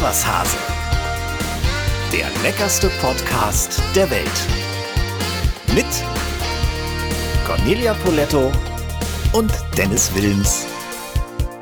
Ist 0.00 0.06
was 0.06 0.26
Hase. 0.26 0.56
Der 2.10 2.26
leckerste 2.42 2.88
Podcast 3.02 3.82
der 3.94 4.10
Welt. 4.10 4.30
Mit 5.74 5.84
Cornelia 7.46 7.92
Poletto 8.02 8.50
und 9.34 9.52
Dennis 9.76 10.10
Wilms. 10.14 10.64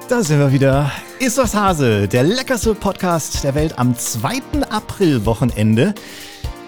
Da 0.09 0.23
sind 0.23 0.39
wir 0.39 0.53
wieder. 0.53 0.93
Ist 1.19 1.37
was 1.39 1.53
Hase, 1.53 2.07
der 2.07 2.23
leckerste 2.23 2.77
Podcast 2.77 3.43
der 3.43 3.57
Welt 3.57 3.77
am 3.77 3.99
2. 3.99 4.69
April-Wochenende. 4.71 5.93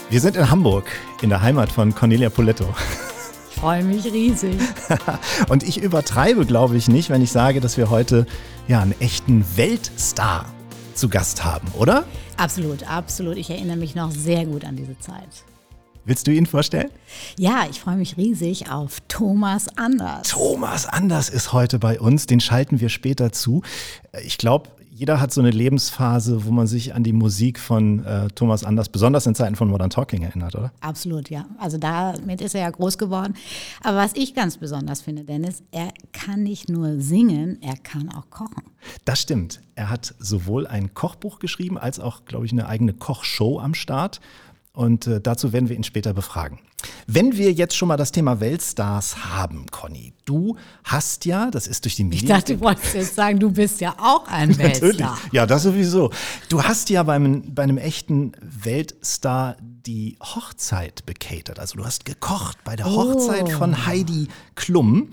Wir 0.09 0.21
sind 0.21 0.37
in 0.37 0.50
Hamburg, 0.50 0.87
in 1.23 1.29
der 1.29 1.41
Heimat 1.41 1.71
von 1.71 1.95
Cornelia 1.95 2.30
Poletto. 2.30 2.64
Ich 3.48 3.61
freue 3.61 3.84
mich 3.84 4.07
riesig. 4.07 4.59
Und 5.48 5.62
ich 5.62 5.81
übertreibe, 5.81 6.46
glaube 6.46 6.76
ich, 6.76 6.89
nicht, 6.89 7.11
wenn 7.11 7.23
ich 7.23 7.31
sage, 7.31 7.61
dass 7.61 7.76
wir 7.76 7.90
heute 7.90 8.26
ja 8.67 8.81
einen 8.81 9.00
echten 9.00 9.45
Weltstar 9.54 10.46
zu 11.00 11.09
Gast 11.09 11.43
haben, 11.43 11.67
oder? 11.79 12.04
Absolut, 12.36 12.89
absolut. 12.89 13.39
Ich 13.39 13.49
erinnere 13.49 13.79
mich 13.79 13.95
noch 13.95 14.11
sehr 14.11 14.45
gut 14.45 14.64
an 14.64 14.77
diese 14.77 14.99
Zeit. 14.99 15.45
Willst 16.04 16.26
du 16.26 16.32
ihn 16.32 16.46
vorstellen? 16.46 16.90
Ja, 17.39 17.67
ich 17.71 17.81
freue 17.81 17.96
mich 17.96 18.17
riesig 18.17 18.71
auf 18.71 18.99
Thomas 19.09 19.67
Anders. 19.76 20.29
Thomas 20.29 20.86
Anders 20.86 21.29
ist 21.29 21.53
heute 21.53 21.79
bei 21.79 21.99
uns, 21.99 22.26
den 22.26 22.40
schalten 22.40 22.81
wir 22.81 22.89
später 22.89 23.32
zu. 23.32 23.63
Ich 24.25 24.36
glaube, 24.36 24.71
jeder 25.00 25.18
hat 25.18 25.32
so 25.32 25.40
eine 25.40 25.50
Lebensphase, 25.50 26.45
wo 26.45 26.50
man 26.50 26.67
sich 26.67 26.95
an 26.95 27.03
die 27.03 27.14
Musik 27.14 27.59
von 27.59 28.04
äh, 28.04 28.29
Thomas 28.35 28.64
Anders, 28.64 28.90
besonders 28.90 29.25
in 29.25 29.35
Zeiten 29.35 29.57
von 29.57 29.68
Modern 29.68 29.89
Talking, 29.89 30.23
erinnert, 30.25 30.54
oder? 30.54 30.73
Absolut, 30.81 31.31
ja. 31.31 31.46
Also 31.59 31.79
damit 31.79 32.42
ist 32.42 32.55
er 32.55 32.61
ja 32.61 32.70
groß 32.70 32.98
geworden. 32.98 33.33
Aber 33.83 33.97
was 33.97 34.12
ich 34.14 34.34
ganz 34.34 34.59
besonders 34.59 35.00
finde, 35.00 35.25
Dennis, 35.25 35.62
er 35.70 35.89
kann 36.12 36.42
nicht 36.42 36.69
nur 36.69 37.01
singen, 37.01 37.56
er 37.62 37.78
kann 37.78 38.11
auch 38.11 38.28
kochen. 38.28 38.62
Das 39.06 39.23
stimmt. 39.23 39.62
Er 39.75 39.89
hat 39.89 40.15
sowohl 40.19 40.67
ein 40.67 40.93
Kochbuch 40.93 41.39
geschrieben, 41.39 41.78
als 41.78 41.98
auch, 41.98 42.27
glaube 42.27 42.45
ich, 42.45 42.53
eine 42.53 42.67
eigene 42.67 42.93
Kochshow 42.93 43.59
am 43.59 43.73
Start. 43.73 44.21
Und 44.73 45.07
äh, 45.09 45.21
dazu 45.21 45.53
werden 45.53 45.69
wir 45.69 45.75
ihn 45.77 45.83
später 45.85 46.15
befragen. 46.15 46.61
Wenn 47.07 47.37
wir 47.37 47.53
jetzt 47.53 47.77
schon 47.77 47.89
mal 47.89 47.97
das 47.97 48.13
Thema 48.13 48.39
Weltstars 48.41 49.25
haben, 49.35 49.67
Conny, 49.71 50.15
du 50.25 50.57
hast 50.85 51.25
ja, 51.25 51.51
das 51.51 51.67
ist 51.67 51.85
durch 51.85 51.97
die 51.97 52.05
Medien. 52.05 52.23
Ich 52.25 52.29
dachte, 52.31 52.55
du 52.55 52.61
wolltest 52.61 52.95
jetzt 52.95 53.15
sagen, 53.17 53.39
du 53.41 53.51
bist 53.51 53.81
ja 53.81 53.97
auch 53.99 54.29
ein 54.29 54.57
Weltstar. 54.59 54.89
Natürlich, 54.91 55.33
ja, 55.33 55.45
das 55.45 55.65
sowieso. 55.65 56.11
Du 56.49 56.62
hast 56.62 56.89
ja 56.89 57.03
beim, 57.03 57.53
bei 57.53 57.65
einem 57.65 57.79
echten 57.79 58.33
Weltstar 58.41 59.57
die 59.61 60.17
Hochzeit 60.23 61.05
bekatert. 61.05 61.59
Also 61.59 61.77
du 61.77 61.84
hast 61.84 62.05
gekocht 62.05 62.59
bei 62.65 62.77
der 62.77 62.87
Hochzeit 62.87 63.47
Oh. 63.49 63.59
von 63.59 63.87
Heidi 63.87 64.29
Klum. 64.55 65.11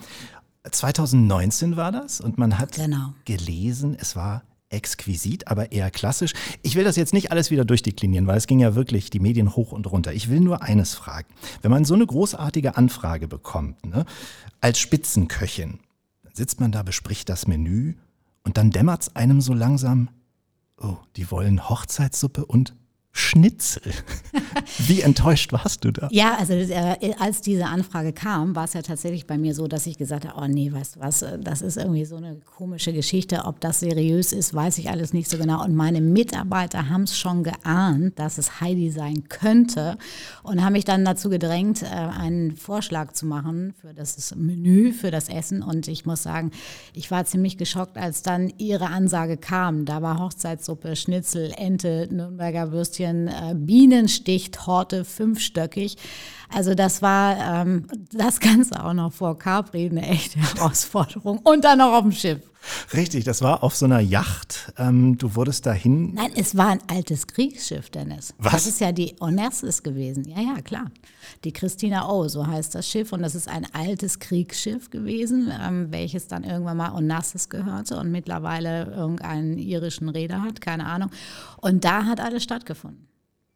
2019 0.69 1.77
war 1.77 1.91
das 1.91 2.21
und 2.21 2.37
man 2.37 2.59
hat 2.59 2.73
Genau. 2.75 3.13
gelesen, 3.25 3.95
es 3.99 4.15
war 4.15 4.43
exquisit, 4.69 5.47
aber 5.47 5.71
eher 5.71 5.91
klassisch. 5.91 6.33
Ich 6.61 6.75
will 6.75 6.83
das 6.83 6.95
jetzt 6.95 7.13
nicht 7.13 7.31
alles 7.31 7.51
wieder 7.51 7.65
durchdeklinieren, 7.65 8.27
weil 8.27 8.37
es 8.37 8.47
ging 8.47 8.59
ja 8.59 8.75
wirklich 8.75 9.09
die 9.09 9.19
Medien 9.19 9.55
hoch 9.55 9.71
und 9.71 9.89
runter. 9.89 10.13
Ich 10.13 10.29
will 10.29 10.39
nur 10.39 10.61
eines 10.61 10.93
fragen. 10.93 11.33
Wenn 11.61 11.71
man 11.71 11.85
so 11.85 11.93
eine 11.93 12.05
großartige 12.05 12.77
Anfrage 12.77 13.27
bekommt, 13.27 13.85
ne, 13.85 14.05
als 14.61 14.79
Spitzenköchin, 14.79 15.79
dann 16.23 16.35
sitzt 16.35 16.59
man 16.59 16.71
da, 16.71 16.83
bespricht 16.83 17.29
das 17.29 17.47
Menü 17.47 17.95
und 18.43 18.57
dann 18.57 18.71
dämmert 18.71 19.03
es 19.03 19.15
einem 19.15 19.41
so 19.41 19.53
langsam, 19.53 20.09
oh, 20.81 20.97
die 21.15 21.31
wollen 21.31 21.69
Hochzeitssuppe 21.69 22.45
und 22.45 22.73
Schnitzel. 23.17 23.81
Wie 24.77 25.01
enttäuscht 25.01 25.51
warst 25.51 25.83
du 25.83 25.91
da? 25.91 26.07
Ja, 26.11 26.35
also 26.37 26.53
äh, 26.53 27.13
als 27.19 27.41
diese 27.41 27.65
Anfrage 27.65 28.13
kam, 28.13 28.55
war 28.55 28.65
es 28.65 28.73
ja 28.73 28.83
tatsächlich 28.83 29.25
bei 29.25 29.39
mir 29.39 29.55
so, 29.55 29.67
dass 29.67 29.87
ich 29.87 29.97
gesagt 29.97 30.27
habe, 30.27 30.39
oh 30.39 30.47
nee, 30.47 30.71
weißt 30.71 30.95
du 30.95 30.99
was, 30.99 31.25
das 31.41 31.61
ist 31.63 31.77
irgendwie 31.77 32.05
so 32.05 32.17
eine 32.17 32.35
komische 32.55 32.93
Geschichte. 32.93 33.45
Ob 33.45 33.59
das 33.59 33.79
seriös 33.79 34.33
ist, 34.33 34.53
weiß 34.53 34.77
ich 34.77 34.91
alles 34.91 35.13
nicht 35.13 35.29
so 35.31 35.37
genau. 35.37 35.63
Und 35.63 35.75
meine 35.75 35.99
Mitarbeiter 35.99 36.89
haben 36.89 37.03
es 37.03 37.17
schon 37.17 37.43
geahnt, 37.43 38.19
dass 38.19 38.37
es 38.37 38.61
Heidi 38.61 38.91
sein 38.91 39.27
könnte 39.29 39.97
und 40.43 40.63
haben 40.63 40.73
mich 40.73 40.85
dann 40.85 41.03
dazu 41.03 41.29
gedrängt, 41.29 41.81
äh, 41.81 41.87
einen 41.87 42.55
Vorschlag 42.55 43.13
zu 43.13 43.25
machen 43.25 43.73
für 43.81 43.95
das 43.95 44.35
Menü, 44.35 44.91
für 44.93 45.09
das 45.09 45.27
Essen. 45.27 45.63
Und 45.63 45.87
ich 45.87 46.05
muss 46.05 46.21
sagen, 46.21 46.51
ich 46.93 47.09
war 47.09 47.25
ziemlich 47.25 47.57
geschockt, 47.57 47.97
als 47.97 48.21
dann 48.21 48.53
ihre 48.59 48.87
Ansage 48.87 49.37
kam. 49.37 49.85
Da 49.85 50.03
war 50.03 50.19
Hochzeitssuppe, 50.19 50.95
Schnitzel, 50.95 51.51
Ente, 51.57 52.07
Nürnberger 52.11 52.71
Würstchen, 52.71 53.06
äh, 53.27 53.53
Bienenstichtorte, 53.55 55.05
fünfstöckig. 55.05 55.97
Also 56.53 56.75
das 56.75 57.01
war 57.01 57.37
ähm, 57.37 57.87
das 58.11 58.39
Ganze 58.39 58.83
auch 58.83 58.93
noch 58.93 59.11
vor 59.11 59.37
Capri 59.37 59.89
eine 59.89 60.07
echte 60.07 60.39
Herausforderung. 60.55 61.39
Und 61.39 61.65
dann 61.65 61.79
noch 61.79 61.93
auf 61.93 62.03
dem 62.03 62.11
Schiff. 62.11 62.39
Richtig, 62.93 63.23
das 63.23 63.41
war 63.41 63.63
auf 63.63 63.75
so 63.75 63.85
einer 63.85 63.99
Yacht. 63.99 64.73
Ähm, 64.77 65.17
du 65.17 65.35
wurdest 65.35 65.65
dahin. 65.65 66.13
Nein, 66.13 66.31
es 66.35 66.55
war 66.55 66.67
ein 66.67 66.79
altes 66.87 67.27
Kriegsschiff, 67.27 67.89
Dennis. 67.89 68.33
Was? 68.37 68.53
Das 68.53 68.67
ist 68.67 68.79
ja 68.79 68.91
die 68.91 69.15
Onassis 69.19 69.83
gewesen. 69.83 70.25
Ja, 70.27 70.41
ja, 70.41 70.61
klar. 70.61 70.91
Die 71.43 71.53
Christina 71.53 72.09
O, 72.09 72.27
so 72.27 72.45
heißt 72.45 72.75
das 72.75 72.87
Schiff. 72.87 73.13
Und 73.13 73.21
das 73.21 73.35
ist 73.35 73.47
ein 73.47 73.67
altes 73.73 74.19
Kriegsschiff 74.19 74.89
gewesen, 74.89 75.51
ähm, 75.61 75.87
welches 75.91 76.27
dann 76.27 76.43
irgendwann 76.43 76.77
mal 76.77 76.93
Onassis 76.93 77.49
gehörte 77.49 77.97
und 77.97 78.11
mittlerweile 78.11 78.85
irgendeinen 78.85 79.57
irischen 79.57 80.09
Reeder 80.09 80.41
hat, 80.41 80.61
keine 80.61 80.85
Ahnung. 80.85 81.11
Und 81.57 81.83
da 81.83 82.05
hat 82.05 82.19
alles 82.19 82.43
stattgefunden. 82.43 83.07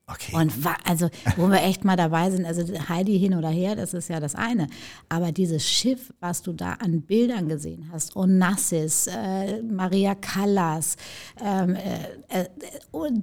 Okay. 0.07 0.35
Und 0.35 0.51
also, 0.83 1.09
wo 1.37 1.47
wir 1.47 1.63
echt 1.63 1.85
mal 1.85 1.95
dabei 1.95 2.31
sind, 2.31 2.45
also 2.45 2.63
Heidi 2.89 3.17
hin 3.17 3.33
oder 3.33 3.49
her, 3.49 3.75
das 3.75 3.93
ist 3.93 4.09
ja 4.09 4.19
das 4.19 4.35
eine. 4.35 4.67
Aber 5.07 5.31
dieses 5.31 5.67
Schiff, 5.67 6.13
was 6.19 6.41
du 6.41 6.53
da 6.53 6.73
an 6.73 7.01
Bildern 7.01 7.47
gesehen 7.47 7.89
hast, 7.91 8.15
Onassis, 8.15 9.07
äh, 9.07 9.61
Maria 9.61 10.15
Callas, 10.15 10.97
ähm, 11.41 11.75
äh, 11.75 12.41
äh, 12.41 12.47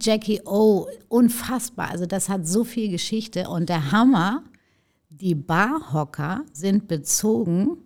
Jackie 0.01 0.41
O, 0.47 0.87
unfassbar. 1.09 1.91
Also 1.91 2.07
das 2.07 2.29
hat 2.29 2.47
so 2.47 2.65
viel 2.65 2.91
Geschichte. 2.91 3.49
Und 3.51 3.69
der 3.69 3.93
Hammer, 3.93 4.45
die 5.11 5.35
Barhocker 5.35 6.45
sind 6.53 6.89
bezogen 6.89 7.77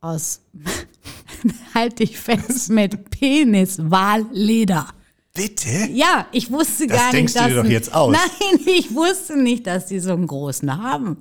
aus, 0.00 0.42
halt 1.74 1.98
dich 1.98 2.18
fest, 2.18 2.68
mit 2.68 3.10
Peniswahlleder. 3.10 4.88
Bitte? 5.34 5.88
Ja, 5.92 6.28
ich 6.30 6.52
wusste 6.52 6.86
Das 6.86 6.96
gar 6.96 7.10
denkst 7.10 7.34
nicht, 7.34 7.36
du 7.36 7.40
dass 7.40 7.48
dir 7.48 7.62
doch 7.64 7.68
jetzt 7.68 7.92
aus. 7.92 8.12
Nein, 8.12 8.60
ich 8.66 8.94
wusste 8.94 9.36
nicht, 9.36 9.66
dass 9.66 9.86
die 9.86 9.98
so 9.98 10.12
einen 10.12 10.28
großen 10.28 10.80
haben. 10.80 11.18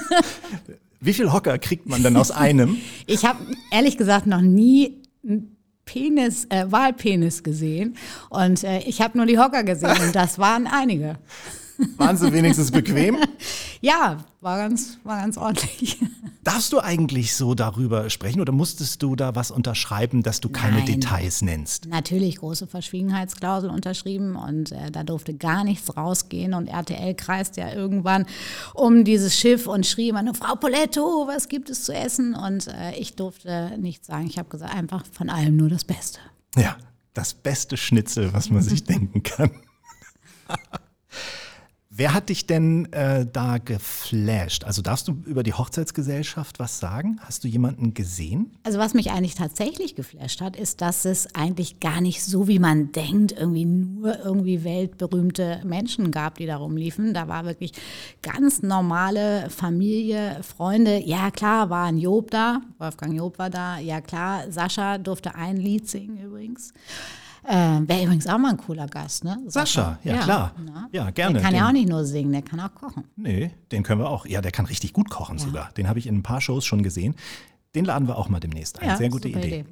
Wie 1.00 1.12
viel 1.12 1.30
Hocker 1.30 1.58
kriegt 1.58 1.86
man 1.86 2.02
denn 2.02 2.16
aus 2.16 2.30
einem? 2.30 2.78
Ich 3.06 3.26
habe 3.26 3.38
ehrlich 3.70 3.98
gesagt 3.98 4.26
noch 4.26 4.40
nie 4.40 5.02
einen 5.22 5.56
Penis, 5.84 6.46
äh, 6.46 6.64
Walpenis 6.70 7.42
gesehen 7.42 7.96
und 8.30 8.64
äh, 8.64 8.78
ich 8.86 9.02
habe 9.02 9.18
nur 9.18 9.26
die 9.26 9.38
Hocker 9.38 9.62
gesehen 9.62 10.00
und 10.00 10.14
das 10.14 10.38
waren 10.38 10.66
einige. 10.66 11.18
Waren 11.96 12.16
sie 12.16 12.32
wenigstens 12.32 12.70
bequem? 12.70 13.18
Ja, 13.84 14.18
war 14.40 14.58
ganz, 14.58 14.98
war 15.02 15.20
ganz 15.20 15.36
ordentlich. 15.36 15.98
Darfst 16.44 16.72
du 16.72 16.78
eigentlich 16.78 17.34
so 17.34 17.56
darüber 17.56 18.10
sprechen 18.10 18.40
oder 18.40 18.52
musstest 18.52 19.02
du 19.02 19.16
da 19.16 19.34
was 19.34 19.50
unterschreiben, 19.50 20.22
dass 20.22 20.40
du 20.40 20.50
keine 20.50 20.76
Nein. 20.76 20.86
Details 20.86 21.42
nennst? 21.42 21.86
Natürlich 21.86 22.36
große 22.36 22.68
Verschwiegenheitsklausel 22.68 23.70
unterschrieben 23.70 24.36
und 24.36 24.70
äh, 24.70 24.92
da 24.92 25.02
durfte 25.02 25.34
gar 25.34 25.64
nichts 25.64 25.96
rausgehen 25.96 26.54
und 26.54 26.68
RTL 26.68 27.14
kreist 27.16 27.56
ja 27.56 27.72
irgendwann 27.72 28.26
um 28.74 29.02
dieses 29.02 29.36
Schiff 29.36 29.66
und 29.66 29.84
schrie 29.84 30.10
immer 30.10 30.22
nur, 30.22 30.34
Frau 30.34 30.54
Poletto, 30.54 31.26
was 31.26 31.48
gibt 31.48 31.68
es 31.68 31.82
zu 31.82 31.92
essen? 31.92 32.36
Und 32.36 32.68
äh, 32.68 32.94
ich 32.94 33.16
durfte 33.16 33.76
nichts 33.80 34.06
sagen. 34.06 34.28
Ich 34.28 34.38
habe 34.38 34.48
gesagt, 34.48 34.72
einfach 34.72 35.04
von 35.10 35.28
allem 35.28 35.56
nur 35.56 35.70
das 35.70 35.82
Beste. 35.82 36.20
Ja, 36.56 36.76
das 37.14 37.34
beste 37.34 37.76
Schnitzel, 37.76 38.32
was 38.32 38.48
man 38.48 38.62
sich 38.62 38.84
denken 38.84 39.24
kann. 39.24 39.50
Wer 42.02 42.14
hat 42.14 42.30
dich 42.30 42.46
denn 42.48 42.92
äh, 42.92 43.24
da 43.32 43.58
geflasht? 43.58 44.64
Also 44.64 44.82
darfst 44.82 45.06
du 45.06 45.22
über 45.24 45.44
die 45.44 45.52
Hochzeitsgesellschaft 45.52 46.58
was 46.58 46.80
sagen? 46.80 47.20
Hast 47.22 47.44
du 47.44 47.48
jemanden 47.48 47.94
gesehen? 47.94 48.50
Also 48.64 48.80
was 48.80 48.92
mich 48.92 49.12
eigentlich 49.12 49.36
tatsächlich 49.36 49.94
geflasht 49.94 50.40
hat, 50.40 50.56
ist, 50.56 50.80
dass 50.80 51.04
es 51.04 51.32
eigentlich 51.36 51.78
gar 51.78 52.00
nicht 52.00 52.24
so, 52.24 52.48
wie 52.48 52.58
man 52.58 52.90
denkt, 52.90 53.30
irgendwie 53.30 53.66
nur 53.66 54.18
irgendwie 54.18 54.64
weltberühmte 54.64 55.60
Menschen 55.64 56.10
gab, 56.10 56.38
die 56.38 56.46
da 56.46 56.56
rumliefen. 56.56 57.14
Da 57.14 57.28
war 57.28 57.44
wirklich 57.44 57.70
ganz 58.20 58.62
normale 58.62 59.48
Familie, 59.48 60.40
Freunde. 60.42 61.00
Ja 61.04 61.30
klar, 61.30 61.70
war 61.70 61.84
ein 61.84 61.98
Job 61.98 62.32
da, 62.32 62.62
Wolfgang 62.78 63.16
Job 63.16 63.38
war 63.38 63.48
da. 63.48 63.78
Ja 63.78 64.00
klar, 64.00 64.50
Sascha 64.50 64.98
durfte 64.98 65.36
ein 65.36 65.56
Lied 65.56 65.88
singen 65.88 66.18
übrigens. 66.18 66.72
Äh, 67.44 67.80
Wäre 67.88 68.04
übrigens 68.04 68.26
auch 68.28 68.38
mal 68.38 68.50
ein 68.50 68.56
cooler 68.56 68.86
Gast, 68.86 69.24
ne? 69.24 69.38
Sascha, 69.48 69.98
ja, 70.04 70.22
klar. 70.22 70.54
ne? 70.64 70.88
Ja, 70.92 71.10
gerne. 71.10 71.34
Der 71.34 71.42
kann 71.42 71.54
ja 71.54 71.60
Den- 71.62 71.68
auch 71.68 71.72
nicht 71.72 71.88
nur 71.88 72.04
singen, 72.04 72.30
der 72.32 72.42
kann 72.42 72.60
auch 72.60 72.72
kochen. 72.74 73.04
Nee, 73.16 73.50
den 73.72 73.82
können 73.82 74.00
wir 74.00 74.08
auch. 74.08 74.26
Ja, 74.26 74.40
der 74.40 74.52
kann 74.52 74.66
richtig 74.66 74.92
gut 74.92 75.10
kochen 75.10 75.38
sogar. 75.38 75.72
Den 75.72 75.88
habe 75.88 75.98
ich 75.98 76.06
in 76.06 76.16
ein 76.16 76.22
paar 76.22 76.40
Shows 76.40 76.64
schon 76.64 76.82
gesehen. 76.82 77.14
Den 77.74 77.84
laden 77.84 78.06
wir 78.06 78.16
auch 78.18 78.28
mal 78.28 78.38
demnächst 78.40 78.78
ein. 78.80 78.88
Ja, 78.88 78.96
Sehr 78.96 79.08
gute 79.08 79.28
super 79.28 79.44
Idee. 79.44 79.64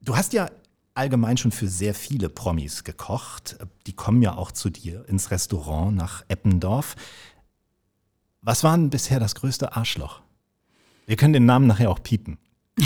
Du 0.00 0.16
hast 0.16 0.32
ja 0.32 0.48
allgemein 0.94 1.36
schon 1.36 1.52
für 1.52 1.68
sehr 1.68 1.94
viele 1.94 2.28
Promis 2.28 2.82
gekocht. 2.84 3.56
Die 3.86 3.92
kommen 3.92 4.22
ja 4.22 4.34
auch 4.36 4.52
zu 4.52 4.70
dir 4.70 5.06
ins 5.08 5.30
Restaurant 5.30 5.94
nach 5.96 6.24
Eppendorf. 6.28 6.96
Was 8.40 8.64
war 8.64 8.76
denn 8.76 8.90
bisher 8.90 9.20
das 9.20 9.34
größte 9.34 9.76
Arschloch? 9.76 10.22
Wir 11.06 11.16
können 11.16 11.32
den 11.32 11.46
Namen 11.46 11.66
nachher 11.66 11.90
auch 11.90 12.02
piepen. 12.02 12.38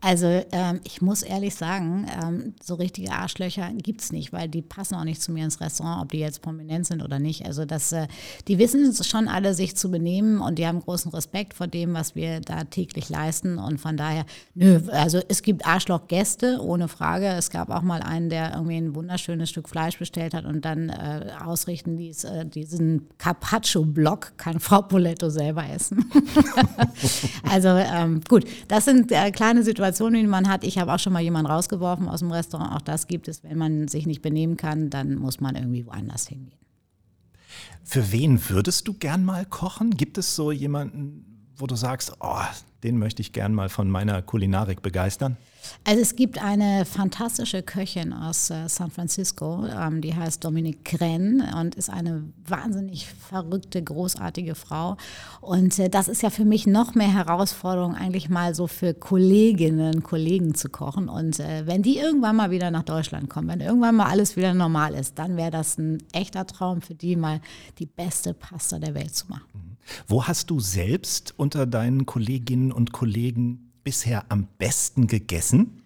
Also 0.00 0.26
ähm, 0.52 0.80
ich 0.84 1.02
muss 1.02 1.22
ehrlich 1.22 1.56
sagen, 1.56 2.06
ähm, 2.22 2.54
so 2.62 2.76
richtige 2.76 3.10
Arschlöcher 3.10 3.68
gibt 3.72 4.00
es 4.00 4.12
nicht, 4.12 4.32
weil 4.32 4.48
die 4.48 4.62
passen 4.62 4.94
auch 4.94 5.02
nicht 5.02 5.20
zu 5.20 5.32
mir 5.32 5.44
ins 5.44 5.60
Restaurant, 5.60 6.02
ob 6.02 6.12
die 6.12 6.20
jetzt 6.20 6.40
prominent 6.40 6.86
sind 6.86 7.02
oder 7.02 7.18
nicht. 7.18 7.46
Also 7.46 7.64
das, 7.64 7.90
äh, 7.90 8.06
die 8.46 8.58
wissen 8.58 8.94
schon 9.02 9.26
alle, 9.26 9.54
sich 9.54 9.76
zu 9.76 9.90
benehmen 9.90 10.40
und 10.40 10.58
die 10.58 10.66
haben 10.68 10.80
großen 10.80 11.10
Respekt 11.10 11.54
vor 11.54 11.66
dem, 11.66 11.94
was 11.94 12.14
wir 12.14 12.40
da 12.40 12.62
täglich 12.64 13.08
leisten. 13.08 13.58
Und 13.58 13.80
von 13.80 13.96
daher, 13.96 14.24
nö, 14.54 14.80
also 14.92 15.20
es 15.28 15.42
gibt 15.42 15.66
Arschlochgäste, 15.66 16.60
ohne 16.62 16.86
Frage. 16.86 17.26
Es 17.26 17.50
gab 17.50 17.68
auch 17.70 17.82
mal 17.82 18.00
einen, 18.00 18.30
der 18.30 18.54
irgendwie 18.54 18.76
ein 18.76 18.94
wunderschönes 18.94 19.50
Stück 19.50 19.68
Fleisch 19.68 19.98
bestellt 19.98 20.32
hat 20.32 20.44
und 20.44 20.64
dann 20.64 20.90
äh, 20.90 21.32
ausrichten 21.44 21.96
ließ, 21.96 22.22
äh, 22.22 22.46
diesen 22.46 23.08
Carpaccio-Block 23.18 24.34
kann 24.36 24.60
Frau 24.60 24.82
Poletto 24.82 25.28
selber 25.28 25.64
essen. 25.68 26.08
also 27.50 27.68
ähm, 27.68 28.20
gut, 28.28 28.44
das 28.68 28.84
sind 28.84 29.10
äh, 29.10 29.32
kleine 29.32 29.64
Situationen, 29.64 29.87
Situationen, 29.88 30.20
die 30.20 30.26
man 30.26 30.48
hat. 30.48 30.64
Ich 30.64 30.78
habe 30.78 30.92
auch 30.92 30.98
schon 30.98 31.12
mal 31.12 31.22
jemanden 31.22 31.50
rausgeworfen 31.50 32.08
aus 32.08 32.20
dem 32.20 32.30
Restaurant. 32.30 32.74
Auch 32.74 32.82
das 32.82 33.06
gibt 33.06 33.26
es. 33.26 33.42
Wenn 33.42 33.56
man 33.56 33.88
sich 33.88 34.06
nicht 34.06 34.20
benehmen 34.20 34.56
kann, 34.56 34.90
dann 34.90 35.14
muss 35.14 35.40
man 35.40 35.56
irgendwie 35.56 35.86
woanders 35.86 36.28
hingehen. 36.28 36.58
Für 37.84 38.12
wen 38.12 38.38
würdest 38.50 38.86
du 38.86 38.92
gern 38.92 39.24
mal 39.24 39.46
kochen? 39.46 39.92
Gibt 39.92 40.18
es 40.18 40.36
so 40.36 40.52
jemanden, 40.52 41.27
wo 41.58 41.66
du 41.66 41.76
sagst, 41.76 42.12
oh, 42.20 42.40
den 42.84 42.98
möchte 42.98 43.22
ich 43.22 43.32
gern 43.32 43.54
mal 43.54 43.68
von 43.68 43.90
meiner 43.90 44.22
Kulinarik 44.22 44.82
begeistern? 44.82 45.36
Also 45.84 46.00
es 46.00 46.14
gibt 46.14 46.42
eine 46.42 46.84
fantastische 46.84 47.62
Köchin 47.62 48.12
aus 48.12 48.50
äh, 48.50 48.68
San 48.68 48.90
Francisco, 48.90 49.66
ähm, 49.66 50.00
die 50.00 50.14
heißt 50.14 50.42
Dominique 50.44 50.84
Krenn 50.84 51.42
und 51.58 51.74
ist 51.74 51.90
eine 51.90 52.22
wahnsinnig 52.46 53.06
verrückte, 53.06 53.82
großartige 53.82 54.54
Frau. 54.54 54.96
Und 55.40 55.78
äh, 55.78 55.90
das 55.90 56.08
ist 56.08 56.22
ja 56.22 56.30
für 56.30 56.44
mich 56.44 56.66
noch 56.66 56.94
mehr 56.94 57.12
Herausforderung, 57.12 57.96
eigentlich 57.96 58.28
mal 58.28 58.54
so 58.54 58.68
für 58.68 58.94
Kolleginnen, 58.94 60.04
Kollegen 60.04 60.54
zu 60.54 60.68
kochen. 60.68 61.08
Und 61.08 61.40
äh, 61.40 61.66
wenn 61.66 61.82
die 61.82 61.98
irgendwann 61.98 62.36
mal 62.36 62.50
wieder 62.52 62.70
nach 62.70 62.84
Deutschland 62.84 63.28
kommen, 63.28 63.48
wenn 63.48 63.60
irgendwann 63.60 63.96
mal 63.96 64.06
alles 64.06 64.36
wieder 64.36 64.54
normal 64.54 64.94
ist, 64.94 65.18
dann 65.18 65.36
wäre 65.36 65.50
das 65.50 65.76
ein 65.78 65.98
echter 66.12 66.46
Traum 66.46 66.80
für 66.80 66.94
die, 66.94 67.16
mal 67.16 67.40
die 67.78 67.86
beste 67.86 68.32
Pasta 68.32 68.78
der 68.78 68.94
Welt 68.94 69.14
zu 69.14 69.26
machen. 69.28 69.67
Wo 70.06 70.24
hast 70.26 70.50
du 70.50 70.60
selbst 70.60 71.34
unter 71.36 71.66
deinen 71.66 72.06
Kolleginnen 72.06 72.72
und 72.72 72.92
Kollegen 72.92 73.72
bisher 73.84 74.30
am 74.30 74.48
besten 74.58 75.06
gegessen? 75.06 75.82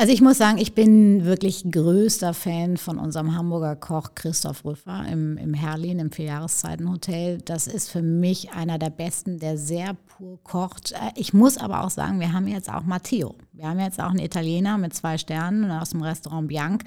Also 0.00 0.12
ich 0.12 0.20
muss 0.20 0.38
sagen, 0.38 0.58
ich 0.58 0.74
bin 0.74 1.24
wirklich 1.24 1.72
größter 1.72 2.32
Fan 2.32 2.76
von 2.76 3.00
unserem 3.00 3.34
Hamburger 3.34 3.74
Koch 3.74 4.14
Christoph 4.14 4.64
Rüffer 4.64 5.04
im, 5.10 5.36
im 5.38 5.54
Herlin, 5.54 5.98
im 5.98 6.12
Vierjahreszeitenhotel. 6.12 7.38
Das 7.44 7.66
ist 7.66 7.90
für 7.90 8.00
mich 8.00 8.52
einer 8.52 8.78
der 8.78 8.90
besten, 8.90 9.40
der 9.40 9.58
sehr 9.58 9.94
pur 9.94 10.38
kocht. 10.44 10.92
Äh, 10.92 11.10
ich 11.16 11.34
muss 11.34 11.58
aber 11.58 11.82
auch 11.82 11.90
sagen, 11.90 12.20
wir 12.20 12.32
haben 12.32 12.46
jetzt 12.46 12.72
auch 12.72 12.84
Matteo. 12.84 13.34
Wir 13.52 13.70
haben 13.70 13.80
jetzt 13.80 13.98
auch 13.98 14.10
einen 14.10 14.20
Italiener 14.20 14.78
mit 14.78 14.94
zwei 14.94 15.18
Sternen 15.18 15.68
aus 15.68 15.90
dem 15.90 16.02
Restaurant 16.02 16.46
Bianc. 16.46 16.84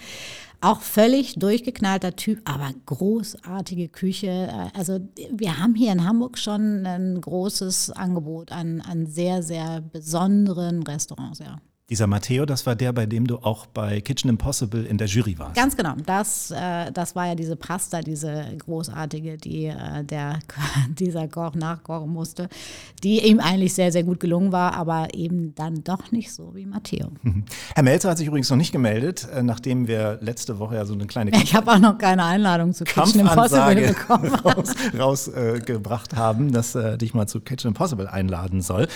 Auch 0.62 0.80
völlig 0.80 1.36
durchgeknallter 1.36 2.16
Typ, 2.16 2.40
aber 2.46 2.72
großartige 2.86 3.90
Küche. 3.90 4.28
Äh, 4.28 4.78
also 4.78 5.02
wir 5.34 5.60
haben 5.60 5.76
hier 5.76 5.92
in 5.92 6.08
Hamburg 6.08 6.38
schon 6.38 6.86
ein 6.86 7.20
großes 7.20 7.92
Angebot 7.92 8.54
an, 8.54 8.80
an 8.80 9.06
sehr, 9.06 9.44
sehr 9.44 9.82
besonderen 9.82 10.84
Restaurants, 10.84 11.40
ja. 11.40 11.58
Dieser 11.92 12.08
Matteo, 12.08 12.46
das 12.46 12.66
war 12.66 12.78
der, 12.78 12.94
bei 12.94 13.06
dem 13.06 13.28
du 13.28 13.40
auch 13.40 13.66
bei 13.66 14.00
Kitchen 14.00 14.30
Impossible 14.30 14.86
in 14.86 14.98
der 14.98 15.08
Jury 15.08 15.38
warst. 15.38 15.56
Ganz 15.56 15.76
genau. 15.76 15.94
Das, 16.06 16.50
äh, 16.50 16.90
das 16.94 17.18
war 17.18 17.28
ja 17.28 17.36
diese 17.36 17.58
Pasta, 17.58 18.00
diese 18.00 18.46
großartige, 18.60 19.36
die 19.36 19.66
äh, 19.66 20.02
der, 20.06 20.40
dieser 20.98 21.28
Koch 21.28 21.54
nachkochen 21.54 22.10
musste, 22.10 22.48
die 23.04 23.28
ihm 23.28 23.42
eigentlich 23.42 23.74
sehr, 23.74 23.92
sehr 23.92 24.04
gut 24.04 24.22
gelungen 24.22 24.54
war, 24.54 24.74
aber 24.76 25.10
eben 25.14 25.54
dann 25.56 25.84
doch 25.84 26.14
nicht 26.14 26.32
so 26.32 26.56
wie 26.56 26.66
Matteo. 26.66 27.12
Herr 27.76 27.84
Melzer 27.84 28.10
hat 28.10 28.20
sich 28.20 28.28
übrigens 28.28 28.50
noch 28.50 28.56
nicht 28.56 28.72
gemeldet, 28.72 29.28
äh, 29.36 29.44
nachdem 29.44 29.90
wir 29.90 30.18
letzte 30.22 30.60
Woche 30.60 30.76
ja 30.76 30.86
so 30.86 30.94
eine 30.94 31.08
kleine 31.08 31.32
Ich 31.44 31.54
habe 31.54 31.74
auch 31.74 31.80
noch 31.80 31.98
keine 31.98 32.24
Einladung 32.24 32.74
zu 32.74 32.86
Kitchen 32.86 33.20
Impossible 33.20 33.76
bekommen. 33.88 34.34
rausgebracht 34.34 34.98
raus, 34.98 35.28
äh, 35.28 36.16
haben, 36.16 36.54
dass 36.54 36.74
äh, 36.74 36.98
dich 36.98 37.14
mal 37.14 37.28
zu 37.28 37.42
Kitchen 37.42 37.68
Impossible 37.68 38.08
einladen 38.08 38.62
soll. 38.62 38.88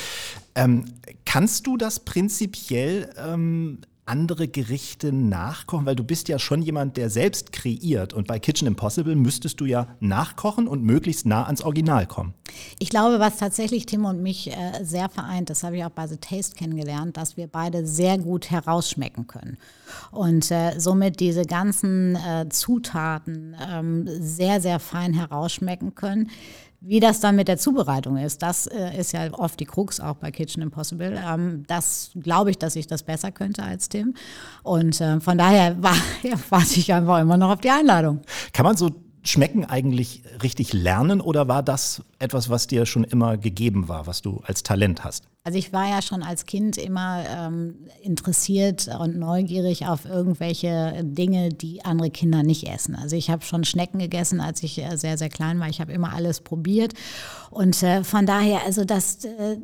Ähm, 0.55 0.85
kannst 1.25 1.67
du 1.67 1.77
das 1.77 1.99
prinzipiell 1.99 3.09
ähm, 3.17 3.79
andere 4.05 4.47
Gerichte 4.47 5.11
nachkochen? 5.11 5.85
Weil 5.85 5.95
du 5.95 6.03
bist 6.03 6.29
ja 6.29 6.39
schon 6.39 6.61
jemand, 6.61 6.95
der 6.95 7.09
selbst 7.09 7.51
kreiert. 7.51 8.13
Und 8.13 8.27
bei 8.27 8.39
Kitchen 8.39 8.67
Impossible 8.67 9.15
müsstest 9.15 9.59
du 9.59 9.65
ja 9.65 9.87
nachkochen 9.99 10.67
und 10.67 10.83
möglichst 10.83 11.25
nah 11.25 11.43
ans 11.43 11.61
Original 11.61 12.07
kommen. 12.07 12.33
Ich 12.79 12.89
glaube, 12.89 13.19
was 13.19 13.37
tatsächlich 13.37 13.85
Tim 13.85 14.05
und 14.05 14.21
mich 14.21 14.51
äh, 14.51 14.83
sehr 14.83 15.09
vereint, 15.09 15.49
das 15.49 15.63
habe 15.63 15.77
ich 15.77 15.83
auch 15.83 15.89
bei 15.89 16.07
The 16.07 16.17
Taste 16.17 16.55
kennengelernt, 16.55 17.17
dass 17.17 17.35
wir 17.35 17.47
beide 17.47 17.85
sehr 17.85 18.17
gut 18.17 18.49
herausschmecken 18.49 19.27
können. 19.27 19.57
Und 20.11 20.49
äh, 20.51 20.79
somit 20.79 21.19
diese 21.19 21.43
ganzen 21.43 22.15
äh, 22.15 22.47
Zutaten 22.49 23.55
ähm, 23.69 24.07
sehr, 24.07 24.61
sehr 24.61 24.79
fein 24.79 25.13
herausschmecken 25.13 25.95
können. 25.95 26.29
Wie 26.87 26.99
das 26.99 27.19
dann 27.19 27.35
mit 27.35 27.47
der 27.47 27.57
Zubereitung 27.57 28.17
ist, 28.17 28.43
das 28.43 28.67
äh, 28.67 28.95
ist 28.95 29.11
ja 29.11 29.33
oft 29.33 29.59
die 29.59 29.65
Krux 29.65 29.99
auch 29.99 30.17
bei 30.17 30.29
Kitchen 30.29 30.61
Impossible. 30.61 31.19
Ähm, 31.27 31.63
das 31.65 32.11
glaube 32.21 32.51
ich, 32.51 32.59
dass 32.59 32.75
ich 32.75 32.85
das 32.85 33.01
besser 33.01 33.31
könnte 33.31 33.63
als 33.63 33.89
Tim. 33.89 34.13
Und 34.61 35.01
äh, 35.01 35.19
von 35.19 35.35
daher 35.35 35.75
war, 35.81 35.95
ja, 36.21 36.35
warte 36.49 36.79
ich 36.79 36.93
einfach 36.93 37.21
immer 37.21 37.37
noch 37.37 37.49
auf 37.49 37.61
die 37.61 37.71
Einladung. 37.71 38.21
Kann 38.53 38.65
man 38.65 38.77
so 38.77 38.91
Schmecken 39.25 39.66
eigentlich 39.66 40.22
richtig 40.44 40.72
lernen 40.72 41.19
oder 41.19 41.48
war 41.48 41.63
das 41.63 42.04
etwas, 42.19 42.50
was 42.50 42.68
dir 42.68 42.86
schon 42.86 43.04
immer 43.04 43.38
gegeben 43.38 43.88
war, 43.88 44.07
was 44.07 44.22
du 44.22 44.42
als 44.45 44.63
Talent 44.63 45.04
hast? 45.04 45.25
Also 45.44 45.60
ich 45.60 45.74
war 45.74 45.88
ja 45.88 46.01
schon 46.01 46.24
als 46.24 46.45
Kind 46.45 46.77
immer 46.77 47.24
ähm, 47.30 47.75
interessiert 48.01 48.88
und 49.00 49.18
neugierig 49.18 49.86
auf 49.86 50.06
irgendwelche 50.06 51.01
Dinge, 51.04 51.50
die 51.50 51.86
andere 51.86 52.10
Kinder 52.10 52.44
nicht 52.44 52.68
essen. 52.68 52.95
Also 52.95 53.16
ich 53.16 53.30
habe 53.30 53.44
schon 53.44 53.63
Schnecken 53.63 54.00
gegessen, 54.00 54.42
als 54.42 54.63
ich 54.63 54.80
äh, 54.80 54.95
sehr, 54.95 55.18
sehr 55.18 55.30
klein 55.30 55.60
war. 55.60 55.69
Ich 55.69 55.81
habe 55.81 55.92
immer 55.92 56.13
alles 56.13 56.42
probiert. 56.42 56.94
Und 57.51 57.81
äh, 57.83 58.04
von 58.04 58.25
daher, 58.25 58.62
also 58.66 58.86
das... 58.86 59.25
Äh, 59.25 59.57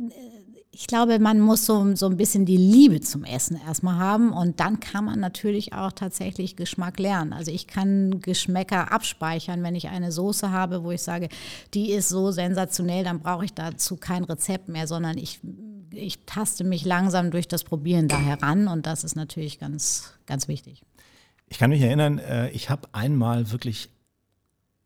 ich 0.73 0.88
glaube, 0.88 1.19
man 1.19 1.41
muss 1.41 1.65
so, 1.65 1.95
so 1.95 2.06
ein 2.07 2.15
bisschen 2.15 2.45
die 2.45 2.56
Liebe 2.56 3.01
zum 3.01 3.25
Essen 3.25 3.59
erstmal 3.68 3.97
haben 3.97 4.31
und 4.31 4.62
dann 4.62 4.79
kann 4.79 5.03
man 5.03 5.19
natürlich 5.19 5.73
auch 5.73 5.91
tatsächlich 5.91 6.56
Geschmack 6.56 6.97
lernen. 6.97 7.33
Also 7.33 7.51
ich 7.51 7.68
kann 7.68 8.21
Geschmäcker 8.21 8.89
abspeichern, 8.91 9.63
wenn 9.63 9.75
ich 9.75 9.89
eine 9.89 10.13
Soße 10.13 10.50
habe, 10.50 10.83
wo 10.83 10.91
ich 10.91 11.01
sage, 11.01 11.27
die 11.73 11.91
ist 11.91 12.07
so 12.07 12.31
sensationell, 12.31 13.03
dann 13.03 13.19
brauche 13.19 13.44
ich 13.44 13.53
dazu 13.53 13.97
kein 13.97 14.23
Rezept 14.23 14.69
mehr, 14.69 14.88
sondern 14.88 15.17
ich, 15.17 15.41
ich 15.91 16.25
taste 16.25 16.63
mich 16.63 16.86
langsam 16.86 17.31
durch 17.31 17.50
das 17.50 17.65
Probieren 17.65 18.07
da 18.07 18.17
heran 18.17 18.69
und 18.69 18.86
das 18.86 19.03
ist 19.03 19.15
natürlich 19.15 19.60
ganz, 19.60 20.13
ganz 20.25 20.48
wichtig. 20.48 20.84
Ich 21.50 21.57
kann 21.57 21.72
mich 21.72 21.81
erinnern, 21.81 22.17
äh, 22.17 22.50
ich 22.51 22.69
habe 22.69 22.88
einmal 22.93 23.51
wirklich 23.51 23.89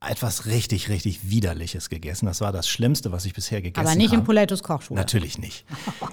etwas 0.10 0.46
richtig, 0.46 0.90
richtig 0.90 1.30
Widerliches 1.30 1.90
gegessen. 1.90 2.26
Das 2.26 2.42
war 2.42 2.52
das 2.52 2.68
Schlimmste, 2.68 3.12
was 3.12 3.26
ich 3.26 3.34
bisher 3.34 3.62
gegessen 3.62 3.80
habe. 3.80 3.90
Aber 3.90 3.98
nicht 3.98 4.12
habe. 4.12 4.20
in 4.20 4.26
Poletos 4.26 4.64
Kochschule. 4.64 5.00
Natürlich 5.00 5.38
nicht. 5.38 5.66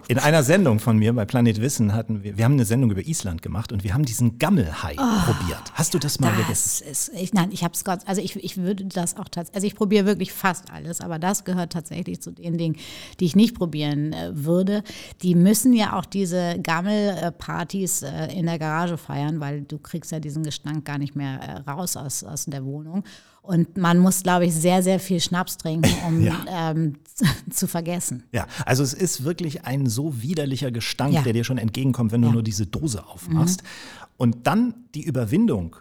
In 0.08 0.18
einer 0.18 0.42
Sendung 0.42 0.78
von 0.78 0.96
mir 0.98 1.12
bei 1.12 1.24
Planet 1.24 1.60
Wissen 1.60 1.94
hatten 1.94 2.22
wir, 2.22 2.36
wir 2.36 2.44
haben 2.44 2.52
eine 2.52 2.64
Sendung 2.64 2.90
über 2.90 3.06
Island 3.06 3.42
gemacht 3.42 3.72
und 3.72 3.84
wir 3.84 3.94
haben 3.94 4.04
diesen 4.04 4.38
Gammelhai 4.38 4.96
oh, 4.98 5.32
probiert. 5.32 5.62
Hast 5.74 5.94
du 5.94 5.98
das 5.98 6.20
mal 6.20 6.28
das 6.30 6.38
gegessen? 6.38 6.86
Ist, 6.88 7.10
ich, 7.14 7.32
nein, 7.32 7.50
ich 7.52 7.64
habe 7.64 7.74
es 7.74 7.84
Gott, 7.84 8.00
also 8.06 8.20
ich, 8.20 8.36
ich 8.36 8.56
würde 8.56 8.84
das 8.84 9.16
auch 9.16 9.28
tatsächlich, 9.28 9.54
also 9.54 9.66
ich 9.66 9.74
probiere 9.74 10.06
wirklich 10.06 10.32
fast 10.32 10.70
alles, 10.70 11.00
aber 11.00 11.18
das 11.18 11.44
gehört 11.44 11.72
tatsächlich 11.72 12.20
zu 12.20 12.30
den 12.30 12.58
Dingen, 12.58 12.76
die 13.20 13.26
ich 13.26 13.36
nicht 13.36 13.54
probieren 13.54 14.12
äh, 14.12 14.30
würde. 14.32 14.82
Die 15.22 15.34
müssen 15.34 15.72
ja 15.72 15.98
auch 15.98 16.04
diese 16.04 16.58
Gammelpartys 16.62 18.02
äh, 18.02 18.26
in 18.32 18.46
der 18.46 18.58
Garage 18.58 18.96
feiern, 18.96 19.40
weil 19.40 19.62
du 19.62 19.78
kriegst 19.78 20.12
ja 20.12 20.20
diesen 20.20 20.42
Gestank 20.42 20.84
gar 20.84 20.98
nicht 20.98 21.16
mehr 21.16 21.40
äh, 21.40 21.70
raus 21.70 21.96
aus, 21.96 22.24
aus 22.24 22.46
der 22.46 22.64
Wohnung. 22.64 23.04
Und 23.42 23.76
man 23.76 23.98
muss, 23.98 24.22
glaube 24.22 24.46
ich, 24.46 24.54
sehr, 24.54 24.84
sehr 24.84 25.00
viel 25.00 25.20
Schnaps 25.20 25.58
trinken, 25.58 25.92
um 26.06 26.22
ja. 26.22 26.44
ähm, 26.48 26.94
zu 27.50 27.66
vergessen. 27.66 28.24
Ja, 28.32 28.46
also 28.64 28.82
es 28.82 28.94
ist 28.94 29.24
wirklich 29.24 29.64
ein 29.64 29.86
so 29.86 30.22
widerlicher 30.22 30.70
Gestank, 30.70 31.12
ja. 31.12 31.22
der 31.22 31.32
dir 31.32 31.44
schon 31.44 31.58
entgegenkommt, 31.58 32.12
wenn 32.12 32.22
du 32.22 32.28
ja. 32.28 32.34
nur 32.34 32.42
diese 32.42 32.66
Dose 32.66 33.06
aufmachst. 33.06 33.62
Mhm. 33.62 33.68
Und 34.16 34.46
dann 34.46 34.74
die 34.94 35.02
Überwindung 35.02 35.76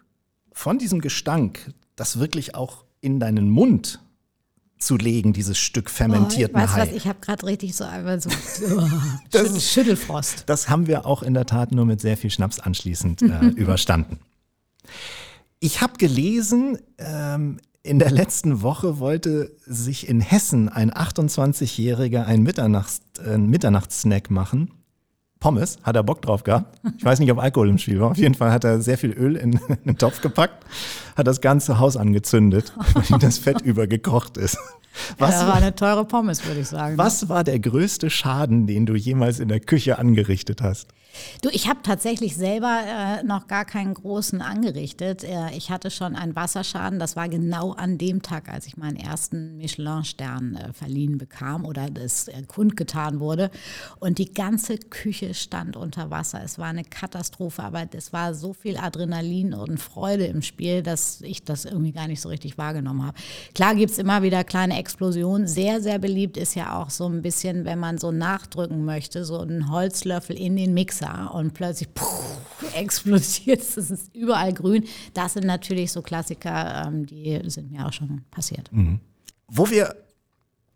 von 0.52 0.80
diesem 0.80 1.02
Gestank, 1.02 1.72
das 1.96 2.20
wirklich 2.20 2.56
auch 2.56 2.84
in 3.00 3.20
deinen 3.20 3.50
Mund 3.50 4.00
zu 4.80 4.98
legen, 4.98 5.32
dieses 5.32 5.60
Stück 5.60 5.90
fermentierten 5.90 6.56
oh, 6.58 6.64
weißt 6.64 6.74
Hai. 6.74 6.82
Was, 6.88 6.92
ich 6.92 7.08
habe 7.08 7.20
gerade 7.22 7.46
richtig 7.46 7.76
so 7.76 7.84
einmal 7.84 8.20
so 8.20 8.30
oh, 8.76 8.88
das, 9.30 9.72
Schüttelfrost. 9.72 10.44
Das 10.48 10.70
haben 10.70 10.88
wir 10.88 11.06
auch 11.06 11.22
in 11.22 11.36
der 11.36 11.46
Tat 11.46 11.72
nur 11.72 11.86
mit 11.86 12.02
sehr 12.02 12.18
viel 12.18 12.32
Schnaps 12.32 12.60
anschließend 12.60 13.22
äh, 13.22 13.46
überstanden. 13.56 14.20
Ich 15.64 15.80
habe 15.80 15.94
gelesen, 15.98 16.80
ähm, 16.98 17.60
in 17.84 18.00
der 18.00 18.10
letzten 18.10 18.64
Woche 18.64 18.98
wollte 18.98 19.56
sich 19.64 20.10
in 20.10 20.20
Hessen 20.20 20.70
ein 20.70 20.92
28-Jähriger 20.92 22.26
einen 22.26 22.42
Mitternachts, 22.42 23.02
äh, 23.24 23.38
Mitternachtssnack 23.38 24.32
machen. 24.32 24.72
Pommes, 25.40 25.78
hat 25.84 25.96
er 25.96 26.02
Bock 26.02 26.24
drauf 26.24 26.44
gehabt. 26.44 26.80
Ich 26.98 27.06
weiß 27.06 27.20
nicht, 27.20 27.32
ob 27.32 27.38
Alkohol 27.38 27.70
im 27.70 27.78
Spiel 27.78 28.00
war. 28.00 28.10
Auf 28.10 28.18
jeden 28.18 28.34
Fall 28.34 28.52
hat 28.52 28.64
er 28.64 28.82
sehr 28.82 28.98
viel 28.98 29.12
Öl 29.12 29.36
in, 29.36 29.54
in 29.68 29.78
den 29.86 29.98
Topf 30.00 30.22
gepackt, 30.22 30.66
hat 31.16 31.28
das 31.28 31.42
ganze 31.42 31.78
Haus 31.78 31.96
angezündet, 31.96 32.74
weil 33.10 33.20
das 33.20 33.38
Fett 33.38 33.62
übergekocht 33.64 34.38
ist. 34.38 34.58
Was 35.20 35.42
ja, 35.42 35.48
war 35.48 35.56
eine 35.56 35.76
teure 35.76 36.06
Pommes, 36.06 36.44
würde 36.48 36.62
ich 36.62 36.70
sagen. 36.70 36.98
Was 36.98 37.30
war 37.30 37.44
der 37.44 37.60
größte 37.60 38.10
Schaden, 38.10 38.66
den 38.66 38.88
du 38.88 38.96
jemals 38.96 39.40
in 39.40 39.48
der 39.48 39.60
Küche 39.60 40.00
angerichtet 40.00 40.64
hast? 40.64 40.88
Du, 41.42 41.50
ich 41.50 41.68
habe 41.68 41.80
tatsächlich 41.84 42.36
selber 42.36 42.82
äh, 42.86 43.24
noch 43.24 43.48
gar 43.48 43.66
keinen 43.66 43.94
großen 43.94 44.42
angerichtet. 44.42 45.24
Äh, 45.24 45.52
ich 45.56 45.70
hatte 45.70 45.92
schon 45.92 46.16
einen 46.16 46.36
Wasserschaden. 46.36 47.00
Das 47.00 47.16
war 47.16 47.30
genau 47.30 47.72
an 47.74 47.98
dem 47.98 48.22
Tag, 48.22 48.50
als 48.50 48.68
ich 48.68 48.78
meinen 48.78 48.96
ersten 48.96 49.58
Michelin-Stern 49.58 50.56
äh, 50.56 50.74
verliehen 50.74 51.18
bekam 51.18 51.66
oder 51.66 51.90
das 51.90 52.28
äh, 52.28 52.44
kundgetan 52.48 53.20
wurde. 53.20 53.52
Und 54.00 54.18
die 54.20 54.34
ganze 54.34 54.78
Küche 54.78 55.34
stand 55.34 55.76
unter 55.76 56.10
Wasser. 56.10 56.42
Es 56.44 56.60
war 56.60 56.68
eine 56.68 56.84
Katastrophe, 56.84 57.64
aber 57.64 57.88
es 57.92 58.14
war 58.14 58.34
so 58.34 58.54
viel 58.54 58.78
Adrenalin 58.78 59.54
und 59.54 59.80
Freude 59.80 60.26
im 60.26 60.42
Spiel, 60.42 60.84
dass 60.84 61.22
ich 61.22 61.44
das 61.44 61.66
irgendwie 61.66 61.92
gar 61.92 62.08
nicht 62.08 62.22
so 62.22 62.30
richtig 62.30 62.58
wahrgenommen 62.58 63.06
habe. 63.06 63.18
Klar 63.54 63.76
gibt 63.76 63.92
es 63.92 63.98
immer 63.98 64.22
wieder 64.22 64.44
kleine 64.44 64.78
Explosionen. 64.78 65.48
Sehr, 65.48 65.82
sehr 65.82 66.00
beliebt 66.00 66.38
ist 66.38 66.56
ja 66.56 66.80
auch 66.80 66.90
so 66.90 67.08
ein 67.08 67.22
bisschen, 67.22 67.66
wenn 67.66 67.80
man 67.80 67.98
so 67.98 68.12
nachdrücken 68.12 68.86
möchte, 68.86 69.26
so 69.26 69.40
einen 69.40 69.70
Holzlöffel 69.72 70.38
in 70.38 70.56
den 70.56 70.74
Mixer 70.74 71.01
und 71.34 71.54
plötzlich 71.54 71.94
puh, 71.94 72.06
explodiert 72.76 73.62
es, 73.62 73.78
es 73.78 73.92
ist 73.92 74.16
überall 74.16 74.54
grün. 74.54 74.86
Das 75.14 75.34
sind 75.34 75.46
natürlich 75.46 75.92
so 75.92 76.02
Klassiker, 76.02 76.86
ähm, 76.88 77.06
die 77.06 77.40
sind 77.50 77.72
mir 77.72 77.86
auch 77.86 77.94
schon 77.94 78.24
passiert. 78.32 78.72
Mhm. 78.72 79.00
Wo 79.48 79.70
wir 79.70 79.96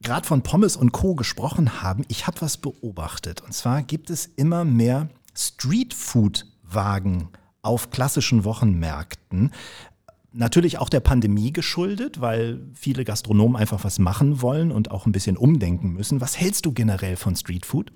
gerade 0.01 0.27
von 0.27 0.41
Pommes 0.41 0.75
und 0.75 0.91
Co. 0.91 1.15
gesprochen 1.15 1.81
haben, 1.81 2.05
ich 2.07 2.27
habe 2.27 2.41
was 2.41 2.57
beobachtet. 2.57 3.41
Und 3.41 3.53
zwar 3.53 3.83
gibt 3.83 4.09
es 4.09 4.25
immer 4.25 4.65
mehr 4.65 5.09
Streetfood-Wagen 5.35 7.29
auf 7.61 7.89
klassischen 7.89 8.43
Wochenmärkten. 8.43 9.51
Natürlich 10.37 10.79
auch 10.79 10.89
der 10.89 10.99
Pandemie 10.99 11.53
geschuldet, 11.53 12.19
weil 12.19 12.59
viele 12.73 13.05
Gastronomen 13.05 13.55
einfach 13.55 13.85
was 13.85 13.99
machen 13.99 14.41
wollen 14.41 14.69
und 14.69 14.91
auch 14.91 15.05
ein 15.05 15.13
bisschen 15.13 15.37
umdenken 15.37 15.93
müssen. 15.93 16.19
Was 16.19 16.37
hältst 16.37 16.65
du 16.65 16.73
generell 16.73 17.15
von 17.15 17.37
Streetfood? 17.37 17.89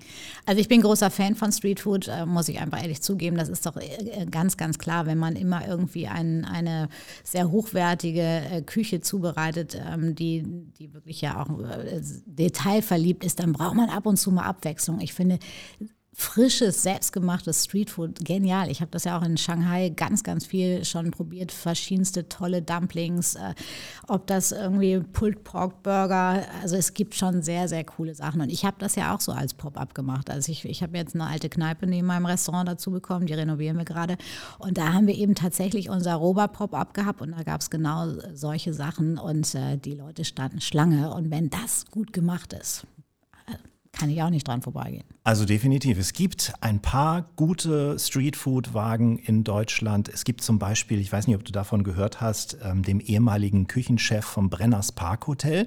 Also 0.46 0.58
ich 0.58 0.66
bin 0.66 0.80
großer 0.80 1.10
Fan 1.10 1.34
von 1.34 1.52
Streetfood, 1.52 2.08
äh, 2.08 2.24
muss 2.24 2.48
ich 2.48 2.58
einfach 2.58 2.80
ehrlich 2.80 3.02
zugeben. 3.02 3.36
Das 3.36 3.50
ist 3.50 3.66
doch 3.66 3.76
äh, 3.76 4.24
ganz, 4.30 4.56
ganz 4.56 4.78
klar, 4.78 5.04
wenn 5.04 5.18
man 5.18 5.36
immer 5.36 5.68
irgendwie 5.68 6.06
ein, 6.06 6.46
eine 6.46 6.88
sehr 7.24 7.50
hochwertige 7.50 8.22
äh, 8.22 8.62
Küche 8.62 9.02
zubereitet, 9.02 9.78
ähm, 9.78 10.14
die, 10.14 10.42
die 10.78 10.94
wirklich 10.94 11.20
ja 11.20 11.42
auch 11.42 11.50
detailverliebt 12.24 13.22
ist, 13.22 13.40
dann 13.40 13.52
braucht 13.52 13.74
man 13.74 13.90
ab 13.90 14.06
und 14.06 14.16
zu 14.16 14.32
mal 14.32 14.44
Abwechslung. 14.44 15.00
Ich 15.00 15.12
finde, 15.12 15.38
frisches, 16.12 16.82
selbstgemachtes 16.82 17.64
Streetfood, 17.64 18.24
genial. 18.24 18.70
Ich 18.70 18.80
habe 18.80 18.90
das 18.90 19.04
ja 19.04 19.18
auch 19.18 19.22
in 19.22 19.36
Shanghai 19.36 19.90
ganz, 19.90 20.22
ganz 20.24 20.44
viel 20.44 20.84
schon 20.84 21.10
probiert. 21.12 21.52
Verschiedenste 21.52 22.28
tolle 22.28 22.62
Dumplings, 22.62 23.36
äh, 23.36 23.54
ob 24.08 24.26
das 24.26 24.52
irgendwie 24.52 25.00
Pulled 25.00 25.44
Pork 25.44 25.82
Burger, 25.82 26.44
also 26.62 26.76
es 26.76 26.94
gibt 26.94 27.14
schon 27.14 27.42
sehr, 27.42 27.68
sehr 27.68 27.84
coole 27.84 28.14
Sachen. 28.14 28.40
Und 28.40 28.50
ich 28.50 28.64
habe 28.64 28.76
das 28.80 28.96
ja 28.96 29.14
auch 29.14 29.20
so 29.20 29.32
als 29.32 29.54
Pop-up 29.54 29.94
gemacht. 29.94 30.30
Also 30.30 30.50
ich, 30.50 30.64
ich 30.64 30.82
habe 30.82 30.96
jetzt 30.98 31.14
eine 31.14 31.26
alte 31.26 31.48
Kneipe 31.48 31.86
neben 31.86 32.08
meinem 32.08 32.26
Restaurant 32.26 32.68
dazu 32.68 32.90
bekommen, 32.90 33.26
die 33.26 33.34
renovieren 33.34 33.78
wir 33.78 33.84
gerade. 33.84 34.16
Und 34.58 34.78
da 34.78 34.92
haben 34.92 35.06
wir 35.06 35.14
eben 35.14 35.34
tatsächlich 35.34 35.90
unser 35.90 36.14
Roba-Pop-up 36.14 36.92
gehabt 36.92 37.22
und 37.22 37.32
da 37.32 37.42
gab 37.44 37.60
es 37.60 37.70
genau 37.70 38.08
solche 38.34 38.74
Sachen 38.74 39.16
und 39.16 39.54
äh, 39.54 39.76
die 39.78 39.94
Leute 39.94 40.24
standen 40.24 40.60
Schlange. 40.60 41.14
Und 41.14 41.30
wenn 41.30 41.50
das 41.50 41.86
gut 41.90 42.12
gemacht 42.12 42.52
ist, 42.52 42.84
kann 43.92 44.08
ich 44.08 44.22
auch 44.22 44.30
nicht 44.30 44.46
dran 44.46 44.62
vorbeigehen. 44.62 45.04
Also 45.24 45.44
definitiv. 45.44 45.98
Es 45.98 46.12
gibt 46.12 46.52
ein 46.60 46.80
paar 46.80 47.30
gute 47.36 47.98
Streetfood-Wagen 47.98 49.18
in 49.18 49.44
Deutschland. 49.44 50.08
Es 50.08 50.24
gibt 50.24 50.42
zum 50.42 50.58
Beispiel, 50.58 51.00
ich 51.00 51.12
weiß 51.12 51.26
nicht, 51.26 51.36
ob 51.36 51.44
du 51.44 51.52
davon 51.52 51.84
gehört 51.84 52.20
hast, 52.20 52.56
ähm, 52.62 52.82
dem 52.82 53.00
ehemaligen 53.00 53.66
Küchenchef 53.66 54.24
vom 54.24 54.48
Brenners 54.48 54.92
Park 54.92 55.26
Hotel 55.26 55.66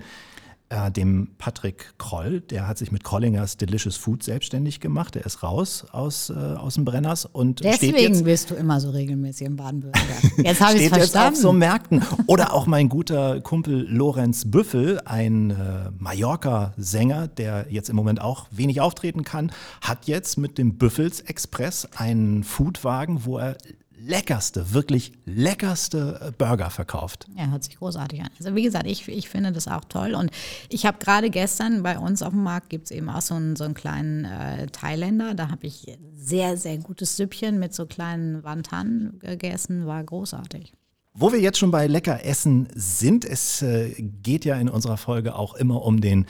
äh, 0.73 0.91
dem 0.91 1.29
Patrick 1.37 1.93
Kroll, 1.97 2.41
der 2.41 2.67
hat 2.67 2.77
sich 2.77 2.91
mit 2.91 3.03
Krollingers 3.03 3.57
Delicious 3.57 3.95
Food 3.95 4.23
selbstständig 4.23 4.79
gemacht. 4.79 5.15
Der 5.15 5.25
ist 5.25 5.43
raus 5.43 5.85
aus, 5.91 6.29
äh, 6.29 6.33
aus 6.33 6.75
dem 6.75 6.85
Brenners 6.85 7.25
und 7.25 7.63
Deswegen 7.63 7.97
jetzt, 7.97 8.23
bist 8.23 8.49
du 8.49 8.55
immer 8.55 8.79
so 8.79 8.89
regelmäßig 8.89 9.47
in 9.47 9.55
Baden-Württemberg. 9.55 10.37
Jetzt 10.43 10.61
habe 10.61 10.75
ich 10.75 10.81
jetzt 10.83 10.95
verstanden. 10.95 11.35
auf 11.35 11.41
so 11.41 11.53
Märkten. 11.53 12.01
Oder 12.25 12.53
auch 12.53 12.65
mein 12.65 12.89
guter 12.89 13.41
Kumpel 13.41 13.85
Lorenz 13.87 14.49
Büffel, 14.49 14.99
ein 15.05 15.51
äh, 15.51 15.91
Mallorca-Sänger, 15.99 17.27
der 17.27 17.67
jetzt 17.69 17.89
im 17.89 17.95
Moment 17.95 18.21
auch 18.21 18.47
wenig 18.49 18.81
auftreten 18.81 19.23
kann, 19.23 19.51
hat 19.81 20.07
jetzt 20.07 20.37
mit 20.37 20.57
dem 20.57 20.77
Büffels 20.77 21.19
Express 21.21 21.87
einen 21.95 22.43
Foodwagen, 22.43 23.25
wo 23.25 23.37
er 23.37 23.57
leckerste, 24.05 24.73
wirklich 24.73 25.13
leckerste 25.25 26.19
äh, 26.21 26.31
Burger 26.31 26.69
verkauft. 26.69 27.27
Ja, 27.37 27.47
hört 27.47 27.63
sich 27.63 27.77
großartig 27.77 28.21
an. 28.21 28.29
Also 28.37 28.55
wie 28.55 28.63
gesagt, 28.63 28.87
ich, 28.87 29.07
ich 29.07 29.29
finde 29.29 29.51
das 29.51 29.67
auch 29.67 29.85
toll. 29.85 30.13
Und 30.13 30.31
ich 30.69 30.85
habe 30.85 30.97
gerade 30.99 31.29
gestern 31.29 31.83
bei 31.83 31.97
uns 31.97 32.21
auf 32.21 32.31
dem 32.31 32.43
Markt 32.43 32.69
gibt 32.69 32.85
es 32.85 32.91
eben 32.91 33.09
auch 33.09 33.21
so 33.21 33.35
einen, 33.35 33.55
so 33.55 33.63
einen 33.63 33.73
kleinen 33.73 34.25
äh, 34.25 34.67
Thailänder. 34.67 35.33
Da 35.33 35.49
habe 35.49 35.67
ich 35.67 35.97
sehr, 36.15 36.57
sehr 36.57 36.77
gutes 36.77 37.15
Süppchen 37.17 37.59
mit 37.59 37.73
so 37.73 37.85
kleinen 37.85 38.43
Wantan 38.43 39.19
gegessen. 39.19 39.85
War 39.85 40.03
großartig. 40.03 40.73
Wo 41.13 41.31
wir 41.31 41.39
jetzt 41.39 41.59
schon 41.59 41.71
bei 41.71 41.87
lecker 41.87 42.25
Essen 42.25 42.67
sind, 42.73 43.23
es 43.23 43.61
äh, 43.61 43.93
geht 43.99 44.45
ja 44.45 44.55
in 44.55 44.67
unserer 44.67 44.97
Folge 44.97 45.35
auch 45.35 45.53
immer 45.53 45.83
um 45.83 46.01
den 46.01 46.25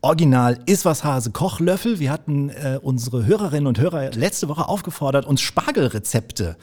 Original 0.00 0.58
Iswas 0.66 1.04
Hase 1.04 1.30
Kochlöffel. 1.30 1.98
Wir 1.98 2.10
hatten 2.10 2.48
äh, 2.50 2.78
unsere 2.82 3.26
Hörerinnen 3.26 3.66
und 3.66 3.78
Hörer 3.78 4.10
letzte 4.12 4.48
Woche 4.48 4.68
aufgefordert, 4.68 5.26
uns 5.26 5.40
Spargelrezepte 5.42 6.56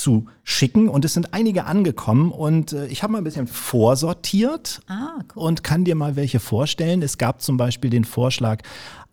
zu 0.00 0.26
schicken 0.44 0.88
und 0.88 1.04
es 1.04 1.14
sind 1.14 1.34
einige 1.34 1.64
angekommen 1.64 2.30
und 2.30 2.72
äh, 2.72 2.86
ich 2.86 3.02
habe 3.02 3.12
mal 3.12 3.18
ein 3.18 3.24
bisschen 3.24 3.46
vorsortiert 3.46 4.80
ah, 4.88 5.18
cool. 5.34 5.42
und 5.42 5.64
kann 5.64 5.84
dir 5.84 5.94
mal 5.94 6.16
welche 6.16 6.40
vorstellen. 6.40 7.02
Es 7.02 7.18
gab 7.18 7.42
zum 7.42 7.56
Beispiel 7.56 7.90
den 7.90 8.04
Vorschlag 8.04 8.62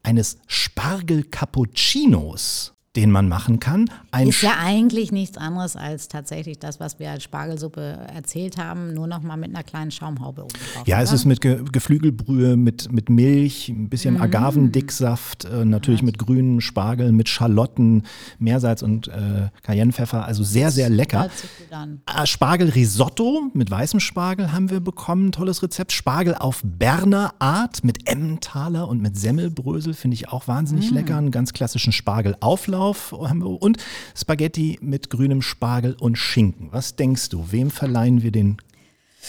eines 0.04 0.38
Spargel-Cappuccinos 0.48 2.73
den 2.96 3.10
man 3.10 3.28
machen 3.28 3.60
kann. 3.60 3.90
Ein 4.12 4.28
ist 4.28 4.44
ja 4.44 4.54
eigentlich 4.60 5.12
nichts 5.12 5.38
anderes 5.38 5.76
als 5.76 6.10
tatsächlich 6.10 6.60
das, 6.60 6.80
was 6.80 7.00
wir 7.00 7.10
als 7.10 7.24
Spargelsuppe 7.24 7.82
erzählt 8.14 8.58
haben, 8.58 8.94
nur 8.94 9.08
noch 9.08 9.24
mal 9.24 9.36
mit 9.36 9.50
einer 9.50 9.64
kleinen 9.64 9.90
Schaumhaube 9.90 10.44
oben 10.44 10.54
drauf. 10.54 10.88
Ja, 10.88 10.98
oder? 10.98 11.04
es 11.04 11.12
ist 11.12 11.26
mit 11.26 11.42
Ge 11.42 11.64
Geflügelbrühe, 11.72 12.56
mit, 12.56 12.92
mit 12.92 13.10
Milch, 13.10 13.70
ein 13.70 13.90
bisschen 13.90 14.18
mm. 14.18 14.22
Agavendicksaft, 14.22 15.46
äh, 15.46 15.66
natürlich 15.66 16.02
ja. 16.02 16.06
mit 16.06 16.20
grünen 16.20 16.62
Spargel, 16.62 17.12
mit 17.12 17.30
Schalotten, 17.30 18.04
Meersalz 18.38 18.84
und 18.84 19.08
äh, 19.08 19.50
Cayennepfeffer. 19.64 20.26
Also 20.26 20.44
sehr, 20.44 20.70
sehr 20.70 20.90
lecker. 20.90 21.30
Äh, 21.72 22.28
Spargelrisotto 22.28 23.50
mit 23.54 23.72
weißem 23.72 24.02
Spargel 24.02 24.52
haben 24.52 24.70
wir 24.70 24.82
bekommen, 24.82 25.32
tolles 25.32 25.64
Rezept. 25.64 25.94
Spargel 25.94 26.36
auf 26.36 26.62
Berner 26.64 27.34
Art 27.40 27.84
mit 27.84 28.08
Emmentaler 28.08 28.88
und 28.88 29.02
mit 29.02 29.18
Semmelbrösel 29.18 29.96
finde 29.96 30.14
ich 30.14 30.30
auch 30.30 30.48
wahnsinnig 30.48 30.92
mm. 30.92 30.94
lecker. 30.94 31.18
Einen 31.18 31.32
ganz 31.32 31.54
klassischen 31.54 31.92
Spargelauflauf 31.92 32.83
drauf 32.84 33.14
und 33.14 33.78
Spaghetti 34.16 34.78
mit 34.82 35.10
grünem 35.10 35.42
Spargel 35.42 35.96
und 36.00 36.18
Schinken. 36.18 36.70
Was 36.72 36.96
denkst 36.96 37.30
du, 37.30 37.52
wem 37.52 37.72
verleihen 37.72 38.24
wir 38.24 38.32
den 38.32 38.58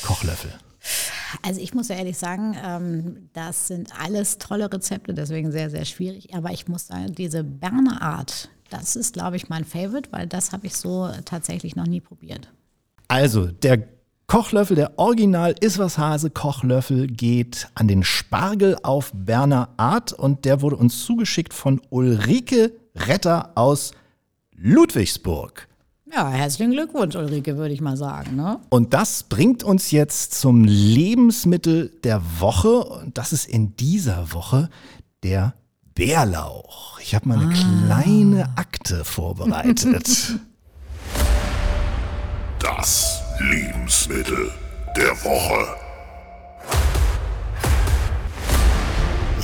Kochlöffel? 0.03 0.53
Also 1.43 1.61
ich 1.61 1.75
muss 1.75 1.89
ja 1.89 1.97
ehrlich 1.97 2.19
sagen, 2.19 2.57
ähm, 2.65 3.31
das 3.33 3.69
sind 3.69 3.91
alles 3.99 4.39
tolle 4.39 4.73
Rezepte, 4.73 5.15
deswegen 5.15 5.51
sehr, 5.51 5.71
sehr 5.71 5.85
schwierig. 5.85 6.35
Aber 6.35 6.53
ich 6.53 6.69
muss 6.69 6.89
sagen, 6.89 7.13
diese 7.15 7.43
Berner 7.43 8.03
Art, 8.03 8.51
das 8.71 8.97
ist, 8.97 9.15
glaube 9.15 9.37
ich, 9.37 9.49
mein 9.49 9.65
Favorite, 9.65 10.11
weil 10.13 10.27
das 10.27 10.53
habe 10.53 10.67
ich 10.67 10.77
so 10.77 11.11
tatsächlich 11.25 11.75
noch 11.77 11.87
nie 11.87 12.01
probiert. 12.01 12.53
Also 13.09 13.47
der 13.47 13.89
Kochlöffel, 14.27 14.77
der 14.77 14.99
Original 14.99 15.55
Iswas 15.61 15.99
Hase 15.99 16.31
Kochlöffel 16.31 17.07
geht 17.07 17.69
an 17.75 17.89
den 17.89 18.05
Spargel 18.05 18.77
auf 18.83 19.13
Berner 19.15 19.71
Art 19.77 20.13
und 20.13 20.45
der 20.45 20.61
wurde 20.61 20.77
uns 20.77 21.05
zugeschickt 21.05 21.53
von 21.53 21.81
Ulrike 21.91 22.73
Retter 22.95 23.53
aus 23.55 23.93
Ludwigsburg. 24.57 25.69
Ja, 26.13 26.29
herzlichen 26.29 26.73
Glückwunsch, 26.73 27.17
Ulrike, 27.17 27.57
würde 27.57 27.75
ich 27.75 27.81
mal 27.81 27.97
sagen. 27.97 28.37
Ne? 28.37 28.61
Und 28.69 28.95
das 28.95 29.25
bringt 29.25 29.65
uns 29.65 29.91
jetzt 29.91 30.35
zum 30.35 30.65
Lebensmittel 30.65 31.89
der 32.05 32.23
Woche. 32.39 32.85
Und 32.85 33.19
das 33.19 33.33
ist 33.33 33.47
in 33.47 33.75
dieser 33.77 34.33
Woche 34.33 34.71
der 35.25 35.55
Bärlauch. 35.95 37.01
Ich 37.01 37.15
habe 37.15 37.29
mal 37.29 37.39
eine 37.39 37.53
ah. 37.53 37.87
kleine 37.87 38.49
Akte 38.57 39.05
vorbereitet. 39.05 40.39
Das 42.61 43.21
Lebensmittel 43.41 44.51
der 44.97 45.11
Woche. 45.23 45.84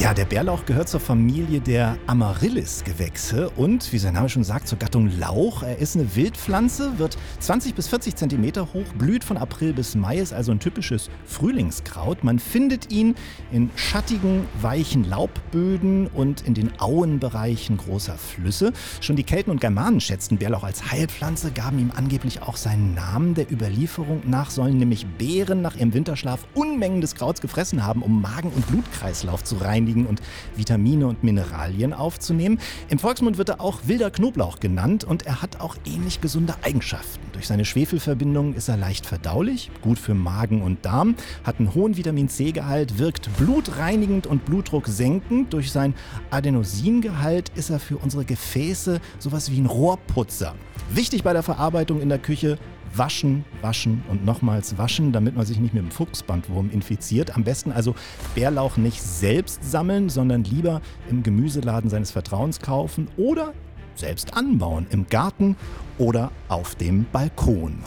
Ja, 0.00 0.14
der 0.14 0.24
Bärlauch 0.24 0.64
gehört 0.64 0.88
zur 0.88 0.98
Familie 0.98 1.60
der 1.60 1.98
Amaryllis-Gewächse 2.06 3.50
und, 3.50 3.92
wie 3.92 3.98
sein 3.98 4.14
Name 4.14 4.30
schon 4.30 4.44
sagt, 4.44 4.66
zur 4.66 4.78
Gattung 4.78 5.10
Lauch. 5.18 5.62
Er 5.62 5.76
ist 5.76 5.94
eine 5.94 6.16
Wildpflanze, 6.16 6.98
wird 6.98 7.18
20 7.40 7.74
bis 7.74 7.88
40 7.88 8.16
Zentimeter 8.16 8.72
hoch, 8.72 8.86
blüht 8.96 9.24
von 9.24 9.36
April 9.36 9.74
bis 9.74 9.94
Mai, 9.94 10.16
ist 10.16 10.32
also 10.32 10.52
ein 10.52 10.58
typisches 10.58 11.10
Frühlingskraut. 11.26 12.24
Man 12.24 12.38
findet 12.38 12.90
ihn 12.90 13.14
in 13.52 13.68
schattigen, 13.76 14.46
weichen 14.62 15.04
Laubböden 15.04 16.06
und 16.06 16.46
in 16.46 16.54
den 16.54 16.80
Auenbereichen 16.80 17.76
großer 17.76 18.16
Flüsse. 18.16 18.72
Schon 19.02 19.16
die 19.16 19.24
Kelten 19.24 19.50
und 19.50 19.60
Germanen 19.60 20.00
schätzten 20.00 20.38
Bärlauch 20.38 20.64
als 20.64 20.90
Heilpflanze, 20.90 21.50
gaben 21.50 21.78
ihm 21.78 21.92
angeblich 21.94 22.40
auch 22.40 22.56
seinen 22.56 22.94
Namen. 22.94 23.34
Der 23.34 23.52
Überlieferung 23.52 24.22
nach 24.24 24.48
sollen 24.48 24.78
nämlich 24.78 25.06
Bären 25.06 25.60
nach 25.60 25.76
ihrem 25.76 25.92
Winterschlaf 25.92 26.46
Unmengen 26.54 27.02
des 27.02 27.14
Krauts 27.14 27.42
gefressen 27.42 27.84
haben, 27.84 28.00
um 28.00 28.22
Magen 28.22 28.48
und 28.48 28.66
Blutkreislauf 28.66 29.44
zu 29.44 29.56
reinigen 29.56 29.89
reinigen 29.90 30.06
und 30.06 30.20
Vitamine 30.56 31.06
und 31.06 31.24
Mineralien 31.24 31.92
aufzunehmen. 31.92 32.58
Im 32.88 32.98
Volksmund 32.98 33.38
wird 33.38 33.48
er 33.48 33.60
auch 33.60 33.80
wilder 33.84 34.10
Knoblauch 34.10 34.60
genannt 34.60 35.04
und 35.04 35.26
er 35.26 35.42
hat 35.42 35.60
auch 35.60 35.76
ähnlich 35.84 36.20
gesunde 36.20 36.54
Eigenschaften. 36.62 37.20
Durch 37.32 37.46
seine 37.46 37.64
Schwefelverbindung 37.64 38.54
ist 38.54 38.68
er 38.68 38.76
leicht 38.76 39.06
verdaulich, 39.06 39.70
gut 39.82 39.98
für 39.98 40.14
Magen 40.14 40.62
und 40.62 40.84
Darm, 40.84 41.14
hat 41.44 41.58
einen 41.58 41.74
hohen 41.74 41.96
Vitamin 41.96 42.28
C-Gehalt, 42.28 42.98
wirkt 42.98 43.30
blutreinigend 43.36 44.26
und 44.26 44.44
Blutdruck 44.44 44.86
senkend. 44.86 45.52
Durch 45.52 45.72
sein 45.72 45.94
Adenosingehalt 46.30 47.50
ist 47.54 47.70
er 47.70 47.80
für 47.80 47.96
unsere 47.96 48.24
Gefäße 48.24 49.00
sowas 49.18 49.50
wie 49.50 49.60
ein 49.60 49.66
Rohrputzer. 49.66 50.54
Wichtig 50.92 51.22
bei 51.22 51.32
der 51.32 51.42
Verarbeitung 51.42 52.00
in 52.00 52.08
der 52.08 52.18
Küche, 52.18 52.58
waschen, 52.94 53.44
waschen 53.60 54.02
und 54.08 54.24
nochmals 54.24 54.78
waschen, 54.78 55.12
damit 55.12 55.36
man 55.36 55.46
sich 55.46 55.58
nicht 55.58 55.74
mit 55.74 55.82
dem 55.82 55.90
Fuchsbandwurm 55.90 56.70
infiziert. 56.70 57.36
Am 57.36 57.44
besten 57.44 57.72
also 57.72 57.94
Bärlauch 58.34 58.76
nicht 58.76 59.02
selbst 59.02 59.62
sammeln, 59.64 60.08
sondern 60.08 60.44
lieber 60.44 60.80
im 61.08 61.22
Gemüseladen 61.22 61.90
seines 61.90 62.10
Vertrauens 62.10 62.60
kaufen 62.60 63.08
oder 63.16 63.52
selbst 63.94 64.34
anbauen, 64.34 64.86
im 64.90 65.06
Garten 65.08 65.56
oder 65.98 66.30
auf 66.48 66.74
dem 66.74 67.06
Balkon. 67.12 67.82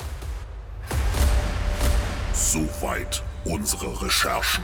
Soweit 2.34 3.24
unsere 3.46 4.02
Recherchen. 4.02 4.64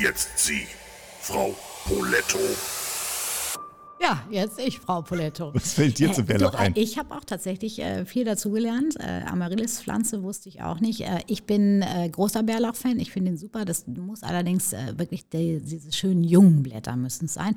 Jetzt 0.00 0.38
Sie, 0.38 0.66
Frau 1.20 1.54
Poletto. 1.84 2.38
Ja, 4.00 4.22
jetzt 4.30 4.58
ich, 4.60 4.78
Frau 4.78 5.02
Poletto. 5.02 5.50
Was 5.54 5.72
fällt 5.72 5.98
dir 5.98 6.12
zu 6.12 6.22
Bärlauch 6.22 6.50
du, 6.50 6.58
ein? 6.58 6.72
Ich 6.76 6.98
habe 6.98 7.14
auch 7.14 7.24
tatsächlich 7.24 7.78
äh, 7.78 8.04
viel 8.04 8.24
dazugelernt. 8.24 8.96
Äh, 9.00 9.22
Amaryllis-Pflanze 9.26 10.22
wusste 10.22 10.48
ich 10.48 10.62
auch 10.62 10.80
nicht. 10.80 11.00
Äh, 11.00 11.20
ich 11.26 11.44
bin 11.44 11.82
äh, 11.82 12.08
großer 12.08 12.42
Bärlauch-Fan. 12.42 13.00
Ich 13.00 13.10
finde 13.10 13.32
ihn 13.32 13.38
super. 13.38 13.64
Das 13.64 13.86
muss 13.86 14.22
allerdings 14.22 14.72
äh, 14.72 14.98
wirklich 14.98 15.28
die, 15.28 15.60
diese 15.60 15.92
schönen 15.92 16.24
jungen 16.24 16.62
Blätter 16.62 16.94
müssen 16.96 17.24
es 17.24 17.34
sein. 17.34 17.54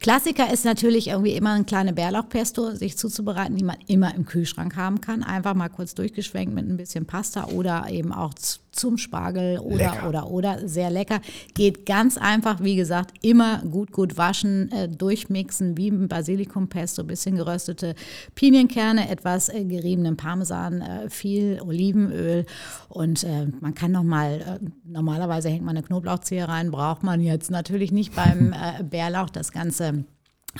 Klassiker 0.00 0.52
ist 0.52 0.64
natürlich 0.64 1.08
irgendwie 1.08 1.32
immer 1.32 1.52
ein 1.52 1.66
kleine 1.66 1.92
Bärlauchpesto 1.92 2.72
sich 2.72 2.98
zuzubereiten, 2.98 3.56
die 3.56 3.64
man 3.64 3.76
immer 3.86 4.14
im 4.14 4.26
Kühlschrank 4.26 4.76
haben 4.76 5.00
kann. 5.00 5.22
Einfach 5.22 5.54
mal 5.54 5.68
kurz 5.68 5.94
durchgeschwenkt 5.94 6.54
mit 6.54 6.68
ein 6.68 6.76
bisschen 6.76 7.06
Pasta 7.06 7.46
oder 7.46 7.86
eben 7.90 8.12
auch 8.12 8.34
zum 8.76 8.98
Spargel 8.98 9.58
oder, 9.58 9.76
Lecker. 9.76 10.08
oder, 10.08 10.30
oder. 10.30 10.68
Sehr 10.68 10.90
lecker. 10.90 11.20
Geht 11.54 11.86
ganz 11.86 12.18
einfach, 12.18 12.62
wie 12.62 12.76
gesagt, 12.76 13.14
immer 13.22 13.62
gut, 13.62 13.92
gut 13.92 14.16
waschen, 14.16 14.70
äh, 14.72 14.88
durchmixen, 14.88 15.76
wie 15.76 15.88
ein 15.88 16.08
Basilikumpesto, 16.08 17.04
bisschen 17.04 17.36
geröstete 17.36 17.94
Pinienkerne, 18.34 19.08
etwas 19.08 19.48
äh, 19.48 19.64
geriebenen 19.64 20.16
Parmesan, 20.16 20.80
äh, 20.80 21.10
viel 21.10 21.60
Olivenöl 21.60 22.46
und 22.88 23.24
äh, 23.24 23.46
man 23.60 23.74
kann 23.74 23.92
nochmal, 23.92 24.60
äh, 24.62 24.66
normalerweise 24.84 25.48
hängt 25.48 25.64
man 25.64 25.76
eine 25.76 25.86
Knoblauchzehe 25.86 26.48
rein, 26.48 26.70
braucht 26.70 27.02
man 27.02 27.20
jetzt 27.20 27.50
natürlich 27.50 27.92
nicht 27.92 28.14
beim 28.14 28.52
äh, 28.80 28.82
Bärlauch 28.82 29.30
das 29.30 29.52
Ganze 29.52 30.04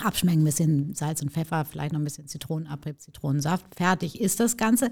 abschmecken, 0.04 0.42
ein 0.42 0.44
bisschen 0.44 0.94
Salz 0.94 1.22
und 1.22 1.30
Pfeffer, 1.30 1.64
vielleicht 1.64 1.92
noch 1.92 2.00
ein 2.00 2.04
bisschen 2.04 2.26
Zitronenabrieb, 2.26 3.00
Zitronensaft. 3.00 3.64
Fertig 3.74 4.20
ist 4.20 4.40
das 4.40 4.56
Ganze. 4.56 4.90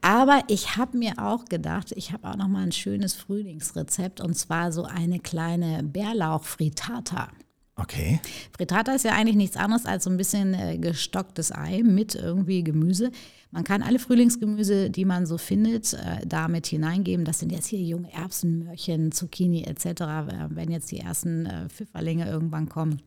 Aber 0.00 0.40
ich 0.48 0.76
habe 0.76 0.98
mir 0.98 1.14
auch 1.18 1.44
gedacht, 1.44 1.92
ich 1.92 2.12
habe 2.12 2.28
auch 2.28 2.36
noch 2.36 2.48
mal 2.48 2.62
ein 2.62 2.72
schönes 2.72 3.14
Frühlingsrezept 3.14 4.20
und 4.20 4.34
zwar 4.34 4.72
so 4.72 4.84
eine 4.84 5.20
kleine 5.20 5.82
Bärlauch-Frittata. 5.82 7.28
Okay. 7.76 8.20
Frittata 8.54 8.92
ist 8.92 9.04
ja 9.04 9.12
eigentlich 9.12 9.36
nichts 9.36 9.56
anderes 9.56 9.86
als 9.86 10.04
so 10.04 10.10
ein 10.10 10.18
bisschen 10.18 10.52
äh, 10.54 10.76
gestocktes 10.78 11.52
Ei 11.52 11.82
mit 11.82 12.14
irgendwie 12.14 12.62
Gemüse. 12.62 13.10
Man 13.50 13.64
kann 13.64 13.82
alle 13.82 13.98
Frühlingsgemüse, 13.98 14.90
die 14.90 15.04
man 15.04 15.26
so 15.26 15.38
findet, 15.38 15.94
äh, 15.94 16.26
damit 16.26 16.66
hineingeben. 16.66 17.24
Das 17.24 17.38
sind 17.38 17.50
jetzt 17.50 17.66
hier 17.66 17.80
junge 17.80 18.12
Erbsen, 18.12 18.58
Möhrchen, 18.58 19.10
Zucchini 19.10 19.64
etc., 19.64 19.86
äh, 19.86 20.48
wenn 20.50 20.70
jetzt 20.70 20.90
die 20.90 20.98
ersten 20.98 21.48
Pfifferlinge 21.70 22.28
irgendwann 22.28 22.68
kommen. 22.68 23.00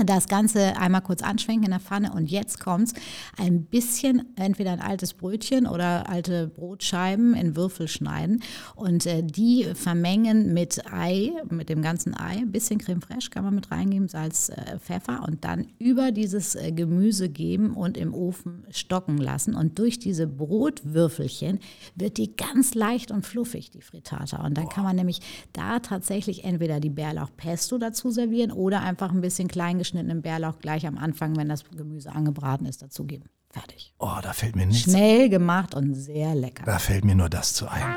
Das 0.00 0.26
Ganze 0.26 0.78
einmal 0.78 1.02
kurz 1.02 1.22
anschwenken 1.22 1.64
in 1.64 1.70
der 1.70 1.80
Pfanne 1.80 2.12
und 2.12 2.30
jetzt 2.30 2.60
kommt's. 2.60 2.94
Ein 3.36 3.64
bisschen, 3.64 4.34
entweder 4.36 4.72
ein 4.72 4.80
altes 4.80 5.12
Brötchen 5.12 5.66
oder 5.66 6.08
alte 6.08 6.48
Brotscheiben 6.48 7.34
in 7.34 7.56
Würfel 7.56 7.88
schneiden 7.88 8.42
und 8.74 9.04
äh, 9.04 9.22
die 9.22 9.66
vermengen 9.74 10.54
mit 10.54 10.90
Ei, 10.90 11.32
mit 11.50 11.68
dem 11.68 11.82
ganzen 11.82 12.14
Ei. 12.16 12.38
Ein 12.38 12.52
bisschen 12.52 12.78
Creme 12.78 13.02
fraiche 13.02 13.28
kann 13.28 13.44
man 13.44 13.54
mit 13.54 13.70
reingeben, 13.70 14.08
Salz, 14.08 14.48
äh, 14.48 14.78
Pfeffer 14.78 15.24
und 15.26 15.44
dann 15.44 15.66
über 15.78 16.10
dieses 16.10 16.54
äh, 16.54 16.72
Gemüse 16.72 17.28
geben 17.28 17.74
und 17.74 17.98
im 17.98 18.14
Ofen 18.14 18.64
stocken 18.70 19.18
lassen. 19.18 19.54
Und 19.54 19.78
durch 19.78 19.98
diese 19.98 20.26
Brotwürfelchen 20.26 21.58
wird 21.96 22.16
die 22.16 22.34
ganz 22.34 22.74
leicht 22.74 23.10
und 23.10 23.26
fluffig, 23.26 23.70
die 23.70 23.82
Frittata. 23.82 24.42
Und 24.42 24.56
dann 24.56 24.70
kann 24.70 24.84
man 24.84 24.96
nämlich 24.96 25.20
da 25.52 25.80
tatsächlich 25.80 26.44
entweder 26.44 26.80
die 26.80 26.90
Bärlauchpesto 26.90 27.76
dazu 27.76 28.10
servieren 28.10 28.52
oder 28.52 28.80
einfach 28.80 29.12
ein 29.12 29.20
bisschen 29.20 29.48
klein 29.48 29.81
geschnittenen 29.82 30.22
Bärlauch 30.22 30.60
gleich 30.60 30.86
am 30.86 30.96
Anfang, 30.96 31.36
wenn 31.36 31.48
das 31.48 31.64
Gemüse 31.64 32.12
angebraten 32.12 32.66
ist, 32.66 32.82
dazugeben. 32.82 33.28
Fertig. 33.50 33.92
Oh, 33.98 34.18
da 34.22 34.32
fällt 34.32 34.54
mir 34.54 34.64
nichts. 34.64 34.84
Schnell 34.84 35.28
gemacht 35.28 35.74
und 35.74 35.94
sehr 35.94 36.36
lecker. 36.36 36.62
Da 36.64 36.78
fällt 36.78 37.04
mir 37.04 37.16
nur 37.16 37.28
das 37.28 37.52
zu 37.52 37.66
ein. 37.68 37.96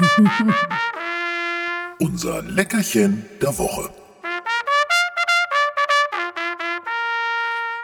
Unser 2.00 2.42
Leckerchen 2.42 3.24
der 3.40 3.56
Woche. 3.56 3.90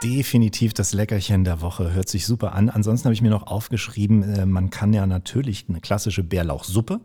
Definitiv 0.03 0.75
das 0.75 0.93
Leckerchen 0.93 1.45
der 1.45 1.61
Woche. 1.61 1.93
Hört 1.93 2.09
sich 2.09 2.27
super 2.27 2.55
an. 2.55 2.69
Ansonsten 2.69 3.05
habe 3.05 3.15
ich 3.15 3.23
mir 3.23 3.31
noch 3.31 3.47
aufgeschrieben, 3.47 4.23
äh, 4.25 4.45
man 4.45 4.71
kann 4.71 4.93
ja 4.93 5.07
natürlich 5.07 5.67
eine 5.69 5.81
klassische 5.81 6.25
Bärlauchsuppe 6.25 7.01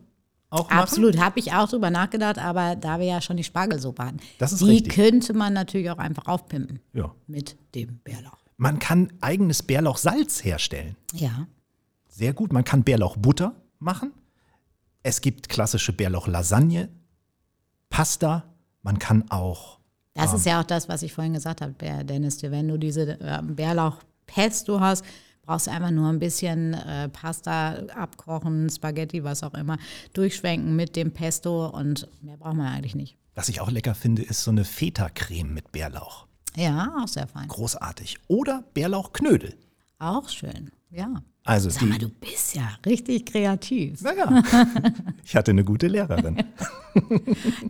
auch 0.50 0.70
machen. 0.70 0.80
Absolut, 0.80 1.18
habe 1.18 1.40
ich 1.40 1.54
auch 1.54 1.68
drüber 1.70 1.90
nachgedacht, 1.90 2.38
aber 2.40 2.76
da 2.76 3.00
wir 3.00 3.06
ja 3.08 3.22
schon 3.22 3.38
die 3.38 3.44
Spargelsuppe 3.44 4.04
hatten, 4.06 4.18
Das 4.38 4.52
ist 4.54 4.62
die 4.62 4.66
richtig. 4.66 4.94
könnte 4.94 5.34
man 5.34 5.54
natürlich 5.54 5.90
auch 5.90 5.98
einfach 5.98 6.26
aufpimpen 6.28 6.80
Ja. 6.94 7.14
mit 7.28 7.58
dem 7.76 8.00
Bärlauch. 8.04 8.38
Man 8.58 8.80
kann 8.80 9.12
eigenes 9.22 9.64
Bärlauchsalz 9.64 10.44
herstellen. 10.44 10.96
Ja, 11.14 11.48
Sehr 12.08 12.32
gut. 12.32 12.54
Man 12.54 12.64
kann 12.64 12.84
Bärlauchbutter 12.84 13.54
machen. 13.80 14.14
Es 15.04 15.20
gibt 15.20 15.50
klassische 15.50 15.92
Bärlauch-Lasagne, 15.92 16.88
Pasta. 17.90 18.44
Man 18.82 19.00
kann 19.00 19.30
auch 19.30 19.80
das 20.14 20.32
Ah. 20.32 20.36
ist 20.38 20.46
ja 20.46 20.62
auch 20.62 20.66
das, 20.66 20.88
was 20.88 21.02
ich 21.02 21.12
vorhin 21.14 21.34
gesagt 21.34 21.60
habe, 21.60 21.74
Dennis, 22.06 22.42
wenn 22.42 22.70
du 22.70 22.78
diese 22.78 23.20
äh, 23.20 23.42
Bärlauchpesto 23.44 24.80
hast, 24.80 25.04
brauchst 25.46 25.70
einfach 25.70 25.92
nur 25.92 26.10
ein 26.10 26.20
bisschen 26.20 26.74
äh, 26.74 27.10
Pasta 27.10 27.76
abkochen, 27.96 28.70
Spaghetti, 28.70 29.24
was 29.24 29.44
auch 29.44 29.54
immer, 29.54 29.78
durchschwenken 30.14 30.76
mit 30.76 30.96
dem 30.96 31.12
Pesto 31.12 31.68
und 31.68 32.08
mehr 32.22 32.38
braucht 32.38 32.56
man 32.56 32.68
eigentlich 32.68 32.96
nicht. 32.96 33.18
Was 33.36 33.50
ich 33.50 33.62
auch 33.62 33.70
lecker 33.70 33.96
finde, 33.96 34.22
ist 34.24 34.44
so 34.44 34.52
eine 34.52 34.64
Feta-Creme 34.64 35.54
mit 35.54 35.72
Bärlauch. 35.72 36.26
Ja, 36.56 36.96
auch 37.02 37.08
sehr 37.08 37.28
fein. 37.28 37.48
Großartig. 37.50 38.18
Oder 38.28 38.64
Bärlauchknödel. 38.74 39.56
Auch 40.00 40.30
schön, 40.30 40.72
ja. 40.90 41.22
Also 41.44 41.70
Sag 41.70 41.84
mal, 41.84 42.00
du 42.00 42.10
bist 42.10 42.56
ja 42.56 42.70
richtig 42.86 43.26
kreativ. 43.28 44.02
Naja, 44.02 44.42
ich 45.24 45.36
hatte 45.36 45.52
eine 45.52 45.64
gute 45.64 45.88
Lehrerin. 45.88 46.44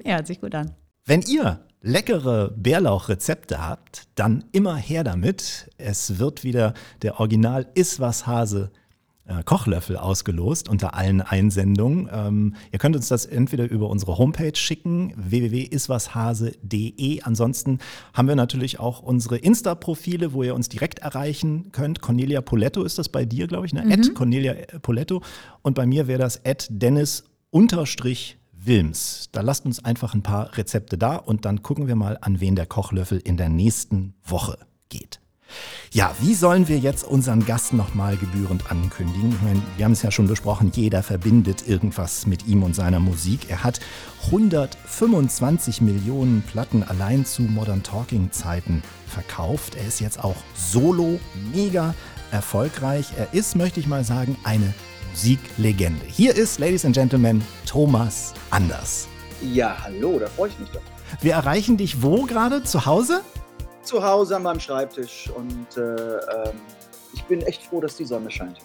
Ja, 0.05 0.17
hört 0.17 0.27
sich 0.27 0.39
gut 0.39 0.53
an. 0.53 0.75
Wenn 1.03 1.23
ihr 1.23 1.65
leckere 1.86 2.52
Bärlauchrezepte 2.58 3.65
habt, 3.65 4.08
dann 4.15 4.43
immer 4.52 4.76
her 4.76 5.04
damit. 5.04 5.69
Es 5.78 6.17
wird 6.17 6.43
wieder 6.43 6.74
der 7.04 7.19
Original 7.19 7.67
Iswas 7.76 8.26
Hase 8.26 8.71
äh, 9.28 9.43
Kochlöffel 9.43 9.95
ausgelost 9.95 10.67
unter 10.67 10.95
allen 10.95 11.21
Einsendungen. 11.21 12.10
Ähm, 12.12 12.56
ihr 12.71 12.80
könnt 12.80 12.95
uns 12.95 13.08
das 13.08 13.28
entweder 13.28 13.69
über 13.69 13.88
unsere 13.89 14.17
Homepage 14.17 14.56
schicken, 14.56 15.13
www.iswashase.de. 15.15 17.21
Ansonsten 17.21 17.78
haben 18.13 18.28
wir 18.28 18.36
natürlich 18.36 18.80
auch 18.80 19.04
unsere 19.04 19.38
Insta-Profile, 19.38 20.34
wo 20.34 20.41
ihr 20.41 20.56
uns 20.56 20.69
direkt 20.69 20.98
erreichen 21.00 21.71
könnt. 21.71 22.02
Cornelia 22.02 22.41
Poletto 22.41 22.84
ist 22.84 22.98
das 22.98 23.10
bei 23.10 23.26
dir, 23.26 23.45
glaube 23.45 23.67
ich, 23.67 23.74
ne? 23.74 23.86
At 23.91 24.15
Cornelia 24.15 24.56
Poletto. 24.82 25.21
Und 25.62 25.76
bei 25.76 25.86
mir 25.86 26.08
wäre 26.08 26.19
das 26.19 26.43
at 26.45 26.67
Dennis 26.71 27.26
unterstrich 27.52 28.39
Wilms. 28.65 29.30
Da 29.32 29.41
lasst 29.41 29.65
uns 29.65 29.84
einfach 29.84 30.13
ein 30.13 30.23
paar 30.23 30.58
Rezepte 30.58 30.97
da 30.97 31.15
und 31.15 31.45
dann 31.45 31.63
gucken 31.63 31.88
wir 31.88 31.95
mal, 31.95 32.17
an 32.21 32.39
wen 32.39 32.56
der 32.56 32.65
Kochlöffel 32.65 33.19
in 33.19 33.38
der 33.38 33.49
nächsten 33.49 34.13
Woche 34.23 34.58
geht. 34.89 35.19
Ja, 35.91 36.13
wie 36.19 36.34
sollen 36.34 36.67
wir 36.67 36.80
jetzt 36.80 37.04
unseren 37.04 37.45
Gast 37.45 37.71
nochmal 37.73 38.17
gebührend 38.17 38.69
ankündigen? 38.69 39.32
Ich 39.32 39.41
meine, 39.41 39.62
wir 39.78 39.86
haben 39.86 39.93
es 39.93 40.01
ja 40.01 40.12
schon 40.12 40.28
besprochen, 40.28 40.71
jeder 40.73 41.04
verbindet 41.04 41.67
irgendwas 41.67 42.25
mit 42.25 42.47
ihm 42.47 42.63
und 42.63 42.75
seiner 42.75 42.99
Musik. 42.99 43.49
Er 43.49 43.63
hat 43.63 43.80
125 44.25 45.82
Millionen 45.82 46.41
Platten 46.41 46.84
allein 46.84 47.25
zu 47.25 47.43
Modern 47.43 47.84
Talking 47.84 48.32
Zeiten 48.32 48.84
verkauft. 49.08 49.75
Er 49.75 49.88
ist 49.88 50.01
jetzt 50.01 50.21
auch 50.21 50.36
solo 50.56 51.19
mega 51.54 51.93
erfolgreich. 52.32 53.13
Er 53.17 53.34
ist, 53.34 53.56
möchte 53.56 53.80
ich 53.80 53.88
mal 53.88 54.04
sagen, 54.04 54.36
eine 54.43 54.73
Musiklegende. 55.15 56.06
Hier 56.06 56.36
ist, 56.36 56.60
Ladies 56.60 56.84
and 56.84 56.93
Gentlemen, 56.93 57.41
Thomas 57.65 58.34
Anders. 58.49 59.08
Ja, 59.41 59.78
hallo, 59.82 60.19
da 60.19 60.28
freue 60.28 60.49
ich 60.49 60.60
mich 60.60 60.69
doch. 60.71 60.82
Wir 61.21 61.36
erreichen 61.36 61.78
dich 61.78 62.04
wo 62.04 62.23
gerade? 62.25 62.63
Zu 62.63 62.86
Hause? 62.86 63.21
Zu 63.82 64.04
Hause 64.04 64.36
an 64.36 64.43
meinem 64.43 64.60
Schreibtisch 64.60 65.30
und 65.34 65.78
äh, 65.78 66.17
ähm, 66.17 66.60
ich 67.13 67.23
bin 67.23 67.41
echt 67.43 67.63
froh, 67.63 67.80
dass 67.80 67.95
die 67.95 68.04
Sonne 68.04 68.30
scheint. 68.30 68.58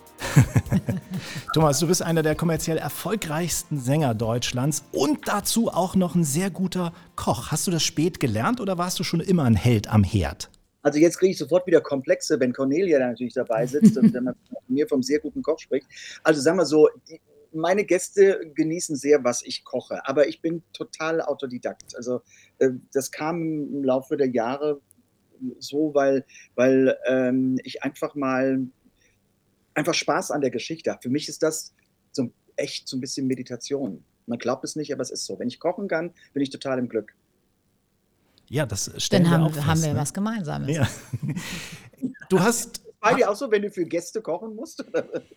Thomas, 1.54 1.78
du 1.78 1.86
bist 1.86 2.02
einer 2.02 2.24
der 2.24 2.34
kommerziell 2.34 2.78
erfolgreichsten 2.78 3.78
Sänger 3.78 4.14
Deutschlands 4.14 4.82
und 4.90 5.28
dazu 5.28 5.68
auch 5.68 5.94
noch 5.94 6.16
ein 6.16 6.24
sehr 6.24 6.50
guter 6.50 6.92
Koch. 7.14 7.52
Hast 7.52 7.68
du 7.68 7.70
das 7.70 7.84
spät 7.84 8.18
gelernt 8.18 8.60
oder 8.60 8.76
warst 8.76 8.98
du 8.98 9.04
schon 9.04 9.20
immer 9.20 9.44
ein 9.44 9.54
Held 9.54 9.86
am 9.86 10.02
Herd? 10.02 10.50
Also 10.82 10.98
jetzt 10.98 11.18
kriege 11.18 11.32
ich 11.32 11.38
sofort 11.38 11.66
wieder 11.66 11.80
Komplexe, 11.80 12.40
wenn 12.40 12.52
Cornelia 12.52 12.98
da 12.98 13.08
natürlich 13.08 13.34
dabei 13.34 13.66
sitzt 13.66 13.96
und 13.96 14.12
wenn 14.14 14.24
man 14.24 14.34
mir 14.68 14.88
vom 14.88 15.02
sehr 15.02 15.20
guten 15.20 15.42
Koch 15.42 15.58
spricht. 15.58 15.86
Also 16.22 16.40
sagen 16.40 16.58
wir 16.58 16.66
so, 16.66 16.88
die, 17.08 17.20
meine 17.52 17.84
Gäste 17.84 18.52
genießen 18.54 18.96
sehr, 18.96 19.24
was 19.24 19.42
ich 19.42 19.64
koche, 19.64 20.06
aber 20.06 20.28
ich 20.28 20.40
bin 20.40 20.62
total 20.72 21.20
Autodidakt. 21.20 21.96
Also 21.96 22.22
äh, 22.58 22.70
das 22.92 23.10
kam 23.10 23.40
im 23.42 23.84
Laufe 23.84 24.16
der 24.16 24.28
Jahre 24.28 24.80
so, 25.58 25.94
weil, 25.94 26.24
weil 26.54 26.96
ähm, 27.06 27.58
ich 27.64 27.82
einfach 27.82 28.14
mal 28.14 28.60
einfach 29.74 29.94
Spaß 29.94 30.30
an 30.30 30.40
der 30.40 30.50
Geschichte 30.50 30.90
habe. 30.90 31.02
Für 31.02 31.08
mich 31.08 31.28
ist 31.28 31.42
das 31.42 31.74
so 32.12 32.30
echt 32.56 32.88
so 32.88 32.96
ein 32.96 33.00
bisschen 33.00 33.26
Meditation. 33.26 34.04
Man 34.26 34.38
glaubt 34.38 34.64
es 34.64 34.76
nicht, 34.76 34.92
aber 34.92 35.02
es 35.02 35.10
ist 35.10 35.24
so. 35.24 35.38
Wenn 35.38 35.48
ich 35.48 35.58
kochen 35.58 35.88
kann, 35.88 36.12
bin 36.32 36.42
ich 36.42 36.50
total 36.50 36.78
im 36.78 36.88
Glück. 36.88 37.14
Ja, 38.50 38.66
das 38.66 38.90
stellen 38.96 39.22
Dann 39.22 39.30
wir 39.30 39.38
haben, 39.38 39.44
auch 39.44 39.54
fest, 39.54 39.66
haben 39.66 39.82
wir 39.82 39.92
ne? 39.94 40.00
was 40.00 40.12
Gemeinsames. 40.12 40.76
Ja. 40.76 40.88
Du 42.28 42.40
hast 42.40 42.82
Bei 43.00 43.14
dir 43.14 43.30
auch 43.30 43.36
so, 43.36 43.50
wenn 43.50 43.62
du 43.62 43.70
für 43.70 43.84
Gäste 43.84 44.20
kochen 44.20 44.56
musst? 44.56 44.84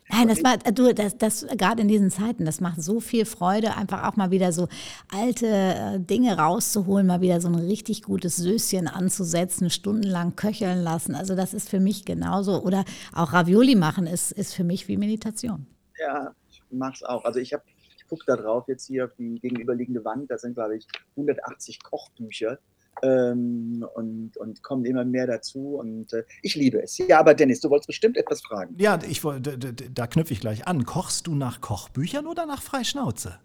Nein, 0.09 0.27
das 0.27 0.43
war, 0.43 0.57
du, 0.57 0.93
das, 0.95 1.17
das 1.17 1.45
gerade 1.55 1.83
in 1.83 1.87
diesen 1.87 2.09
Zeiten, 2.09 2.43
das 2.43 2.59
macht 2.59 2.81
so 2.81 2.99
viel 2.99 3.25
Freude, 3.25 3.77
einfach 3.77 4.03
auch 4.07 4.15
mal 4.15 4.31
wieder 4.31 4.51
so 4.51 4.67
alte 5.11 5.45
äh, 5.47 5.99
Dinge 5.99 6.37
rauszuholen, 6.37 7.05
mal 7.05 7.21
wieder 7.21 7.39
so 7.39 7.49
ein 7.49 7.55
richtig 7.55 8.01
gutes 8.01 8.35
Söschen 8.35 8.87
anzusetzen, 8.87 9.69
stundenlang 9.69 10.35
köcheln 10.35 10.81
lassen. 10.81 11.13
Also 11.13 11.35
das 11.35 11.53
ist 11.53 11.69
für 11.69 11.79
mich 11.79 12.05
genauso. 12.05 12.63
Oder 12.63 12.83
auch 13.13 13.31
Ravioli 13.31 13.75
machen 13.75 14.07
ist, 14.07 14.31
ist 14.31 14.55
für 14.55 14.63
mich 14.63 14.87
wie 14.87 14.97
Meditation. 14.97 15.67
Ja, 15.99 16.33
ich 16.49 16.63
mach's 16.71 17.03
auch. 17.03 17.23
Also 17.25 17.39
ich 17.39 17.53
habe, 17.53 17.63
ich 17.95 18.07
gucke 18.07 18.23
da 18.25 18.35
drauf 18.35 18.67
jetzt 18.67 18.87
hier 18.87 19.05
auf 19.05 19.11
die 19.19 19.39
gegenüberliegende 19.39 20.03
Wand. 20.03 20.31
Da 20.31 20.39
sind, 20.39 20.55
glaube 20.55 20.77
ich, 20.77 20.87
180 21.15 21.83
Kochbücher. 21.83 22.57
Ähm, 23.01 23.85
und, 23.95 24.37
und 24.37 24.63
kommen 24.63 24.85
immer 24.85 25.03
mehr 25.03 25.27
dazu 25.27 25.75
und 25.75 26.13
äh, 26.13 26.23
ich 26.41 26.55
liebe 26.55 26.81
es. 26.81 26.97
Ja, 26.97 27.19
aber 27.19 27.33
Dennis, 27.33 27.59
du 27.59 27.69
wolltest 27.69 27.87
bestimmt 27.87 28.17
etwas 28.17 28.41
fragen. 28.41 28.75
Ja, 28.77 28.99
ich 29.09 29.23
wollte, 29.23 29.57
da 29.57 30.07
knüpfe 30.07 30.33
ich 30.33 30.39
gleich 30.39 30.67
an. 30.67 30.85
Kochst 30.85 31.27
du 31.27 31.35
nach 31.35 31.59
Kochbüchern 31.59 32.27
oder 32.27 32.45
nach 32.45 32.61
Freischnauze? 32.61 33.39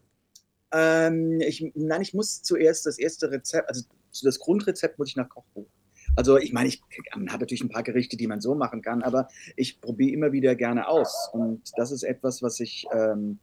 Ähm, 0.73 1.41
ich, 1.41 1.73
nein, 1.75 2.03
ich 2.03 2.15
muss 2.15 2.43
zuerst 2.43 2.87
das 2.87 2.99
erste 2.99 3.31
Rezept, 3.31 3.69
also 3.69 3.85
das 4.23 4.39
Grundrezept 4.39 4.99
muss 4.99 5.09
ich 5.09 5.17
nach 5.17 5.29
Kochbuch. 5.29 5.67
Also 6.17 6.37
ich 6.37 6.53
meine, 6.53 6.69
ich 6.69 6.83
habe 7.13 7.25
natürlich 7.25 7.63
ein 7.63 7.69
paar 7.69 7.83
Gerichte, 7.83 8.17
die 8.17 8.27
man 8.27 8.41
so 8.41 8.55
machen 8.55 8.83
kann, 8.83 9.03
aber 9.03 9.29
ich 9.57 9.81
probiere 9.81 10.13
immer 10.13 10.33
wieder 10.33 10.57
gerne 10.57 10.89
aus. 10.89 11.31
Und 11.33 11.71
das 11.77 11.93
ist 11.93 12.03
etwas, 12.03 12.43
was 12.43 12.61
ich 12.61 12.87
ähm, 12.93 13.39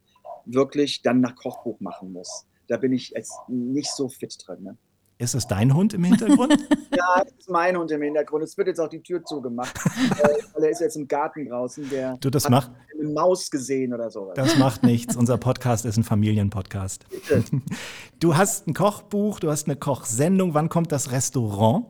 wirklich 0.46 1.02
dann 1.02 1.22
nach 1.22 1.36
Kochbuch 1.36 1.80
machen 1.80 2.12
muss. 2.12 2.46
Da 2.68 2.78
bin 2.78 2.92
ich 2.94 3.12
jetzt 3.12 3.34
nicht 3.48 3.92
so 3.92 4.10
fit 4.10 4.36
drin. 4.46 4.64
Ne? 4.64 4.78
Ist 5.18 5.34
es 5.34 5.48
dein 5.48 5.74
Hund 5.74 5.94
im 5.94 6.04
Hintergrund? 6.04 6.58
Ja, 6.96 7.24
das 7.24 7.34
ist 7.40 7.50
mein 7.50 7.78
Hund 7.78 7.92
im 7.92 8.02
Hintergrund. 8.02 8.44
Es 8.46 8.58
wird 8.58 8.70
jetzt 8.70 8.80
auch 8.80 8.88
die 8.88 9.04
Tür 9.04 9.22
zugemacht, 9.24 9.74
weil 10.54 10.64
er 10.64 10.70
ist 10.70 10.80
jetzt 10.80 10.96
im 10.96 11.08
Garten 11.10 11.46
draußen. 11.50 11.90
Der 11.90 12.16
Du, 12.22 12.30
das 12.30 12.46
hat 12.46 12.52
macht, 12.52 12.72
eine 12.98 13.10
Maus 13.10 13.52
gesehen 13.52 13.94
oder 13.94 14.10
sowas. 14.10 14.34
das 14.36 14.58
macht 14.58 14.82
nichts. 14.84 15.16
Unser 15.18 15.38
Podcast 15.38 15.84
ist 15.86 15.98
ein 15.98 16.04
Familienpodcast. 16.04 17.06
Du 18.20 18.38
hast 18.38 18.66
ein 18.68 18.74
Kochbuch, 18.74 19.42
du 19.42 19.52
hast 19.52 19.68
eine 19.68 19.76
Kochsendung. 19.76 20.54
Wann 20.54 20.70
kommt 20.70 20.92
das 20.94 21.12
Restaurant? 21.12 21.86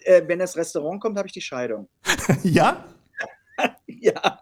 Äh, 0.00 0.22
wenn 0.26 0.40
das 0.40 0.56
Restaurant 0.56 1.00
kommt, 1.00 1.16
habe 1.16 1.28
ich 1.28 1.32
die 1.32 1.40
Scheidung. 1.40 1.88
Ja? 2.42 2.84
Ja, 3.86 4.40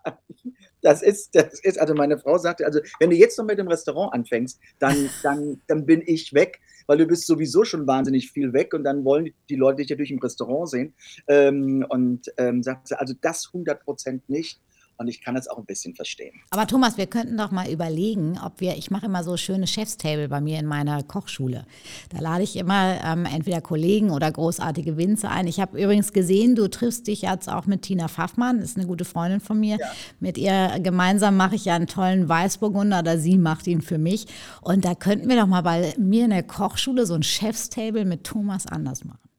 das 0.80 1.02
ist, 1.02 1.34
das 1.34 1.60
ist, 1.60 1.78
also 1.78 1.94
meine 1.94 2.18
Frau 2.18 2.38
sagte, 2.38 2.64
also 2.64 2.80
wenn 2.98 3.10
du 3.10 3.16
jetzt 3.16 3.38
noch 3.38 3.44
mit 3.44 3.58
dem 3.58 3.68
Restaurant 3.68 4.14
anfängst, 4.14 4.58
dann, 4.78 5.10
dann, 5.22 5.60
dann 5.68 5.84
bin 5.84 6.02
ich 6.04 6.32
weg, 6.32 6.60
weil 6.86 6.98
du 6.98 7.06
bist 7.06 7.26
sowieso 7.26 7.64
schon 7.64 7.86
wahnsinnig 7.86 8.30
viel 8.30 8.52
weg 8.52 8.74
und 8.74 8.84
dann 8.84 9.04
wollen 9.04 9.32
die 9.48 9.56
Leute 9.56 9.84
dich 9.84 9.96
durch 9.96 10.10
im 10.10 10.18
Restaurant 10.18 10.68
sehen. 10.68 10.94
Ähm, 11.28 11.84
und 11.88 12.26
ähm, 12.38 12.62
sagt 12.62 12.88
sie, 12.88 12.98
also 12.98 13.14
das 13.20 13.48
100 13.52 13.84
Prozent 13.84 14.28
nicht. 14.28 14.60
Und 14.96 15.08
ich 15.08 15.20
kann 15.20 15.34
das 15.34 15.48
auch 15.48 15.58
ein 15.58 15.64
bisschen 15.64 15.94
verstehen. 15.94 16.40
Aber 16.50 16.66
Thomas, 16.66 16.96
wir 16.96 17.06
könnten 17.06 17.36
doch 17.36 17.50
mal 17.50 17.68
überlegen, 17.70 18.38
ob 18.44 18.60
wir, 18.60 18.76
ich 18.76 18.90
mache 18.90 19.06
immer 19.06 19.24
so 19.24 19.36
schöne 19.36 19.66
Chefstable 19.66 20.28
bei 20.28 20.40
mir 20.40 20.58
in 20.58 20.66
meiner 20.66 21.02
Kochschule. 21.02 21.66
Da 22.10 22.20
lade 22.20 22.44
ich 22.44 22.56
immer 22.56 22.98
ähm, 23.04 23.24
entweder 23.24 23.60
Kollegen 23.60 24.10
oder 24.10 24.30
großartige 24.30 24.96
Winzer 24.96 25.30
ein. 25.30 25.46
Ich 25.46 25.60
habe 25.60 25.82
übrigens 25.82 26.12
gesehen, 26.12 26.54
du 26.54 26.68
triffst 26.68 27.06
dich 27.06 27.22
jetzt 27.22 27.48
auch 27.48 27.66
mit 27.66 27.82
Tina 27.82 28.08
Pfaffmann, 28.08 28.60
ist 28.60 28.76
eine 28.76 28.86
gute 28.86 29.04
Freundin 29.04 29.40
von 29.40 29.58
mir. 29.58 29.78
Mit 30.20 30.38
ihr 30.38 30.78
gemeinsam 30.80 31.36
mache 31.36 31.56
ich 31.56 31.64
ja 31.64 31.74
einen 31.74 31.86
tollen 31.86 32.28
Weißburgunder 32.28 33.00
oder 33.00 33.18
sie 33.18 33.38
macht 33.38 33.66
ihn 33.66 33.82
für 33.82 33.98
mich. 33.98 34.26
Und 34.60 34.84
da 34.84 34.94
könnten 34.94 35.28
wir 35.28 35.36
doch 35.36 35.46
mal 35.46 35.62
bei 35.62 35.94
mir 35.98 36.24
in 36.24 36.30
der 36.30 36.42
Kochschule 36.42 37.06
so 37.06 37.14
ein 37.14 37.22
Chefstable 37.22 38.04
mit 38.04 38.24
Thomas 38.24 38.66
Anders 38.66 39.04
machen. 39.04 39.31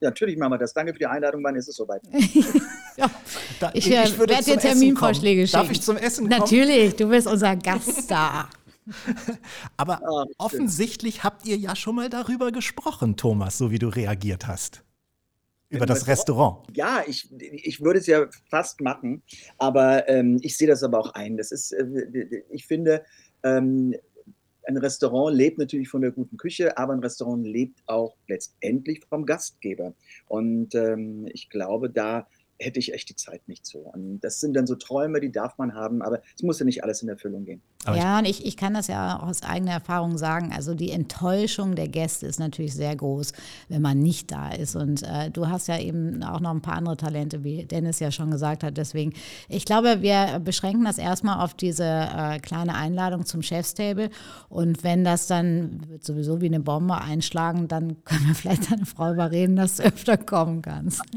Natürlich 0.00 0.36
machen 0.36 0.52
wir 0.52 0.58
das. 0.58 0.72
Danke 0.72 0.92
für 0.92 0.98
die 0.98 1.06
Einladung. 1.06 1.42
Wann 1.44 1.56
ist 1.56 1.68
es 1.68 1.76
soweit? 1.76 2.02
Ja, 2.96 3.08
Da- 3.60 3.70
ich 3.74 3.88
äh, 3.92 4.18
würde 4.18 4.32
werde 4.34 4.44
dir 4.44 4.56
Terminvorschläge 4.58 5.42
kommen. 5.42 5.46
schicken. 5.46 5.62
Darf 5.62 5.70
ich 5.70 5.82
zum 5.82 5.96
Essen 5.96 6.28
kommen? 6.28 6.40
Natürlich, 6.40 6.96
du 6.96 7.08
bist 7.08 7.28
unser 7.28 7.54
Gaststar. 7.54 8.50
Aber 9.76 10.00
Ah, 10.02 10.22
stimmt. 10.24 10.34
offensichtlich 10.38 11.22
habt 11.22 11.46
ihr 11.46 11.56
ja 11.56 11.76
schon 11.76 11.94
mal 11.94 12.08
darüber 12.08 12.50
gesprochen, 12.50 13.16
Thomas, 13.16 13.56
so 13.58 13.70
wie 13.70 13.78
du 13.78 13.88
reagiert 13.88 14.46
hast. 14.48 14.82
Über 15.70 15.84
das 15.86 16.06
Restaurant. 16.06 16.66
Ja, 16.74 17.02
ich, 17.06 17.28
ich 17.40 17.80
würde 17.82 17.98
es 18.00 18.06
ja 18.06 18.26
fast 18.50 18.80
machen, 18.80 19.22
aber 19.58 20.08
ähm, 20.08 20.38
ich 20.42 20.56
sehe 20.56 20.66
das 20.66 20.82
aber 20.82 20.98
auch 20.98 21.12
ein. 21.12 21.36
Das 21.36 21.52
ist, 21.52 21.72
äh, 21.72 22.42
ich 22.50 22.66
finde, 22.66 23.04
ähm, 23.42 23.94
ein 24.68 24.76
Restaurant 24.76 25.34
lebt 25.34 25.58
natürlich 25.58 25.88
von 25.88 26.02
der 26.02 26.10
guten 26.10 26.36
Küche, 26.36 26.76
aber 26.76 26.92
ein 26.92 27.00
Restaurant 27.00 27.46
lebt 27.46 27.80
auch 27.86 28.16
letztendlich 28.28 29.02
vom 29.08 29.24
Gastgeber. 29.24 29.94
Und 30.26 30.74
ähm, 30.74 31.26
ich 31.32 31.48
glaube, 31.48 31.88
da 31.88 32.28
hätte 32.58 32.78
ich 32.78 32.92
echt 32.92 33.08
die 33.08 33.16
Zeit 33.16 33.48
nicht 33.48 33.64
so. 33.64 33.78
Und 33.78 34.20
das 34.20 34.40
sind 34.40 34.54
dann 34.54 34.66
so 34.66 34.74
Träume, 34.74 35.20
die 35.20 35.32
darf 35.32 35.56
man 35.56 35.74
haben, 35.74 36.02
aber 36.02 36.20
es 36.36 36.42
muss 36.42 36.58
ja 36.58 36.66
nicht 36.66 36.84
alles 36.84 37.02
in 37.02 37.08
Erfüllung 37.08 37.44
gehen. 37.44 37.62
Aber 37.84 37.96
ja, 37.96 38.18
und 38.18 38.24
ich, 38.24 38.44
ich 38.44 38.56
kann 38.56 38.74
das 38.74 38.88
ja 38.88 39.18
auch 39.18 39.28
aus 39.28 39.42
eigener 39.44 39.70
Erfahrung 39.70 40.18
sagen. 40.18 40.52
Also 40.52 40.74
die 40.74 40.90
Enttäuschung 40.90 41.76
der 41.76 41.86
Gäste 41.86 42.26
ist 42.26 42.40
natürlich 42.40 42.74
sehr 42.74 42.94
groß, 42.96 43.32
wenn 43.68 43.80
man 43.80 44.00
nicht 44.00 44.32
da 44.32 44.50
ist. 44.50 44.74
Und 44.74 45.04
äh, 45.04 45.30
du 45.30 45.48
hast 45.48 45.68
ja 45.68 45.78
eben 45.78 46.24
auch 46.24 46.40
noch 46.40 46.50
ein 46.50 46.60
paar 46.60 46.74
andere 46.74 46.96
Talente, 46.96 47.44
wie 47.44 47.64
Dennis 47.64 48.00
ja 48.00 48.10
schon 48.10 48.32
gesagt 48.32 48.64
hat. 48.64 48.76
Deswegen, 48.76 49.12
ich 49.48 49.64
glaube, 49.64 50.02
wir 50.02 50.40
beschränken 50.40 50.84
das 50.84 50.98
erstmal 50.98 51.44
auf 51.44 51.54
diese 51.54 51.84
äh, 51.84 52.40
kleine 52.40 52.74
Einladung 52.74 53.24
zum 53.24 53.42
Chefstable. 53.42 54.10
Und 54.48 54.82
wenn 54.82 55.04
das 55.04 55.28
dann 55.28 55.88
wird 55.88 56.04
sowieso 56.04 56.40
wie 56.40 56.46
eine 56.46 56.60
Bombe 56.60 57.00
einschlagen, 57.00 57.68
dann 57.68 58.02
können 58.04 58.26
wir 58.26 58.34
vielleicht 58.34 58.72
deine 58.72 58.86
Frau 58.86 59.12
überreden, 59.12 59.54
dass 59.54 59.76
du 59.76 59.84
öfter 59.84 60.16
kommen 60.16 60.62
kannst. 60.62 61.00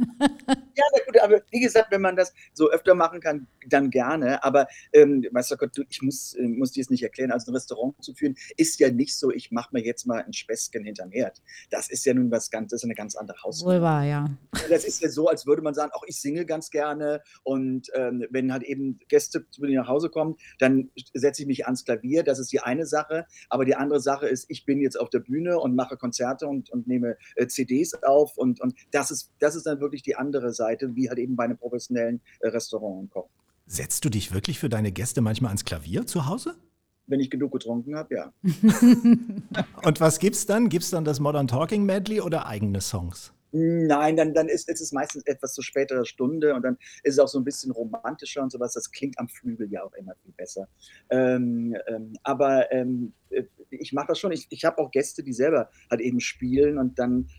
Ja, 0.73 0.85
na 0.93 1.03
gut, 1.05 1.21
aber 1.21 1.41
wie 1.51 1.59
gesagt, 1.59 1.91
wenn 1.91 2.01
man 2.01 2.15
das 2.15 2.33
so 2.53 2.69
öfter 2.71 2.95
machen 2.95 3.19
kann, 3.19 3.45
dann 3.67 3.89
gerne. 3.89 4.43
Aber 4.43 4.67
ähm, 4.93 5.25
weißt 5.29 5.51
du 5.51 5.57
Gott, 5.57 5.77
du, 5.77 5.83
ich 5.89 6.01
muss, 6.01 6.33
äh, 6.53 6.57
muss 6.57 6.71
dir 6.71 6.81
es 6.81 6.89
nicht 6.89 7.03
erklären, 7.03 7.31
also 7.31 7.51
ein 7.51 7.55
Restaurant 7.55 7.95
zu 8.03 8.13
führen, 8.13 8.35
ist 8.57 8.79
ja 8.79 8.91
nicht 8.91 9.17
so, 9.17 9.31
ich 9.31 9.51
mache 9.51 9.69
mir 9.73 9.83
jetzt 9.83 10.05
mal 10.05 10.21
ein 10.21 10.33
Späßchen 10.33 10.83
hinterm 10.83 11.11
Herd. 11.11 11.41
Das 11.69 11.89
ist 11.89 12.05
ja 12.05 12.13
nun 12.13 12.31
was 12.31 12.49
ganz, 12.49 12.71
das 12.71 12.81
ist 12.81 12.85
eine 12.85 12.95
ganz 12.95 13.15
andere 13.15 13.37
Hausnummer. 13.43 13.75
Wohl 13.75 13.81
wahr, 13.81 14.03
ja. 14.03 14.25
Das 14.69 14.85
ist 14.85 15.01
ja 15.01 15.09
so, 15.09 15.27
als 15.27 15.45
würde 15.45 15.61
man 15.61 15.73
sagen, 15.73 15.91
auch 15.93 16.03
ich 16.07 16.19
singe 16.19 16.45
ganz 16.45 16.69
gerne 16.69 17.21
und 17.43 17.89
ähm, 17.93 18.25
wenn 18.29 18.51
halt 18.51 18.63
eben 18.63 18.99
Gäste 19.07 19.45
zu 19.49 19.61
mir 19.61 19.79
nach 19.79 19.87
Hause 19.87 20.09
kommen, 20.09 20.35
dann 20.59 20.89
setze 21.13 21.41
ich 21.41 21.47
mich 21.47 21.65
ans 21.65 21.85
Klavier. 21.85 22.23
Das 22.23 22.39
ist 22.39 22.51
die 22.51 22.59
eine 22.59 22.85
Sache. 22.85 23.25
Aber 23.49 23.65
die 23.65 23.75
andere 23.75 23.99
Sache 23.99 24.27
ist, 24.27 24.45
ich 24.49 24.65
bin 24.65 24.81
jetzt 24.81 24.99
auf 24.99 25.09
der 25.09 25.19
Bühne 25.19 25.59
und 25.59 25.75
mache 25.75 25.97
Konzerte 25.97 26.47
und, 26.47 26.69
und 26.69 26.87
nehme 26.87 27.17
äh, 27.35 27.47
CDs 27.47 27.93
auf 28.03 28.37
und, 28.37 28.61
und 28.61 28.75
das 28.91 29.11
ist, 29.11 29.31
das 29.39 29.55
ist 29.55 29.65
dann 29.65 29.79
wirklich 29.79 30.03
die 30.03 30.15
andere 30.15 30.53
Seite, 30.53 30.95
wie 30.95 31.09
halt 31.09 31.19
eben 31.19 31.35
bei 31.35 31.45
einem 31.45 31.57
professionellen 31.57 32.21
äh, 32.39 32.49
Restaurant 32.49 32.99
und 33.01 33.09
Koch. 33.11 33.29
Setzt 33.71 34.03
du 34.03 34.09
dich 34.09 34.33
wirklich 34.33 34.59
für 34.59 34.67
deine 34.67 34.91
Gäste 34.91 35.21
manchmal 35.21 35.47
ans 35.47 35.63
Klavier 35.63 36.05
zu 36.05 36.25
Hause? 36.25 36.57
Wenn 37.07 37.21
ich 37.21 37.29
genug 37.29 37.53
getrunken 37.53 37.95
habe, 37.95 38.13
ja. 38.13 38.33
Und 39.85 40.01
was 40.01 40.19
gibt's 40.19 40.45
dann? 40.45 40.67
Gibt's 40.67 40.89
dann 40.89 41.05
das 41.05 41.21
Modern 41.21 41.47
Talking 41.47 41.85
Medley 41.85 42.19
oder 42.19 42.47
eigene 42.47 42.81
Songs? 42.81 43.31
Nein, 43.53 44.17
dann, 44.17 44.33
dann 44.33 44.49
ist, 44.49 44.67
ist 44.67 44.81
es 44.81 44.91
meistens 44.91 45.25
etwas 45.25 45.53
zu 45.53 45.61
späterer 45.61 46.03
Stunde 46.03 46.53
und 46.53 46.63
dann 46.63 46.77
ist 47.03 47.13
es 47.13 47.19
auch 47.19 47.29
so 47.29 47.39
ein 47.39 47.45
bisschen 47.45 47.71
romantischer 47.71 48.43
und 48.43 48.51
sowas. 48.51 48.73
Das 48.73 48.91
klingt 48.91 49.17
am 49.17 49.29
Flügel 49.29 49.71
ja 49.71 49.83
auch 49.83 49.93
immer 49.93 50.15
viel 50.21 50.33
besser. 50.33 50.67
Ähm, 51.09 51.77
ähm, 51.87 52.17
aber 52.23 52.73
ähm, 52.73 53.13
äh, 53.29 53.43
ich 53.69 53.93
mache 53.93 54.07
das 54.07 54.19
schon. 54.19 54.33
Ich, 54.33 54.47
ich 54.49 54.65
habe 54.65 54.79
auch 54.79 54.91
Gäste, 54.91 55.23
die 55.23 55.33
selber 55.33 55.69
halt 55.89 56.01
eben 56.01 56.19
spielen 56.19 56.77
und 56.77 56.99
dann 56.99 57.29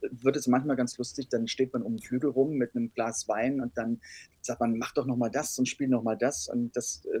wird 0.00 0.36
es 0.36 0.46
manchmal 0.46 0.76
ganz 0.76 0.96
lustig. 0.98 1.28
Dann 1.28 1.48
steht 1.48 1.72
man 1.72 1.82
um 1.82 1.96
den 1.96 2.02
Flügel 2.02 2.30
rum 2.30 2.54
mit 2.54 2.74
einem 2.74 2.92
Glas 2.94 3.28
Wein 3.28 3.60
und 3.60 3.76
dann 3.76 4.00
sagt 4.40 4.60
man, 4.60 4.76
mach 4.78 4.92
doch 4.92 5.06
noch 5.06 5.16
mal 5.16 5.30
das 5.30 5.58
und 5.58 5.66
spiel 5.66 5.88
noch 5.88 6.02
mal 6.02 6.16
das. 6.16 6.48
Und 6.48 6.76
das 6.76 7.02
äh, 7.12 7.20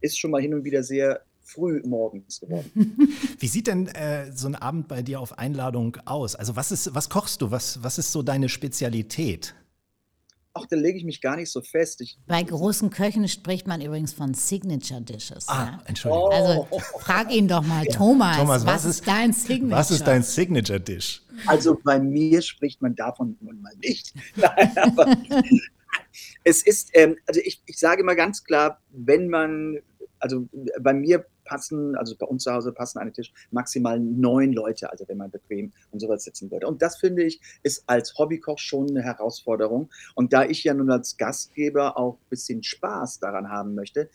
ist 0.00 0.18
schon 0.18 0.30
mal 0.30 0.40
hin 0.40 0.54
und 0.54 0.64
wieder 0.64 0.82
sehr 0.82 1.22
früh 1.44 1.82
morgens 1.84 2.40
geworden. 2.40 2.70
Wie 3.38 3.48
sieht 3.48 3.66
denn 3.66 3.88
äh, 3.88 4.32
so 4.32 4.48
ein 4.48 4.54
Abend 4.54 4.88
bei 4.88 5.02
dir 5.02 5.20
auf 5.20 5.38
Einladung 5.38 5.96
aus? 6.04 6.34
Also 6.34 6.56
was 6.56 6.72
ist, 6.72 6.94
was 6.94 7.10
kochst 7.10 7.42
du? 7.42 7.50
Was, 7.50 7.82
was 7.82 7.98
ist 7.98 8.12
so 8.12 8.22
deine 8.22 8.48
Spezialität? 8.48 9.54
Ach, 10.54 10.66
da 10.66 10.76
lege 10.76 10.96
ich 10.96 11.04
mich 11.04 11.20
gar 11.20 11.36
nicht 11.36 11.50
so 11.50 11.60
fest. 11.60 12.00
Ich, 12.00 12.16
Bei 12.26 12.42
großen 12.42 12.90
Köchen 12.90 13.26
spricht 13.28 13.66
man 13.66 13.80
übrigens 13.80 14.12
von 14.12 14.34
Signature 14.34 15.00
Dishes. 15.00 15.48
Ah, 15.48 15.64
ja. 15.72 15.82
Entschuldigung. 15.86 16.32
Also 16.32 16.68
frag 17.00 17.32
ihn 17.32 17.48
doch 17.48 17.62
mal, 17.62 17.84
Thomas, 17.86 18.38
Thomas, 18.38 18.64
was, 18.64 18.84
ist 18.84 19.06
dein 19.06 19.32
Signature? 19.32 19.78
Was 19.78 19.90
ist 19.90 20.06
dein 20.06 20.22
Signature-Dish? 20.22 21.22
Also 21.46 21.78
bei 21.82 21.98
mir 21.98 22.40
spricht 22.40 22.80
man 22.80 22.94
davon 22.94 23.36
nun 23.40 23.60
mal 23.60 23.74
nicht. 23.82 24.14
Nein, 24.36 24.72
aber 24.76 25.16
es 26.44 26.64
ist, 26.64 26.90
ähm, 26.94 27.16
also 27.26 27.40
ich, 27.42 27.60
ich 27.66 27.78
sage 27.78 28.02
immer 28.02 28.14
ganz 28.14 28.44
klar, 28.44 28.80
wenn 28.90 29.28
man, 29.28 29.78
also 30.20 30.48
bei 30.80 30.94
mir 30.94 31.26
passen, 31.44 31.96
also 31.96 32.16
bei 32.16 32.26
uns 32.26 32.44
zu 32.44 32.52
Hause 32.52 32.72
passen 32.72 32.98
an 32.98 33.08
den 33.08 33.14
Tisch 33.14 33.32
maximal 33.50 33.98
neun 33.98 34.52
Leute, 34.52 34.90
also 34.90 35.06
wenn 35.08 35.18
man 35.18 35.30
bequem 35.30 35.72
und 35.90 36.00
sowas 36.00 36.24
sitzen 36.24 36.50
würde. 36.50 36.66
Und 36.66 36.82
das 36.82 36.96
finde 36.96 37.24
ich, 37.24 37.40
ist 37.62 37.84
als 37.86 38.16
Hobbykoch 38.18 38.58
schon 38.58 38.88
eine 38.90 39.02
Herausforderung. 39.02 39.90
Und 40.14 40.32
da 40.32 40.44
ich 40.44 40.64
ja 40.64 40.74
nun 40.74 40.90
als 40.90 41.16
Gastgeber 41.16 41.96
auch 41.98 42.14
ein 42.14 42.28
bisschen 42.30 42.62
Spaß 42.62 43.20
daran 43.20 43.50
haben 43.50 43.74
möchte, 43.74 44.08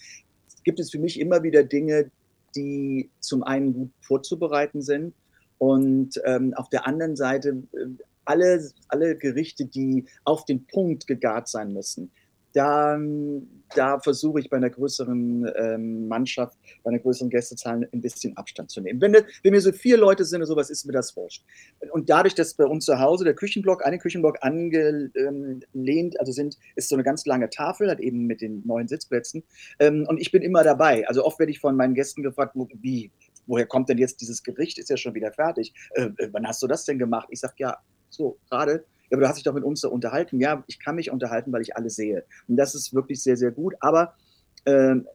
gibt 0.64 0.80
es 0.80 0.92
für 0.92 1.00
mich 1.00 1.20
immer 1.20 1.44
wieder 1.44 1.64
Dinge, 1.64 2.12
die 2.56 3.10
zum 3.20 3.44
einen 3.44 3.74
gut 3.74 3.92
vorzubereiten 4.02 4.82
sind 4.82 5.14
und 5.58 6.20
ähm, 6.26 6.54
auf 6.56 6.70
der 6.70 6.88
anderen 6.88 7.16
Seite 7.16 7.64
äh, 7.74 7.86
alle, 8.26 8.70
alle 8.88 9.18
Gerichte, 9.18 9.66
die 9.66 10.06
auf 10.24 10.46
den 10.46 10.66
Punkt 10.68 11.08
gegart 11.08 11.48
sein 11.48 11.74
müssen. 11.74 12.12
Da, 12.54 13.00
da 13.76 14.00
versuche 14.00 14.40
ich 14.40 14.50
bei 14.50 14.58
einer 14.58 14.72
größeren 14.72 15.52
ähm, 15.56 16.08
Mannschaft, 16.08 16.58
bei 16.84 16.90
einer 16.90 17.00
größeren 17.00 17.30
Gästezahl 17.30 17.88
ein 17.92 18.02
bisschen 18.02 18.36
Abstand 18.38 18.72
zu 18.72 18.82
nehmen. 18.82 19.00
Wenn, 19.02 19.14
wenn 19.14 19.52
mir 19.52 19.62
so 19.62 19.72
vier 19.72 19.98
Leute 19.98 20.26
sind 20.26 20.40
oder 20.40 20.48
sowas, 20.48 20.70
ist 20.70 20.86
mir 20.86 20.94
das 20.94 21.16
wurscht. 21.16 21.46
Und 21.92 22.10
dadurch, 22.10 22.34
dass 22.34 22.56
bei 22.56 22.66
uns 22.66 22.86
zu 22.86 23.00
Hause 23.00 23.24
der 23.24 23.36
Küchenblock, 23.36 23.86
eine 23.86 24.00
Küchenblock 24.00 24.38
angelehnt, 24.42 26.20
also 26.20 26.32
sind, 26.32 26.58
ist 26.76 26.90
so 26.90 26.96
eine 26.96 27.04
ganz 27.04 27.26
lange 27.26 27.50
Tafel, 27.50 27.92
hat 27.92 28.00
eben 28.00 28.26
mit 28.26 28.42
den 28.42 28.64
neuen 28.66 28.88
Sitzplätzen. 28.88 29.44
Ähm, 29.80 30.06
und 30.08 30.20
ich 30.20 30.32
bin 30.32 30.42
immer 30.42 30.64
dabei. 30.64 31.08
Also 31.08 31.24
oft 31.24 31.38
werde 31.38 31.52
ich 31.52 31.60
von 31.60 31.76
meinen 31.76 31.94
Gästen 31.94 32.24
gefragt, 32.24 32.56
wie, 32.82 33.12
woher 33.46 33.68
kommt 33.68 33.90
denn 33.90 33.98
jetzt 33.98 34.22
dieses 34.22 34.42
Gericht? 34.44 34.80
Ist 34.80 34.90
ja 34.90 34.98
schon 34.98 35.14
wieder 35.14 35.32
fertig. 35.32 35.74
Äh, 35.92 36.10
wann 36.32 36.48
hast 36.48 36.64
du 36.64 36.68
das 36.68 36.86
denn 36.86 36.98
gemacht? 36.98 37.28
Ich 37.32 37.40
sage, 37.40 37.54
ja, 37.58 37.78
so 38.10 38.38
gerade. 38.50 38.86
Ja, 39.10 39.18
aber 39.18 39.22
du 39.22 39.28
hast 39.28 39.38
dich 39.38 39.44
doch 39.44 39.54
mit 39.54 39.64
uns 39.64 39.82
da 39.82 39.88
unterhalten. 39.88 40.40
Ja, 40.40 40.64
ich 40.68 40.80
kann 40.80 40.96
mich 40.96 41.12
unterhalten, 41.12 41.52
weil 41.52 41.62
ich 41.62 41.76
alle 41.76 41.90
sehe. 41.90 42.24
Und 42.48 42.58
das 42.58 42.76
ist 42.76 42.94
wirklich 42.94 43.22
sehr, 43.22 43.38
sehr 43.38 43.52
gut. 43.52 43.76
Aber 43.80 44.14
ähm, 44.66 45.08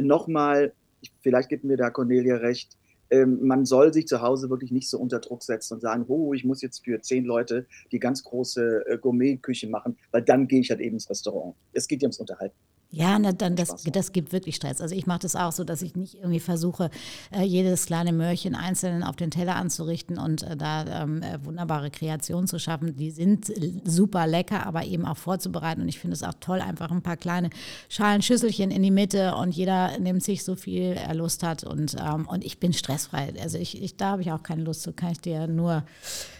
nochmal, 0.00 0.72
vielleicht 1.20 1.48
gibt 1.48 1.64
mir 1.64 1.76
da 1.76 1.90
Cornelia 1.90 2.36
recht, 2.36 2.76
ähm, 3.10 3.44
man 3.44 3.66
soll 3.66 3.92
sich 3.92 4.06
zu 4.06 4.22
Hause 4.22 4.50
wirklich 4.50 4.70
nicht 4.70 4.88
so 4.88 4.98
unter 4.98 5.18
Druck 5.18 5.42
setzen 5.42 5.74
und 5.74 5.80
sagen, 5.80 6.04
oh, 6.08 6.32
ich 6.32 6.44
muss 6.44 6.62
jetzt 6.62 6.84
für 6.84 7.00
zehn 7.00 7.24
Leute 7.24 7.66
die 7.90 7.98
ganz 7.98 8.22
große 8.22 8.86
äh, 8.86 8.98
Gourmet-Küche 8.98 9.68
machen, 9.68 9.98
weil 10.12 10.22
dann 10.22 10.46
gehe 10.46 10.60
ich 10.60 10.70
halt 10.70 10.80
eben 10.80 10.94
ins 10.96 11.10
Restaurant. 11.10 11.56
Es 11.72 11.88
geht 11.88 12.02
ja 12.02 12.06
ums 12.06 12.18
Unterhalten. 12.18 12.56
Ja, 12.92 13.16
na, 13.20 13.30
dann 13.30 13.54
das, 13.54 13.84
das 13.84 14.10
gibt 14.10 14.32
wirklich 14.32 14.56
Stress. 14.56 14.80
Also 14.80 14.96
ich 14.96 15.06
mache 15.06 15.20
das 15.20 15.36
auch 15.36 15.52
so, 15.52 15.62
dass 15.62 15.80
ich 15.80 15.94
nicht 15.94 16.16
irgendwie 16.16 16.40
versuche, 16.40 16.90
äh, 17.30 17.42
jedes 17.44 17.86
kleine 17.86 18.12
Möhrchen 18.12 18.56
einzeln 18.56 19.04
auf 19.04 19.14
den 19.14 19.30
Teller 19.30 19.54
anzurichten 19.54 20.18
und 20.18 20.42
äh, 20.42 20.56
da 20.56 21.02
ähm, 21.04 21.22
äh, 21.22 21.44
wunderbare 21.44 21.92
Kreationen 21.92 22.48
zu 22.48 22.58
schaffen. 22.58 22.96
Die 22.96 23.12
sind 23.12 23.46
super 23.84 24.26
lecker, 24.26 24.66
aber 24.66 24.84
eben 24.84 25.06
auch 25.06 25.16
vorzubereiten. 25.16 25.82
Und 25.82 25.88
ich 25.88 26.00
finde 26.00 26.14
es 26.14 26.24
auch 26.24 26.34
toll, 26.40 26.60
einfach 26.60 26.90
ein 26.90 27.00
paar 27.02 27.16
kleine 27.16 27.50
Schalen, 27.88 28.22
Schüsselchen 28.22 28.72
in 28.72 28.82
die 28.82 28.90
Mitte 28.90 29.36
und 29.36 29.52
jeder 29.54 29.96
nimmt 30.00 30.24
sich 30.24 30.42
so 30.42 30.56
viel 30.56 30.94
er 30.94 31.14
Lust 31.14 31.44
hat. 31.44 31.62
Und, 31.62 31.94
ähm, 31.96 32.26
und 32.26 32.44
ich 32.44 32.58
bin 32.58 32.72
stressfrei. 32.72 33.32
Also 33.40 33.56
ich, 33.58 33.80
ich 33.80 33.96
da 33.98 34.10
habe 34.12 34.22
ich 34.22 34.32
auch 34.32 34.42
keine 34.42 34.64
Lust 34.64 34.82
zu, 34.82 34.92
kann 34.92 35.12
ich 35.12 35.20
dir 35.20 35.46
nur, 35.46 35.84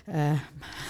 äh, 0.06 0.34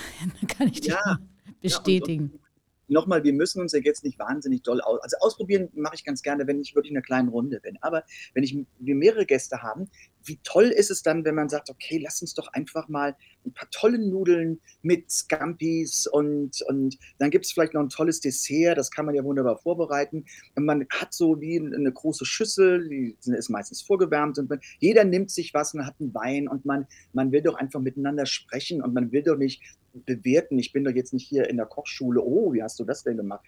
kann 0.49 0.69
ich 0.69 0.81
dir 0.81 0.97
Ja. 1.05 1.19
bestätigen. 1.61 2.31
Ja, 2.33 2.50
nochmal, 2.91 3.25
wir 3.25 3.33
müssen 3.33 3.61
uns 3.61 3.73
ja 3.73 3.81
jetzt 3.81 4.05
nicht 4.05 4.19
wahnsinnig 4.19 4.63
doll 4.63 4.81
aus. 4.81 5.01
Also 5.03 5.17
ausprobieren 5.21 5.69
mache 5.75 5.95
ich 5.95 6.05
ganz 6.05 6.23
gerne, 6.23 6.47
wenn 6.47 6.61
ich 6.61 6.75
wirklich 6.75 6.91
in 6.91 6.97
einer 6.97 7.05
kleinen 7.05 7.29
Runde 7.29 7.61
bin. 7.61 7.79
Aber 7.81 8.05
wenn 8.35 8.45
ich, 8.45 8.57
wir 8.79 8.95
mehrere 8.95 9.27
Gäste 9.27 9.63
haben, 9.63 9.89
wie 10.25 10.39
toll 10.43 10.67
ist 10.67 10.91
es 10.91 11.03
dann, 11.03 11.25
wenn 11.25 11.35
man 11.35 11.49
sagt, 11.49 11.71
okay, 11.71 11.99
lass 12.03 12.21
uns 12.21 12.35
doch 12.35 12.49
einfach 12.53 12.89
mal 12.89 13.17
ein 13.47 13.55
paar 13.55 13.71
tolle 13.71 13.99
Nudeln 13.99 14.61
mit 14.83 15.11
Scampis 15.11 16.07
und, 16.07 16.61
und 16.69 16.99
dann 17.19 17.31
gibt 17.31 17.47
es 17.47 17.53
vielleicht 17.53 17.75
noch 17.75 17.81
ein 17.81 17.89
tolles 17.89 18.21
Dessert, 18.21 18.77
das 18.77 18.91
kann 18.91 19.07
man 19.07 19.15
ja 19.15 19.25
wunderbar 19.25 19.59
vorbereiten. 19.59 20.27
Und 20.57 20.67
man 20.67 20.87
hat 20.91 21.15
so 21.15 21.41
wie 21.41 21.59
eine 21.59 21.93
große 21.93 22.27
Schüssel, 22.27 22.89
die 22.89 23.17
ist 23.25 23.49
meistens 23.49 23.83
vorgewärmt 23.83 24.39
und 24.39 24.51
man, 24.51 24.61
jeder 24.79 25.05
nimmt 25.05 25.31
sich 25.31 25.55
was 25.55 25.75
und 25.75 25.87
hat 25.87 25.95
einen 26.01 26.15
Wein 26.15 26.49
und 26.49 26.65
man, 26.67 26.87
man 27.13 27.33
will 27.33 27.43
doch 27.43 27.55
einfach 27.55 27.81
miteinander 27.81 28.27
sprechen 28.27 28.83
und 28.83 28.93
man 28.93 29.13
will 29.13 29.23
doch 29.23 29.37
nicht 29.37 29.63
bewerten. 29.93 30.59
Ich 30.59 30.73
bin 30.73 30.85
doch 30.85 30.93
jetzt 30.93 31.13
nicht 31.13 31.27
hier 31.27 31.49
in 31.49 31.57
der 31.57 31.67
Kochschule. 31.67 32.23
Oh, 32.23 32.53
wie 32.53 32.63
hast 32.63 32.79
du 32.79 32.85
das 32.85 33.03
denn 33.03 33.17
gemacht? 33.17 33.45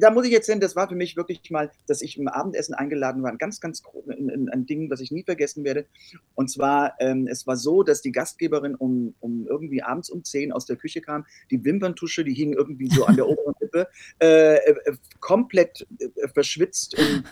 Da 0.00 0.10
muss 0.10 0.26
ich 0.26 0.32
jetzt 0.32 0.46
hin, 0.46 0.60
das 0.60 0.76
war 0.76 0.88
für 0.88 0.94
mich 0.94 1.16
wirklich 1.16 1.50
mal, 1.50 1.70
dass 1.86 2.02
ich 2.02 2.18
im 2.18 2.28
Abendessen 2.28 2.74
eingeladen 2.74 3.22
war, 3.22 3.30
ein 3.30 3.38
ganz, 3.38 3.60
ganz 3.60 3.82
ein, 4.08 4.48
ein 4.48 4.66
Ding, 4.66 4.90
was 4.90 5.00
ich 5.00 5.10
nie 5.10 5.24
vergessen 5.24 5.64
werde. 5.64 5.86
Und 6.34 6.50
zwar, 6.50 6.94
ähm, 7.00 7.26
es 7.26 7.46
war 7.46 7.56
so, 7.56 7.82
dass 7.82 8.02
die 8.02 8.12
Gastgeberin 8.12 8.74
um, 8.74 9.14
um 9.20 9.46
irgendwie 9.46 9.82
abends 9.82 10.10
um 10.10 10.24
10 10.24 10.52
aus 10.52 10.66
der 10.66 10.76
Küche 10.76 11.00
kam, 11.00 11.26
die 11.50 11.64
Wimperntusche, 11.64 12.24
die 12.24 12.34
hing 12.34 12.52
irgendwie 12.52 12.88
so 12.88 13.04
an 13.04 13.16
der 13.16 13.28
oberen 13.28 13.54
Lippe, 13.60 13.88
äh, 14.20 14.56
äh, 14.56 14.96
komplett 15.20 15.86
äh, 15.98 16.28
verschwitzt 16.28 16.98
und 16.98 17.24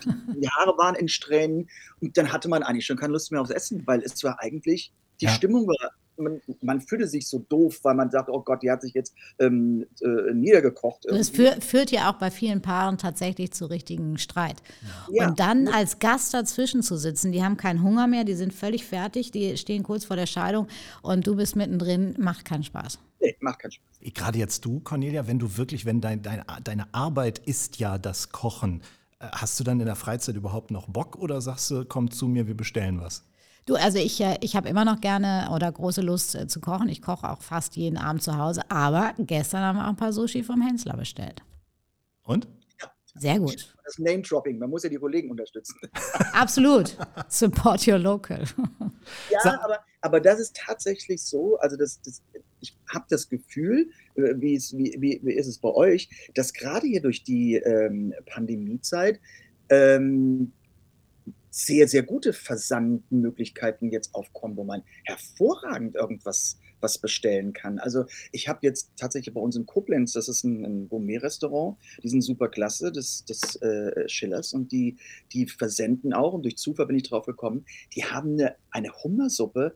die 0.43 0.49
Haare 0.49 0.77
waren 0.79 0.95
in 0.95 1.09
Strähnen. 1.09 1.69
Und 2.01 2.17
dann 2.17 2.33
hatte 2.33 2.49
man 2.49 2.63
eigentlich 2.63 2.87
schon 2.87 2.97
keine 2.97 3.13
Lust 3.13 3.33
mehr 3.33 3.41
aufs 3.41 3.51
Essen, 3.51 3.87
weil 3.87 4.03
es 4.03 4.23
war 4.25 4.41
eigentlich, 4.41 4.93
die 5.21 5.27
Ja. 5.27 5.33
Stimmung 5.33 5.67
war 5.67 5.91
man, 6.21 6.41
man 6.63 6.81
fühlte 6.81 7.07
sich 7.07 7.29
so 7.29 7.39
doof, 7.39 7.81
weil 7.83 7.95
man 7.95 8.11
sagt, 8.11 8.29
oh 8.29 8.41
Gott, 8.41 8.63
die 8.63 8.71
hat 8.71 8.83
sich 8.83 8.95
jetzt 8.95 9.15
ähm, 9.39 9.87
äh, 10.01 10.33
niedergekocht. 10.33 11.07
Es 11.07 11.31
irgendwie. 11.31 11.37
führ, 11.37 11.63
führt 11.63 11.91
ja 11.91 12.11
auch 12.11 12.19
bei 12.19 12.31
vielen 12.31 12.63
Paaren 12.63 12.99
tatsächlich 12.99 13.53
zu 13.53 13.67
richtigen 13.67 14.19
Streit. 14.19 14.63
Ja. 15.11 15.29
Und 15.29 15.41
dann 15.41 15.69
als 15.69 15.99
Gast 15.99 16.35
dazwischen 16.35 16.83
zu 16.83 16.97
sitzen, 16.97 17.33
die 17.33 17.43
haben 17.43 17.57
keinen 17.57 17.83
Hunger 17.83 18.07
mehr, 18.07 18.25
die 18.25 18.35
sind 18.35 18.53
völlig 18.53 18.85
fertig, 18.85 19.31
die 19.31 19.57
stehen 19.57 19.83
kurz 19.83 20.05
vor 20.05 20.17
der 20.17 20.27
Scheidung 20.27 20.69
und 21.03 21.27
du 21.27 21.37
bist 21.37 21.57
mittendrin, 21.57 22.15
macht 22.19 22.45
keinen 22.45 22.65
Spaß. 22.65 22.99
Nee, 23.21 23.37
macht 23.41 23.61
keinen 23.61 23.73
Spaß. 23.73 23.87
Gerade 24.15 24.39
jetzt 24.39 24.65
du, 24.65 24.81
Cornelia, 24.81 25.27
wenn 25.27 25.39
du 25.39 25.57
wirklich, 25.57 25.85
wenn 25.85 26.01
dein, 26.01 26.23
dein, 26.23 26.43
deine 26.65 26.93
Arbeit 26.95 27.39
ist 27.39 27.79
ja 27.79 27.99
das 27.99 28.31
Kochen, 28.31 28.83
äh, 29.19 29.27
hast 29.33 29.61
du 29.61 29.65
dann 29.65 29.81
in 29.81 29.87
der 29.87 29.97
Freizeit 29.97 30.37
überhaupt 30.37 30.71
noch 30.71 30.89
Bock 30.89 31.17
oder 31.17 31.41
sagst 31.41 31.71
du, 31.71 31.85
komm 31.85 32.11
zu 32.11 32.27
mir, 32.27 32.47
wir 32.47 32.57
bestellen 32.57 33.01
was? 33.01 33.25
Du, 33.71 33.77
also 33.77 33.99
ich, 33.99 34.21
äh, 34.21 34.37
ich 34.41 34.57
habe 34.57 34.69
immer 34.69 34.85
noch 34.85 35.01
gerne 35.01 35.49
oder 35.55 35.71
große 35.71 36.01
Lust 36.01 36.35
äh, 36.35 36.49
zu 36.49 36.61
kochen. 36.61 36.89
Ich 36.89 37.01
koche 37.01 37.31
auch 37.31 37.41
fast 37.41 37.77
jeden 37.77 37.99
Abend 37.99 38.21
zu 38.21 38.37
Hause. 38.37 38.63
Aber 38.69 39.15
gestern 39.17 39.61
haben 39.61 39.77
wir 39.77 39.85
auch 39.85 39.91
ein 39.91 39.97
paar 39.97 40.13
Sushi 40.13 40.43
vom 40.43 40.61
Hensler 40.61 40.97
bestellt. 40.97 41.45
Und? 42.25 42.49
Sehr 43.15 43.39
gut. 43.39 43.73
Das 43.85 43.97
Name-Dropping, 44.01 44.59
man 44.59 44.71
muss 44.71 44.83
ja 44.83 44.89
die 44.89 44.97
Kollegen 44.97 45.31
unterstützen. 45.31 45.77
Absolut. 46.33 46.97
Support 47.29 47.87
your 47.87 47.99
local. 47.99 48.43
Ja, 49.31 49.61
aber, 49.63 49.79
aber 50.01 50.21
das 50.21 50.41
ist 50.41 50.57
tatsächlich 50.57 51.23
so, 51.23 51.57
also 51.59 51.77
das, 51.77 52.01
das, 52.03 52.23
ich 52.59 52.77
habe 52.93 53.05
das 53.09 53.29
Gefühl, 53.29 53.89
äh, 54.17 54.35
wie, 54.37 54.57
es, 54.57 54.77
wie, 54.77 54.97
wie, 54.99 55.21
wie 55.23 55.33
ist 55.35 55.47
es 55.47 55.59
bei 55.59 55.71
euch, 55.71 56.11
dass 56.35 56.53
gerade 56.53 56.89
hier 56.89 57.03
durch 57.03 57.23
die 57.23 57.55
ähm, 57.55 58.15
Pandemiezeit 58.27 59.21
ähm, 59.69 60.53
sehr, 61.51 61.89
sehr 61.89 62.03
gute 62.03 62.33
Versandmöglichkeiten 62.33 63.91
jetzt 63.91 64.15
aufkommen, 64.15 64.57
wo 64.57 64.65
man 64.65 64.83
hervorragend 65.05 65.97
irgendwas 65.97 66.59
was 66.81 66.99
bestellen 66.99 67.53
kann. 67.53 67.79
Also 67.79 68.05
ich 68.33 68.49
habe 68.49 68.61
jetzt 68.63 68.91
tatsächlich 68.97 69.35
bei 69.35 69.41
uns 69.41 69.57
in 69.57 69.67
Koblenz, 69.67 70.13
das 70.13 70.29
ist 70.29 70.45
ein, 70.45 70.65
ein 70.65 70.89
Gourmet-Restaurant, 70.89 71.77
die 72.03 72.09
sind 72.09 72.23
super 72.23 72.49
klasse, 72.49 72.93
des, 72.93 73.25
des 73.25 73.57
äh, 73.57 74.09
Schillers 74.09 74.53
und 74.53 74.73
die, 74.73 74.97
die 75.33 75.47
versenden 75.47 76.13
auch 76.13 76.33
und 76.33 76.43
durch 76.43 76.57
Zufall 76.57 76.87
bin 76.87 76.97
ich 76.97 77.05
drauf 77.05 77.27
gekommen, 77.27 77.65
die 77.95 78.05
haben 78.05 78.33
eine, 78.33 78.57
eine 78.71 78.93
Hummersuppe, 79.03 79.75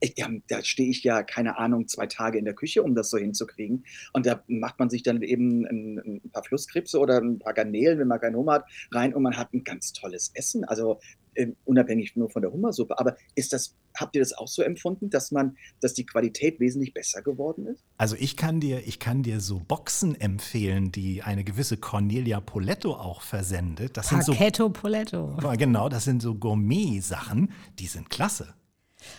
ich, 0.00 0.14
da 0.48 0.62
stehe 0.62 0.90
ich 0.90 1.02
ja, 1.02 1.22
keine 1.22 1.58
Ahnung, 1.58 1.88
zwei 1.88 2.06
Tage 2.06 2.38
in 2.38 2.44
der 2.44 2.54
Küche, 2.54 2.82
um 2.82 2.94
das 2.94 3.10
so 3.10 3.18
hinzukriegen. 3.18 3.84
Und 4.12 4.26
da 4.26 4.42
macht 4.46 4.78
man 4.78 4.90
sich 4.90 5.02
dann 5.02 5.22
eben 5.22 5.66
ein, 5.66 6.20
ein 6.24 6.30
paar 6.30 6.44
Flusskrebse 6.44 6.98
oder 6.98 7.18
ein 7.18 7.38
paar 7.38 7.54
Garnelen, 7.54 7.98
wenn 7.98 8.08
man 8.08 8.20
keinen 8.20 8.36
Hummer 8.36 8.54
hat, 8.54 8.64
rein 8.92 9.14
und 9.14 9.22
man 9.22 9.36
hat 9.36 9.52
ein 9.52 9.64
ganz 9.64 9.92
tolles 9.92 10.30
Essen. 10.34 10.64
Also 10.64 11.00
äh, 11.34 11.52
unabhängig 11.64 12.16
nur 12.16 12.30
von 12.30 12.42
der 12.42 12.52
Hummersuppe. 12.52 12.98
Aber 12.98 13.16
ist 13.34 13.52
das, 13.52 13.76
habt 13.96 14.16
ihr 14.16 14.22
das 14.22 14.32
auch 14.32 14.48
so 14.48 14.62
empfunden, 14.62 15.10
dass 15.10 15.30
man, 15.30 15.56
dass 15.80 15.94
die 15.94 16.04
Qualität 16.04 16.60
wesentlich 16.60 16.92
besser 16.92 17.22
geworden 17.22 17.66
ist? 17.66 17.84
Also 17.96 18.16
ich 18.18 18.36
kann 18.36 18.60
dir, 18.60 18.86
ich 18.86 18.98
kann 18.98 19.22
dir 19.22 19.40
so 19.40 19.60
Boxen 19.60 20.20
empfehlen, 20.20 20.92
die 20.92 21.22
eine 21.22 21.44
gewisse 21.44 21.76
Cornelia 21.76 22.40
Poletto 22.40 22.92
auch 22.92 23.22
versendet. 23.22 23.96
Das 23.96 24.08
sind 24.08 24.24
so 24.24 24.32
Poletto. 24.70 25.36
genau, 25.56 25.88
das 25.88 26.04
sind 26.04 26.22
so 26.22 26.34
Gourmet-Sachen, 26.34 27.52
die 27.78 27.86
sind 27.86 28.10
klasse. 28.10 28.54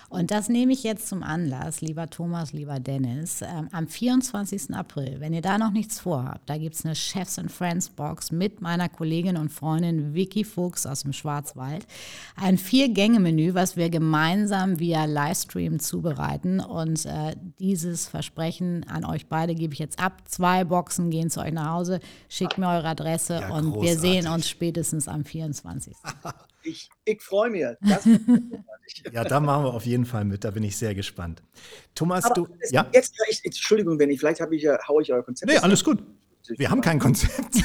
Und 0.09 0.31
das 0.31 0.49
nehme 0.49 0.73
ich 0.73 0.83
jetzt 0.83 1.07
zum 1.07 1.23
Anlass, 1.23 1.81
lieber 1.81 2.09
Thomas, 2.09 2.51
lieber 2.53 2.79
Dennis. 2.79 3.41
Ähm, 3.41 3.69
am 3.71 3.87
24. 3.87 4.73
April, 4.73 5.17
wenn 5.19 5.33
ihr 5.33 5.41
da 5.41 5.57
noch 5.57 5.71
nichts 5.71 5.99
vorhabt, 5.99 6.49
da 6.49 6.57
gibt 6.57 6.75
es 6.75 6.85
eine 6.85 6.95
Chefs 6.95 7.39
and 7.39 7.51
Friends 7.51 7.89
Box 7.89 8.31
mit 8.31 8.61
meiner 8.61 8.89
Kollegin 8.89 9.37
und 9.37 9.49
Freundin 9.49 10.13
Vicky 10.13 10.43
Fuchs 10.43 10.85
aus 10.85 11.03
dem 11.03 11.13
Schwarzwald. 11.13 11.85
Ein 12.35 12.57
Vier-Gänge-Menü, 12.57 13.53
was 13.53 13.77
wir 13.77 13.89
gemeinsam 13.89 14.79
via 14.79 15.05
Livestream 15.05 15.79
zubereiten. 15.79 16.59
Und 16.59 17.05
äh, 17.05 17.35
dieses 17.59 18.07
Versprechen 18.07 18.85
an 18.89 19.05
euch 19.05 19.27
beide 19.27 19.55
gebe 19.55 19.73
ich 19.73 19.79
jetzt 19.79 19.99
ab. 19.99 20.23
Zwei 20.25 20.63
Boxen 20.63 21.09
gehen 21.09 21.29
zu 21.29 21.39
euch 21.39 21.53
nach 21.53 21.73
Hause. 21.73 21.99
Schickt 22.27 22.57
mir 22.57 22.67
eure 22.67 22.87
Adresse 22.89 23.39
Ja, 23.41 23.49
und 23.53 23.65
wir 23.65 23.71
großartig. 23.73 23.99
sehen 23.99 24.27
uns 24.27 24.49
spätestens 24.49 25.07
am 25.07 25.23
24. 25.23 25.95
Ich, 26.63 26.89
ich 27.05 27.21
freue 27.21 27.49
mich. 27.49 27.65
Das, 27.81 28.05
Ja, 29.11 29.23
da 29.23 29.39
machen 29.39 29.65
wir 29.65 29.73
auf 29.73 29.85
jeden 29.85 30.05
Fall 30.05 30.25
mit. 30.25 30.43
Da 30.43 30.49
bin 30.49 30.63
ich 30.63 30.75
sehr 30.75 30.95
gespannt. 30.95 31.43
Thomas, 31.93 32.25
aber 32.25 32.33
du. 32.33 32.47
es- 32.59 32.71
Ja? 32.71 32.87
jetzt, 32.91 33.13
ich, 33.29 33.45
Entschuldigung, 33.45 33.99
wenn 33.99 34.09
ich, 34.09 34.19
vielleicht 34.19 34.41
habe 34.41 34.55
ich 34.55 34.63
ja, 34.63 34.79
haue 34.87 35.03
ich 35.03 35.13
euer 35.13 35.21
Konzept. 35.23 35.51
Nee, 35.51 35.59
alles 35.59 35.83
gut. 35.83 36.03
Wir 36.57 36.71
haben 36.71 36.81
kein 36.81 36.97
Konzept. 36.97 37.35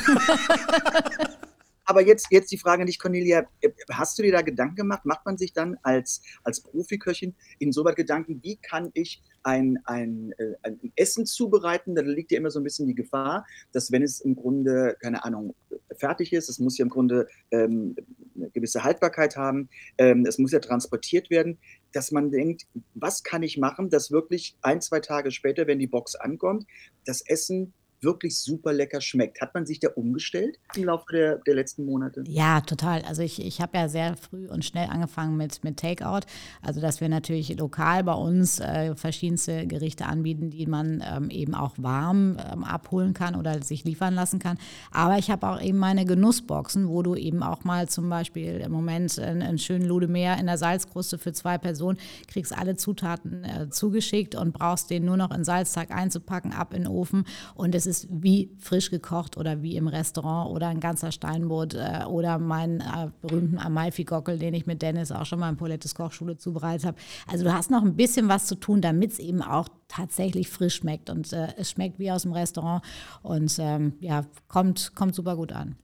Aber 1.87 2.00
jetzt, 2.00 2.28
jetzt 2.30 2.50
die 2.50 2.57
Frage 2.57 2.80
an 2.83 2.87
dich, 2.87 2.98
Cornelia. 2.98 3.46
Hast 3.92 4.18
du 4.18 4.22
dir 4.22 4.33
da 4.33 4.40
Gedanken 4.40 4.76
gemacht? 4.76 5.04
Macht 5.04 5.26
man 5.26 5.37
sich 5.37 5.52
dann 5.52 5.76
als, 5.83 6.22
als 6.42 6.62
Profiköchin 6.62 7.35
insoweit 7.59 7.96
Gedanken, 7.96 8.40
wie 8.42 8.57
kann 8.57 8.90
ich 8.94 9.22
ein, 9.42 9.78
ein, 9.85 10.33
äh, 10.38 10.54
ein 10.62 10.92
Essen 10.96 11.26
zubereiten? 11.26 11.94
Da 11.94 12.00
liegt 12.00 12.33
ja 12.33 12.38
immer 12.38 12.50
so 12.50 12.59
ein 12.59 12.64
bisschen 12.64 12.87
die 12.87 12.94
Gefahr, 12.94 13.46
dass 13.72 13.92
wenn 13.92 14.02
es 14.02 14.20
im 14.20 14.35
Grunde, 14.35 14.96
keine 15.02 15.24
Ahnung, 15.24 15.54
fertig 15.94 16.33
ist, 16.33 16.48
es 16.48 16.59
muss 16.59 16.78
ja 16.78 16.85
im 16.85 16.90
Grunde 16.90 17.28
ähm, 17.50 17.96
eine 18.37 18.50
gewisse 18.50 18.85
Haltbarkeit 18.85 19.37
haben, 19.37 19.68
ähm, 19.98 20.24
es 20.26 20.38
muss 20.38 20.52
ja 20.52 20.61
transportiert 20.61 21.30
werden, 21.30 21.59
dass 21.92 22.11
man 22.11 22.30
denkt, 22.30 22.66
was 22.94 23.22
kann 23.22 23.42
ich 23.42 23.59
machen, 23.59 23.90
dass 23.90 24.11
wirklich 24.11 24.57
ein, 24.62 24.80
zwei 24.80 25.00
Tage 25.00 25.30
später, 25.30 25.66
wenn 25.66 25.78
die 25.78 25.87
Box 25.87 26.14
ankommt, 26.14 26.66
das 27.04 27.20
Essen 27.22 27.72
wirklich 28.05 28.38
super 28.38 28.73
lecker 28.73 29.01
schmeckt. 29.01 29.40
Hat 29.40 29.55
man 29.55 29.67
sich 29.67 29.81
da 29.81 29.88
umgestellt 29.88 30.59
im 30.77 30.85
Laufe 30.85 31.07
der, 31.12 31.37
der 31.38 31.55
letzten 31.55 31.85
Monate? 31.85 32.25
Ja, 32.27 32.61
total. 32.61 33.03
Also 33.03 33.23
ich, 33.23 33.45
ich 33.45 33.61
habe 33.61 33.77
ja 33.77 33.88
sehr 33.88 34.17
früh 34.17 34.47
und 34.49 34.64
schnell 34.64 34.88
angefangen 34.88 35.37
mit, 35.37 35.64
mit 35.64 35.79
Takeout. 35.79 36.27
Also 36.62 36.81
dass 36.81 37.01
wir 37.01 37.09
natürlich 37.09 37.57
lokal 37.57 38.05
bei 38.05 38.14
uns 38.14 38.61
äh, 38.61 38.95
verschiedenste 38.95 39.67
Gerichte 39.67 40.07
anbieten, 40.07 40.51
die 40.51 40.67
man 40.67 41.03
ähm, 41.07 41.31
eben 41.31 41.55
auch 41.55 41.73
warm 41.77 42.37
ähm, 42.53 42.64
abholen 42.64 43.14
kann 43.14 43.35
oder 43.35 43.62
sich 43.62 43.85
liefern 43.85 44.14
lassen 44.14 44.38
kann. 44.38 44.59
Aber 44.90 45.19
ich 45.19 45.31
habe 45.31 45.47
auch 45.49 45.61
eben 45.61 45.79
meine 45.79 46.05
Genussboxen, 46.05 46.88
wo 46.88 47.03
du 47.03 47.14
eben 47.14 47.43
auch 47.43 47.64
mal 47.64 47.88
zum 47.88 48.09
Beispiel 48.09 48.61
im 48.64 48.73
Moment 48.73 49.19
einen, 49.19 49.43
einen 49.43 49.59
schönen 49.59 49.87
Ludemeer 49.87 50.38
in 50.38 50.47
der 50.47 50.59
Salzkruste 50.59 51.19
für 51.19 51.33
zwei 51.33 51.59
Personen, 51.59 51.99
kriegst 52.29 52.57
alle 52.57 52.77
Zutaten 52.77 53.45
äh, 53.45 53.71
zugeschickt 53.71 54.35
und 54.35 54.53
brauchst 54.53 54.90
den 54.90 55.05
nur 55.05 55.17
noch 55.17 55.31
in 55.31 55.45
Salzteig 55.45 55.90
einzupacken, 55.90 56.53
ab 56.53 56.75
in 56.75 56.85
den 56.85 56.93
Ofen. 56.93 57.25
Und 57.55 57.75
es 57.75 57.87
ist 57.87 57.93
wie 58.11 58.50
frisch 58.59 58.90
gekocht 58.90 59.37
oder 59.37 59.62
wie 59.62 59.76
im 59.76 59.88
Restaurant 59.88 60.50
oder 60.50 60.68
ein 60.68 60.80
ganzer 60.80 61.12
Steinbutt 61.12 61.74
äh, 61.74 62.04
oder 62.07 62.38
meinen 62.38 62.80
äh, 62.80 63.11
berühmten 63.20 63.59
Amalfi-Gockel, 63.59 64.38
den 64.38 64.54
ich 64.54 64.66
mit 64.66 64.83
Dennis 64.83 65.12
auch 65.12 65.26
schon 65.26 65.38
mal 65.40 65.48
in 65.50 65.57
Polettes 65.57 65.94
Kochschule 65.94 66.37
zubereitet 66.37 66.87
habe. 66.87 66.98
Also 67.30 67.44
du 67.44 67.52
hast 67.52 67.70
noch 67.70 67.83
ein 67.83 67.96
bisschen 67.96 68.28
was 68.28 68.46
zu 68.46 68.54
tun, 68.57 68.80
damit 68.80 69.12
es 69.12 69.18
eben 69.18 69.42
auch 69.42 69.68
tatsächlich 69.88 70.48
frisch 70.50 70.76
schmeckt 70.76 71.11
und 71.11 71.33
äh, 71.33 71.48
es 71.57 71.70
schmeckt 71.70 71.98
wie 71.98 72.11
aus 72.11 72.22
dem 72.22 72.33
Restaurant 72.33 72.83
und 73.22 73.57
ähm, 73.59 73.94
ja, 74.00 74.24
kommt, 74.48 74.94
kommt 74.94 75.14
super 75.14 75.37
gut 75.37 75.52
an. 75.52 75.76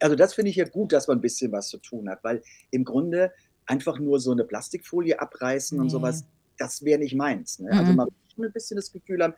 Also 0.00 0.16
das 0.16 0.34
finde 0.34 0.50
ich 0.50 0.56
ja 0.56 0.64
gut, 0.68 0.92
dass 0.92 1.06
man 1.08 1.18
ein 1.18 1.20
bisschen 1.20 1.52
was 1.52 1.68
zu 1.68 1.78
tun 1.78 2.08
hat, 2.08 2.24
weil 2.24 2.42
im 2.70 2.84
Grunde 2.84 3.32
einfach 3.66 3.98
nur 3.98 4.18
so 4.18 4.32
eine 4.32 4.44
Plastikfolie 4.44 5.20
abreißen 5.20 5.78
und 5.78 5.86
Nee. 5.86 5.90
sowas, 5.90 6.24
das 6.58 6.82
wäre 6.84 6.98
nicht 6.98 7.14
meins. 7.14 7.60
Ne? 7.60 7.76
Also 7.76 7.92
Mhm. 7.92 7.96
man 7.96 8.06
muss 8.06 8.32
schon 8.34 8.44
ein 8.44 8.52
bisschen 8.52 8.76
das 8.76 8.90
Gefühl 8.92 9.22
haben, 9.22 9.34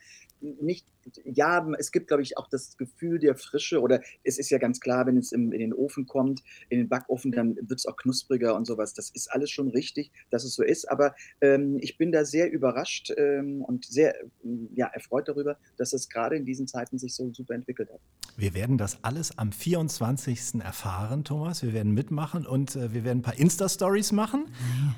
nicht, 0.60 0.86
ja, 1.24 1.66
es 1.78 1.92
gibt, 1.92 2.08
glaube 2.08 2.22
ich, 2.22 2.38
auch 2.38 2.48
das 2.48 2.76
Gefühl 2.76 3.18
der 3.18 3.36
Frische 3.36 3.80
oder 3.80 4.00
es 4.22 4.38
ist 4.38 4.50
ja 4.50 4.58
ganz 4.58 4.80
klar, 4.80 5.06
wenn 5.06 5.16
es 5.16 5.32
im, 5.32 5.52
in 5.52 5.60
den 5.60 5.72
Ofen 5.72 6.06
kommt, 6.06 6.42
in 6.68 6.78
den 6.78 6.88
Backofen, 6.88 7.32
dann 7.32 7.56
wird 7.56 7.78
es 7.78 7.86
auch 7.86 7.96
knuspriger 7.96 8.54
und 8.54 8.66
sowas. 8.66 8.94
Das 8.94 9.10
ist 9.10 9.30
alles 9.32 9.50
schon 9.50 9.68
richtig, 9.68 10.10
dass 10.30 10.44
es 10.44 10.54
so 10.54 10.62
ist, 10.62 10.90
aber 10.90 11.14
ähm, 11.40 11.78
ich 11.80 11.98
bin 11.98 12.12
da 12.12 12.24
sehr 12.24 12.50
überrascht 12.50 13.12
ähm, 13.16 13.62
und 13.62 13.84
sehr 13.84 14.14
ähm, 14.44 14.68
ja, 14.74 14.86
erfreut 14.86 15.28
darüber, 15.28 15.56
dass 15.76 15.92
es 15.92 16.08
gerade 16.08 16.36
in 16.36 16.44
diesen 16.44 16.66
Zeiten 16.66 16.98
sich 16.98 17.14
so 17.14 17.32
super 17.32 17.54
entwickelt 17.54 17.90
hat. 17.90 18.00
Wir 18.36 18.54
werden 18.54 18.78
das 18.78 19.02
alles 19.02 19.38
am 19.38 19.52
24. 19.52 20.60
erfahren, 20.60 21.24
Thomas. 21.24 21.62
Wir 21.62 21.72
werden 21.72 21.92
mitmachen 21.92 22.46
und 22.46 22.76
äh, 22.76 22.92
wir 22.92 23.04
werden 23.04 23.18
ein 23.18 23.22
paar 23.22 23.38
Insta-Stories 23.38 24.12
machen. 24.12 24.46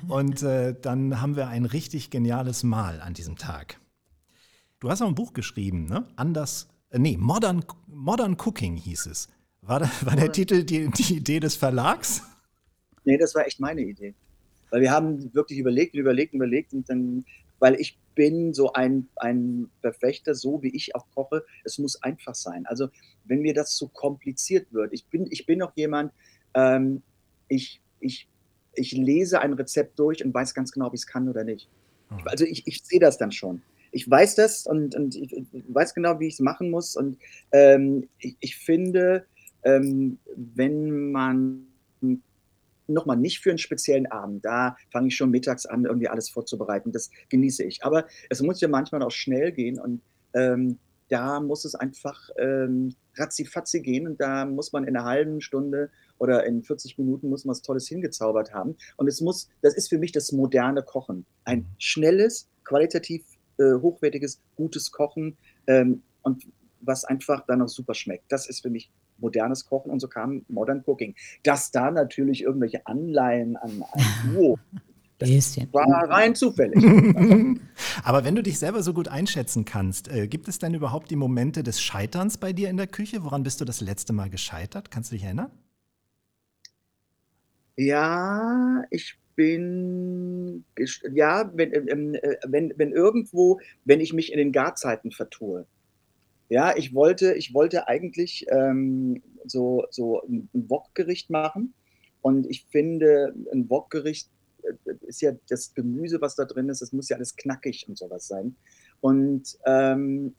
Und 0.07 0.41
äh, 0.43 0.75
dann 0.79 1.21
haben 1.21 1.35
wir 1.35 1.47
ein 1.47 1.65
richtig 1.65 2.09
geniales 2.09 2.63
Mahl 2.63 3.01
an 3.01 3.13
diesem 3.13 3.37
Tag. 3.37 3.79
Du 4.79 4.89
hast 4.89 5.01
auch 5.01 5.07
ein 5.07 5.15
Buch 5.15 5.33
geschrieben, 5.33 5.85
ne? 5.85 6.05
Anders, 6.15 6.69
äh, 6.91 6.99
nee, 6.99 7.17
Modern, 7.17 7.65
Modern 7.87 8.37
Cooking 8.39 8.75
hieß 8.75 9.07
es. 9.07 9.27
War, 9.61 9.79
da, 9.79 9.89
war 10.01 10.15
der 10.15 10.31
Titel 10.31 10.63
die, 10.63 10.89
die 10.89 11.15
Idee 11.15 11.39
des 11.39 11.55
Verlags? 11.55 12.21
Nee, 13.03 13.17
das 13.17 13.33
war 13.33 13.45
echt 13.47 13.59
meine 13.59 13.81
Idee. 13.81 14.13
Weil 14.69 14.81
wir 14.81 14.91
haben 14.91 15.33
wirklich 15.33 15.57
überlegt 15.57 15.93
und 15.93 16.01
überlegt 16.01 16.33
und 16.33 16.37
überlegt 16.37 16.73
und 16.73 16.89
dann, 16.89 17.25
weil 17.59 17.75
ich 17.75 17.97
bin 18.13 18.53
so 18.53 18.73
ein, 18.73 19.07
ein 19.15 19.69
Verfechter, 19.81 20.35
so 20.35 20.61
wie 20.61 20.75
ich 20.75 20.95
auch 20.95 21.05
koche, 21.15 21.43
es 21.63 21.79
muss 21.79 22.01
einfach 22.03 22.35
sein. 22.35 22.65
Also 22.67 22.89
wenn 23.25 23.41
mir 23.41 23.53
das 23.53 23.75
zu 23.75 23.87
kompliziert 23.87 24.71
wird, 24.73 24.93
ich 24.93 25.05
bin, 25.05 25.27
ich 25.31 25.45
bin 25.45 25.61
auch 25.61 25.71
jemand, 25.75 26.11
ähm, 26.53 27.01
ich, 27.47 27.81
ich, 27.99 28.27
ich 28.73 28.91
lese 28.91 29.39
ein 29.41 29.53
Rezept 29.53 29.97
durch 29.97 30.23
und 30.23 30.33
weiß 30.33 30.53
ganz 30.53 30.71
genau, 30.71 30.87
ob 30.87 30.93
ich 30.93 31.01
es 31.01 31.07
kann 31.07 31.29
oder 31.29 31.43
nicht. 31.43 31.67
Hm. 32.09 32.19
Also 32.25 32.45
ich, 32.45 32.67
ich 32.67 32.83
sehe 32.83 32.99
das 32.99 33.17
dann 33.17 33.31
schon. 33.31 33.61
Ich 33.91 34.09
weiß 34.09 34.35
das 34.35 34.65
und, 34.65 34.95
und 34.95 35.15
ich 35.15 35.33
ich 35.33 35.63
weiß 35.67 35.93
genau, 35.93 36.19
wie 36.19 36.27
ich 36.27 36.35
es 36.35 36.39
machen 36.39 36.69
muss. 36.69 36.95
Und 36.95 37.17
ähm, 37.51 38.07
ich, 38.19 38.37
ich 38.39 38.57
finde, 38.57 39.25
ähm, 39.63 40.17
wenn 40.35 41.11
man 41.11 41.67
nochmal 42.87 43.17
nicht 43.17 43.39
für 43.39 43.49
einen 43.49 43.57
speziellen 43.57 44.07
Abend, 44.07 44.45
da 44.45 44.77
fange 44.91 45.07
ich 45.07 45.15
schon 45.15 45.29
mittags 45.29 45.65
an, 45.65 45.85
irgendwie 45.85 46.07
alles 46.07 46.29
vorzubereiten. 46.29 46.91
Das 46.91 47.09
genieße 47.29 47.63
ich. 47.63 47.83
Aber 47.83 48.07
es 48.29 48.41
muss 48.41 48.61
ja 48.61 48.67
manchmal 48.67 49.03
auch 49.03 49.11
schnell 49.11 49.51
gehen 49.51 49.79
und 49.79 50.01
ähm, 50.33 50.79
da 51.09 51.39
muss 51.39 51.65
es 51.65 51.75
einfach 51.75 52.29
ähm, 52.37 52.93
ratzifatzi 53.15 53.81
gehen 53.81 54.07
und 54.07 54.19
da 54.19 54.45
muss 54.45 54.73
man 54.73 54.83
in 54.83 54.95
einer 54.95 55.05
halben 55.05 55.41
Stunde 55.41 55.89
oder 56.17 56.45
in 56.45 56.63
40 56.63 56.97
Minuten 56.97 57.29
muss 57.29 57.45
man 57.45 57.51
was 57.51 57.61
Tolles 57.61 57.87
hingezaubert 57.87 58.53
haben. 58.53 58.75
Und 58.97 59.07
es 59.07 59.21
muss, 59.21 59.49
das 59.61 59.75
ist 59.75 59.89
für 59.89 59.99
mich 59.99 60.11
das 60.11 60.31
moderne 60.31 60.83
Kochen. 60.83 61.25
Ein 61.45 61.65
schnelles, 61.77 62.49
qualitativ 62.63 63.23
äh, 63.57 63.79
hochwertiges, 63.81 64.41
gutes 64.55 64.91
Kochen 64.91 65.37
ähm, 65.67 66.01
und 66.21 66.43
was 66.81 67.05
einfach 67.05 67.45
dann 67.45 67.61
auch 67.61 67.69
super 67.69 67.93
schmeckt. 67.93 68.31
Das 68.31 68.47
ist 68.47 68.61
für 68.61 68.69
mich 68.69 68.91
modernes 69.17 69.65
Kochen 69.65 69.91
und 69.91 69.99
so 69.99 70.07
kam 70.07 70.45
Modern 70.47 70.83
Cooking. 70.85 71.15
Dass 71.43 71.71
da 71.71 71.91
natürlich 71.91 72.43
irgendwelche 72.43 72.85
Anleihen 72.85 73.57
an 73.57 73.83
ein 73.93 74.33
Duo 74.33 74.59
Bisschen. 75.19 75.67
war 75.73 75.87
rein 76.09 76.35
zufällig. 76.35 76.83
Aber 78.03 78.23
wenn 78.23 78.35
du 78.35 78.43
dich 78.43 78.59
selber 78.59 78.83
so 78.83 78.93
gut 78.93 79.07
einschätzen 79.07 79.65
kannst, 79.65 80.09
äh, 80.09 80.27
gibt 80.27 80.47
es 80.47 80.59
denn 80.59 80.75
überhaupt 80.75 81.09
die 81.09 81.15
Momente 81.15 81.63
des 81.63 81.81
Scheiterns 81.81 82.37
bei 82.37 82.53
dir 82.53 82.69
in 82.69 82.77
der 82.77 82.85
Küche? 82.85 83.23
Woran 83.23 83.41
bist 83.41 83.59
du 83.59 83.65
das 83.65 83.81
letzte 83.81 84.13
Mal 84.13 84.29
gescheitert? 84.29 84.91
Kannst 84.91 85.11
du 85.11 85.15
dich 85.15 85.23
erinnern? 85.23 85.49
Ja, 87.77 88.83
ich 88.91 89.17
bin, 89.37 90.65
ja, 91.13 91.49
wenn, 91.53 91.71
ähm, 91.71 92.15
äh, 92.15 92.37
wenn, 92.45 92.73
wenn 92.75 92.91
irgendwo, 92.91 93.59
wenn 93.85 94.01
ich 94.01 94.11
mich 94.11 94.33
in 94.33 94.39
den 94.39 94.51
Garzeiten 94.51 95.11
vertue. 95.11 95.65
Ja, 96.49 96.75
ich 96.75 96.93
wollte, 96.93 97.33
ich 97.33 97.53
wollte 97.53 97.87
eigentlich 97.87 98.47
ähm, 98.49 99.21
so, 99.45 99.85
so 99.91 100.23
ein 100.23 100.49
Wokgericht 100.53 101.29
machen. 101.29 101.73
Und 102.21 102.47
ich 102.47 102.65
finde, 102.65 103.33
ein 103.53 103.69
Wokgericht 103.69 104.29
äh, 104.63 104.93
ist 105.05 105.21
ja 105.21 105.33
das 105.49 105.73
Gemüse, 105.75 106.19
was 106.19 106.35
da 106.35 106.45
drin 106.45 106.69
ist, 106.69 106.81
das 106.81 106.91
muss 106.91 107.09
ja 107.09 107.17
alles 107.17 107.35
knackig 107.35 107.85
und 107.87 107.97
sowas 107.97 108.27
sein. 108.27 108.55
Und 109.01 109.57
ähm, 109.65 110.33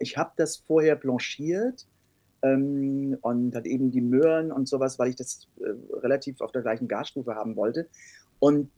ich 0.00 0.16
habe 0.16 0.32
das 0.36 0.56
vorher 0.56 0.96
blanchiert 0.96 1.86
ähm, 2.42 3.16
und 3.22 3.54
halt 3.54 3.66
eben 3.66 3.90
die 3.90 4.00
Möhren 4.00 4.52
und 4.52 4.68
sowas, 4.68 4.98
weil 4.98 5.10
ich 5.10 5.16
das 5.16 5.46
äh, 5.60 5.70
relativ 5.98 6.40
auf 6.40 6.52
der 6.52 6.62
gleichen 6.62 6.88
Garstufe 6.88 7.34
haben 7.34 7.56
wollte. 7.56 7.88
Und 8.44 8.70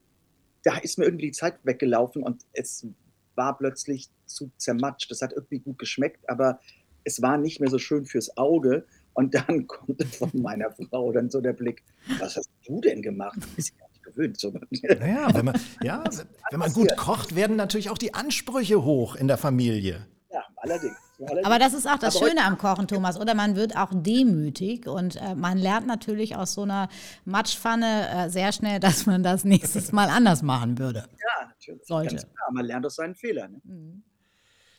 da 0.63 0.77
ist 0.79 0.97
mir 0.97 1.07
irgendwie 1.07 1.27
die 1.27 1.33
Zeit 1.33 1.59
weggelaufen 1.65 2.23
und 2.23 2.47
es 2.53 2.87
war 3.35 3.59
plötzlich 3.59 4.09
zu 4.27 4.53
zermatscht. 4.59 5.11
Das 5.11 5.23
hat 5.23 5.33
irgendwie 5.33 5.59
gut 5.59 5.81
geschmeckt, 5.81 6.31
aber 6.31 6.61
es 7.03 7.21
war 7.21 7.37
nicht 7.37 7.59
mehr 7.59 7.69
so 7.69 7.81
schön 7.81 8.07
fürs 8.07 8.37
Auge. 8.37 8.87
Und 9.13 9.35
dann 9.35 9.67
kommt 9.67 10.05
von 10.05 10.31
meiner 10.35 10.71
Frau 10.71 11.11
dann 11.11 11.31
so 11.31 11.41
der 11.41 11.53
Blick, 11.53 11.83
was 12.21 12.37
hast 12.37 12.49
du 12.65 12.81
denn 12.81 13.03
gemacht? 13.03 13.39
Du 13.43 13.57
bist 13.57 13.73
ja 13.73 13.79
gar 13.81 13.89
nicht 13.91 14.05
gewöhnt. 14.05 14.39
So. 14.39 14.53
Naja, 14.83 15.35
wenn 15.35 15.47
man, 15.47 15.61
ja, 15.83 16.05
wenn 16.53 16.61
man 16.61 16.73
gut 16.73 16.97
kocht, 16.97 17.35
werden 17.35 17.57
natürlich 17.57 17.91
auch 17.91 17.99
die 17.99 18.15
Ansprüche 18.15 18.85
hoch 18.85 19.17
in 19.17 19.27
der 19.27 19.37
Familie. 19.37 20.07
Ja, 20.31 20.45
allerdings. 20.59 20.95
Aber 21.45 21.59
das 21.59 21.73
ist 21.73 21.89
auch 21.89 21.99
das 21.99 22.19
Schöne 22.19 22.45
am 22.45 22.59
Kochen, 22.59 22.87
Thomas. 22.87 23.19
Oder 23.19 23.35
man 23.35 23.57
wird 23.57 23.77
auch 23.77 23.91
demütig 23.93 24.87
und 24.87 25.17
äh, 25.17 25.35
man 25.35 25.59
lernt 25.59 25.87
natürlich 25.87 26.37
aus 26.37 26.55
so 26.55 26.63
einer 26.63 26.89
Matschpfanne 27.25 28.09
äh, 28.09 28.31
sehr 28.31 28.53
schnell, 28.53 28.81
dass 28.81 29.07
man 29.07 29.23
das 29.23 29.45
nächstes 29.45 29.93
Mal 29.93 30.09
anders 30.09 30.43
machen 30.43 30.79
würde. 30.79 31.09
Ja, 31.19 31.47
natürlich. 31.49 31.87
Sollte. 31.87 32.17
Ganz 32.17 32.23
klar. 32.23 32.53
Man 32.53 32.67
lernt 32.67 32.87
aus 32.87 32.97
seinen 32.97 33.15
Fehlern. 33.15 33.53
Ne? 33.53 33.61
Mhm. 33.65 34.03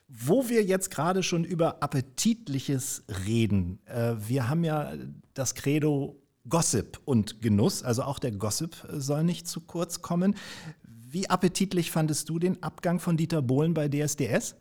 Wo 0.09 0.47
wir 0.47 0.63
jetzt 0.63 0.89
gerade 0.89 1.21
schon 1.21 1.43
über 1.43 1.83
Appetitliches 1.83 3.03
reden, 3.25 3.79
äh, 3.85 4.13
wir 4.17 4.47
haben 4.47 4.63
ja 4.63 4.93
das 5.33 5.53
Credo 5.53 6.21
Gossip 6.47 7.01
und 7.03 7.41
Genuss, 7.41 7.83
also 7.83 8.03
auch 8.03 8.19
der 8.19 8.31
Gossip 8.31 8.75
soll 8.89 9.23
nicht 9.25 9.49
zu 9.49 9.61
kurz 9.61 10.01
kommen. 10.01 10.35
Wie 10.83 11.29
appetitlich 11.29 11.91
fandest 11.91 12.29
du 12.29 12.39
den 12.39 12.63
Abgang 12.63 12.99
von 12.99 13.17
Dieter 13.17 13.41
Bohlen 13.41 13.73
bei 13.73 13.89
DSDS? 13.89 14.55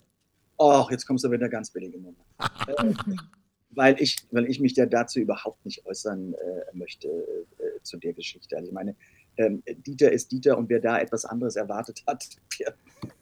Ach, 0.59 0.91
jetzt 0.91 1.07
kommst 1.07 1.25
du 1.25 1.29
mit 1.29 1.41
einer 1.41 1.51
ganz 1.51 1.71
billigen 1.71 2.03
Nummer. 2.03 2.25
äh, 2.69 2.95
weil, 3.71 4.01
ich, 4.01 4.17
weil 4.31 4.47
ich 4.47 4.59
mich 4.59 4.75
da 4.75 4.87
dazu 4.87 5.21
überhaupt 5.21 5.65
nicht 5.65 5.85
äußern 5.87 6.35
äh, 6.35 6.77
möchte 6.77 7.09
äh, 7.09 7.83
zu 7.83 7.99
der 7.99 8.15
Geschichte. 8.15 8.57
Also 8.57 8.69
ich 8.69 8.75
meine, 8.75 8.97
ähm, 9.37 9.63
Dieter 9.87 10.11
ist 10.13 10.33
Dieter 10.33 10.57
und 10.57 10.69
wer 10.69 10.81
da 10.81 10.99
etwas 10.99 11.25
anderes 11.25 11.57
erwartet 11.57 12.03
hat, 12.07 12.27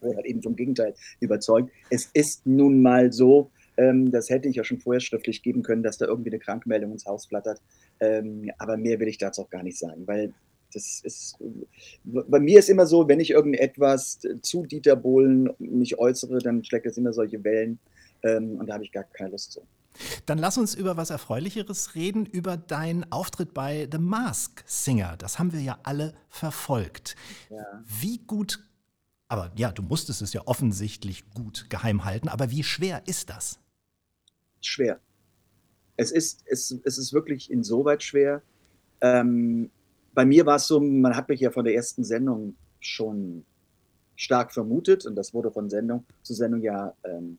der 0.03 0.17
hat 0.17 0.25
eben 0.25 0.43
vom 0.43 0.57
Gegenteil 0.57 0.95
überzeugt. 1.21 1.71
Es 1.91 2.09
ist 2.15 2.47
nun 2.47 2.83
mal 2.83 3.13
so, 3.13 3.51
ähm, 3.77 4.11
das 4.13 4.31
hätte 4.31 4.49
ich 4.49 4.57
ja 4.57 4.65
schon 4.65 4.79
vorher 4.79 5.01
schriftlich 5.01 5.43
geben 5.43 5.63
können, 5.63 5.83
dass 5.83 5.99
da 5.99 6.07
irgendwie 6.07 6.31
eine 6.31 6.39
Krankmeldung 6.39 6.93
ins 6.93 7.07
Haus 7.07 7.27
flattert. 7.27 7.61
Ähm, 8.01 8.51
aber 8.59 8.77
mehr 8.77 9.01
will 9.01 9.09
ich 9.09 9.19
dazu 9.19 9.43
auch 9.43 9.51
gar 9.51 9.63
nicht 9.63 9.79
sagen, 9.79 10.07
weil 10.07 10.33
das 10.75 11.01
ist, 11.03 11.37
bei 12.05 12.41
mir 12.41 12.59
ist 12.59 12.69
immer 12.69 12.87
so, 12.87 13.09
wenn 13.09 13.21
ich 13.21 13.31
irgendetwas 13.31 14.21
zu 14.43 14.67
Dieter 14.67 14.97
Bohlen 14.97 15.51
mich 15.59 15.99
äußere, 15.99 16.39
dann 16.39 16.65
schlägt 16.65 16.87
es 16.87 16.97
immer 16.97 17.13
solche 17.13 17.43
Wellen 17.45 17.79
ähm, 18.23 18.57
und 18.57 18.67
da 18.67 18.75
habe 18.75 18.85
ich 18.85 18.93
gar 18.93 19.05
keine 19.05 19.31
Lust 19.31 19.53
zu. 19.53 19.67
Dann 20.27 20.39
lass 20.39 20.59
uns 20.59 20.75
über 20.75 20.97
was 20.97 21.11
Erfreulicheres 21.11 21.95
reden, 21.95 22.27
über 22.27 22.57
deinen 22.57 23.11
Auftritt 23.13 23.55
bei 23.55 23.89
The 23.91 23.99
Mask 23.99 24.65
Singer. 24.67 25.17
Das 25.19 25.39
haben 25.39 25.53
wir 25.53 25.61
ja 25.61 25.79
alle 25.85 26.15
verfolgt. 26.29 27.15
Ja. 27.51 27.83
Wie 27.85 28.19
gut, 28.19 28.65
aber 29.29 29.53
ja, 29.57 29.71
du 29.71 29.83
musstest 29.83 30.23
es 30.23 30.33
ja 30.33 30.43
offensichtlich 30.47 31.31
gut 31.31 31.67
geheim 31.71 32.05
halten, 32.05 32.29
aber 32.29 32.51
wie 32.51 32.65
schwer 32.65 33.03
ist 33.07 33.31
das? 33.31 33.61
Schwer. 34.61 34.99
Es 35.97 36.11
ist, 36.11 36.43
es, 36.47 36.77
es 36.85 36.99
ist 36.99 37.13
wirklich 37.13 37.51
insoweit 37.51 38.03
schwer. 38.03 38.43
Ähm, 39.01 39.71
bei 40.15 40.25
mir 40.25 40.47
war 40.47 40.57
es 40.57 40.67
so, 40.67 40.81
man 40.81 41.17
hat 41.17 41.29
mich 41.29 41.41
ja 41.41 41.51
von 41.51 41.65
der 41.65 41.75
ersten 41.75 42.05
Sendung 42.05 42.55
schon 42.81 43.45
stark 44.17 44.53
vermutet 44.53 45.07
und 45.07 45.17
das 45.17 45.35
wurde 45.35 45.51
von 45.51 45.69
Sendung 45.69 46.05
zu 46.23 46.35
Sendung 46.35 46.63
ja 46.63 46.95
ähm, 47.05 47.39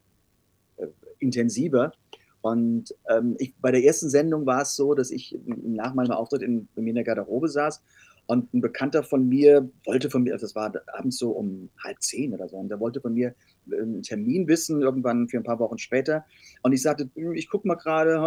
äh, 0.78 0.88
intensiver. 1.20 1.94
Und 2.42 2.94
ähm, 3.10 3.36
ich, 3.40 3.56
bei 3.56 3.72
der 3.72 3.84
ersten 3.84 4.10
Sendung 4.10 4.46
war 4.46 4.62
es 4.62 4.76
so, 4.76 4.94
dass 4.94 5.10
ich 5.10 5.38
nach 5.46 5.96
meinem 5.96 6.12
Auftritt 6.12 6.44
in, 6.44 6.68
in 6.76 6.94
der 6.94 7.04
Garderobe 7.04 7.48
saß 7.48 7.82
und 8.28 8.54
ein 8.54 8.62
Bekannter 8.62 9.04
von 9.04 9.28
mir 9.28 9.70
wollte 9.86 10.10
von 10.10 10.24
mir, 10.24 10.34
also 10.34 10.46
das 10.46 10.56
war 10.56 10.72
abends 10.94 11.18
so 11.18 11.32
um 11.32 11.70
halb 11.84 12.02
zehn 12.02 12.34
oder 12.34 12.48
so, 12.50 12.58
und 12.58 12.70
der 12.70 12.80
wollte 12.80 13.02
von 13.02 13.14
mir 13.14 13.36
äh, 13.72 13.82
einen 13.82 14.02
Termin 14.02 14.48
wissen, 14.48 14.82
irgendwann 14.82 15.28
für 15.30 15.38
ein 15.38 15.44
paar 15.44 15.60
Wochen 15.60 15.78
später. 15.78 16.26
Und 16.62 16.74
ich 16.74 16.82
sagte, 16.82 17.10
ich 17.34 17.50
gucke 17.50 17.68
mal 17.68 17.76
gerade, 17.76 18.20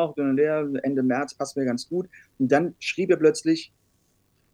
Ende 0.82 1.02
März 1.02 1.34
passt 1.34 1.56
mir 1.56 1.64
ganz 1.64 1.88
gut. 1.88 2.08
Und 2.38 2.50
dann 2.50 2.74
schrieb 2.78 3.10
er 3.10 3.16
plötzlich, 3.16 3.72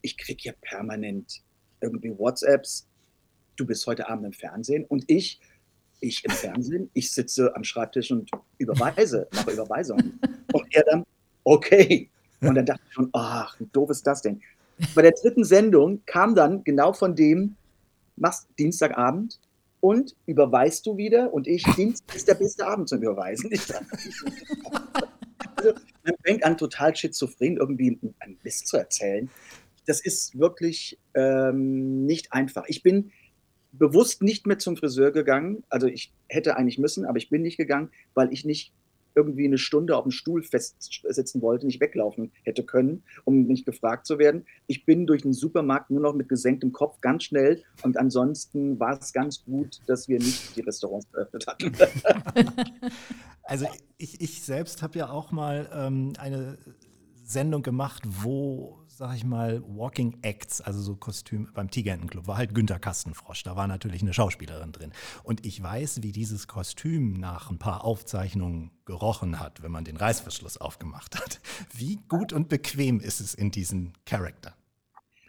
ich 0.05 0.19
kriege 0.19 0.43
ja 0.45 0.53
permanent 0.61 1.43
irgendwie 1.81 2.17
WhatsApps, 2.17 2.87
du 3.57 3.67
bist 3.67 3.87
heute 3.87 4.09
Abend 4.09 4.27
im 4.27 4.33
Fernsehen 4.33 4.85
und 4.85 5.05
ich, 5.07 5.41
ich 6.01 6.25
im 6.25 6.31
Fernsehen, 6.31 6.91
ich 6.93 7.11
sitze 7.11 7.57
am 7.57 7.65
Schreibtisch 7.65 8.11
und 8.11 8.31
überweise, 8.59 9.27
mache 9.33 9.53
Überweisungen. 9.53 10.21
Und 10.53 10.73
er 10.73 10.85
dann, 10.85 11.05
okay. 11.43 12.09
Und 12.41 12.55
dann 12.55 12.65
dachte 12.65 12.83
ich 12.87 12.95
schon, 12.95 13.09
ach, 13.13 13.59
wie 13.59 13.67
doof 13.73 13.91
ist 13.91 14.07
das 14.07 14.23
denn? 14.23 14.41
Bei 14.95 15.03
der 15.03 15.11
dritten 15.11 15.43
Sendung 15.43 16.01
kam 16.07 16.37
dann 16.37 16.63
genau 16.63 16.93
von 16.93 17.17
dem, 17.17 17.57
machst 18.15 18.47
Dienstagabend 18.57 19.41
und 19.81 20.15
überweist 20.27 20.87
du 20.87 20.97
wieder 20.97 21.35
und 21.35 21.49
ich, 21.49 21.65
Dienstag 21.75 22.15
ist 22.15 22.29
der 22.29 22.35
beste 22.35 22.65
Abend 22.65 22.89
zum 22.89 23.03
Überweisen. 23.03 23.51
also, 25.57 25.73
man 26.05 26.15
fängt 26.23 26.45
an, 26.45 26.57
total 26.57 26.95
schizophren 26.95 27.57
irgendwie 27.57 27.99
einen 28.21 28.39
Mist 28.45 28.69
zu 28.69 28.77
erzählen 28.77 29.29
das 29.87 30.01
ist 30.01 30.39
wirklich 30.39 30.99
ähm, 31.15 32.07
nicht 32.07 32.33
einfach. 32.33 32.65
Ich 32.69 32.83
bin 32.83 33.13
bewusst 33.73 34.23
nicht 34.23 34.47
mehr 34.47 34.59
zum 34.59 34.77
Friseur 34.77 35.11
gegangen. 35.11 35.65
Also 35.69 35.87
ich 35.87 36.13
hätte 36.29 36.57
eigentlich 36.57 36.79
müssen, 36.79 37.05
aber 37.05 37.19
ich 37.19 37.29
bin 37.29 37.43
nicht 37.43 37.57
gegangen, 37.57 37.91
weil 38.15 38.33
ich 38.33 38.45
nicht 38.45 38.73
irgendwie 39.17 39.45
eine 39.45 39.59
Stunde 39.59 39.97
auf 39.97 40.03
dem 40.05 40.11
Stuhl 40.11 40.43
festsitzen 40.43 41.41
wollte, 41.41 41.67
nicht 41.67 41.81
weglaufen 41.81 42.33
hätte 42.43 42.65
können, 42.65 43.05
um 43.25 43.45
nicht 43.45 43.65
gefragt 43.65 44.07
zu 44.07 44.19
werden. 44.19 44.45
Ich 44.67 44.85
bin 44.85 45.07
durch 45.07 45.23
den 45.23 45.33
Supermarkt 45.33 45.91
nur 45.91 46.01
noch 46.01 46.15
mit 46.15 46.29
gesenktem 46.29 46.73
Kopf 46.73 47.01
ganz 47.01 47.25
schnell 47.25 47.63
und 47.83 47.97
ansonsten 47.97 48.79
war 48.81 48.99
es 48.99 49.13
ganz 49.13 49.45
gut, 49.45 49.81
dass 49.87 50.09
wir 50.09 50.19
nicht 50.19 50.57
die 50.57 50.63
Restaurants 50.63 51.11
geöffnet 51.13 51.47
hatten. 51.47 51.73
Also 53.47 53.67
ich, 53.99 54.23
ich 54.23 54.43
selbst 54.43 54.83
habe 54.83 54.99
ja 54.99 55.11
auch 55.11 55.31
mal 55.31 55.69
ähm, 55.71 56.15
eine 56.17 56.57
Sendung 57.25 57.63
gemacht, 57.63 58.03
wo 58.07 58.84
sag 58.97 59.17
ich 59.17 59.25
mal, 59.25 59.63
Walking 59.67 60.19
Acts, 60.23 60.61
also 60.61 60.81
so 60.81 60.95
Kostüm 60.95 61.49
beim 61.53 61.71
Tigerentenclub, 61.71 62.29
war 62.29 62.37
halt 62.37 62.55
Günter 62.55 62.79
Kastenfrosch. 62.79 63.43
Da 63.43 63.57
war 63.57 63.67
natürlich 63.67 64.03
eine 64.03 64.15
Schauspielerin 64.15 64.73
drin. 64.73 64.93
Und 65.25 65.45
ich 65.45 65.61
weiß, 65.61 66.03
wie 66.03 66.13
dieses 66.13 66.47
Kostüm 66.47 67.15
nach 67.15 67.51
ein 67.51 67.59
paar 67.59 67.85
Aufzeichnungen 67.85 68.71
gerochen 68.85 69.41
hat, 69.41 69.63
wenn 69.63 69.73
man 69.73 69.85
den 69.85 69.97
Reißverschluss 69.97 70.59
aufgemacht 70.59 71.17
hat. 71.17 71.41
Wie 71.73 71.99
gut 72.09 72.33
und 72.33 72.49
bequem 72.49 73.01
ist 73.01 73.21
es 73.21 73.35
in 73.35 73.51
diesem 73.51 73.95
Charakter? 74.05 74.55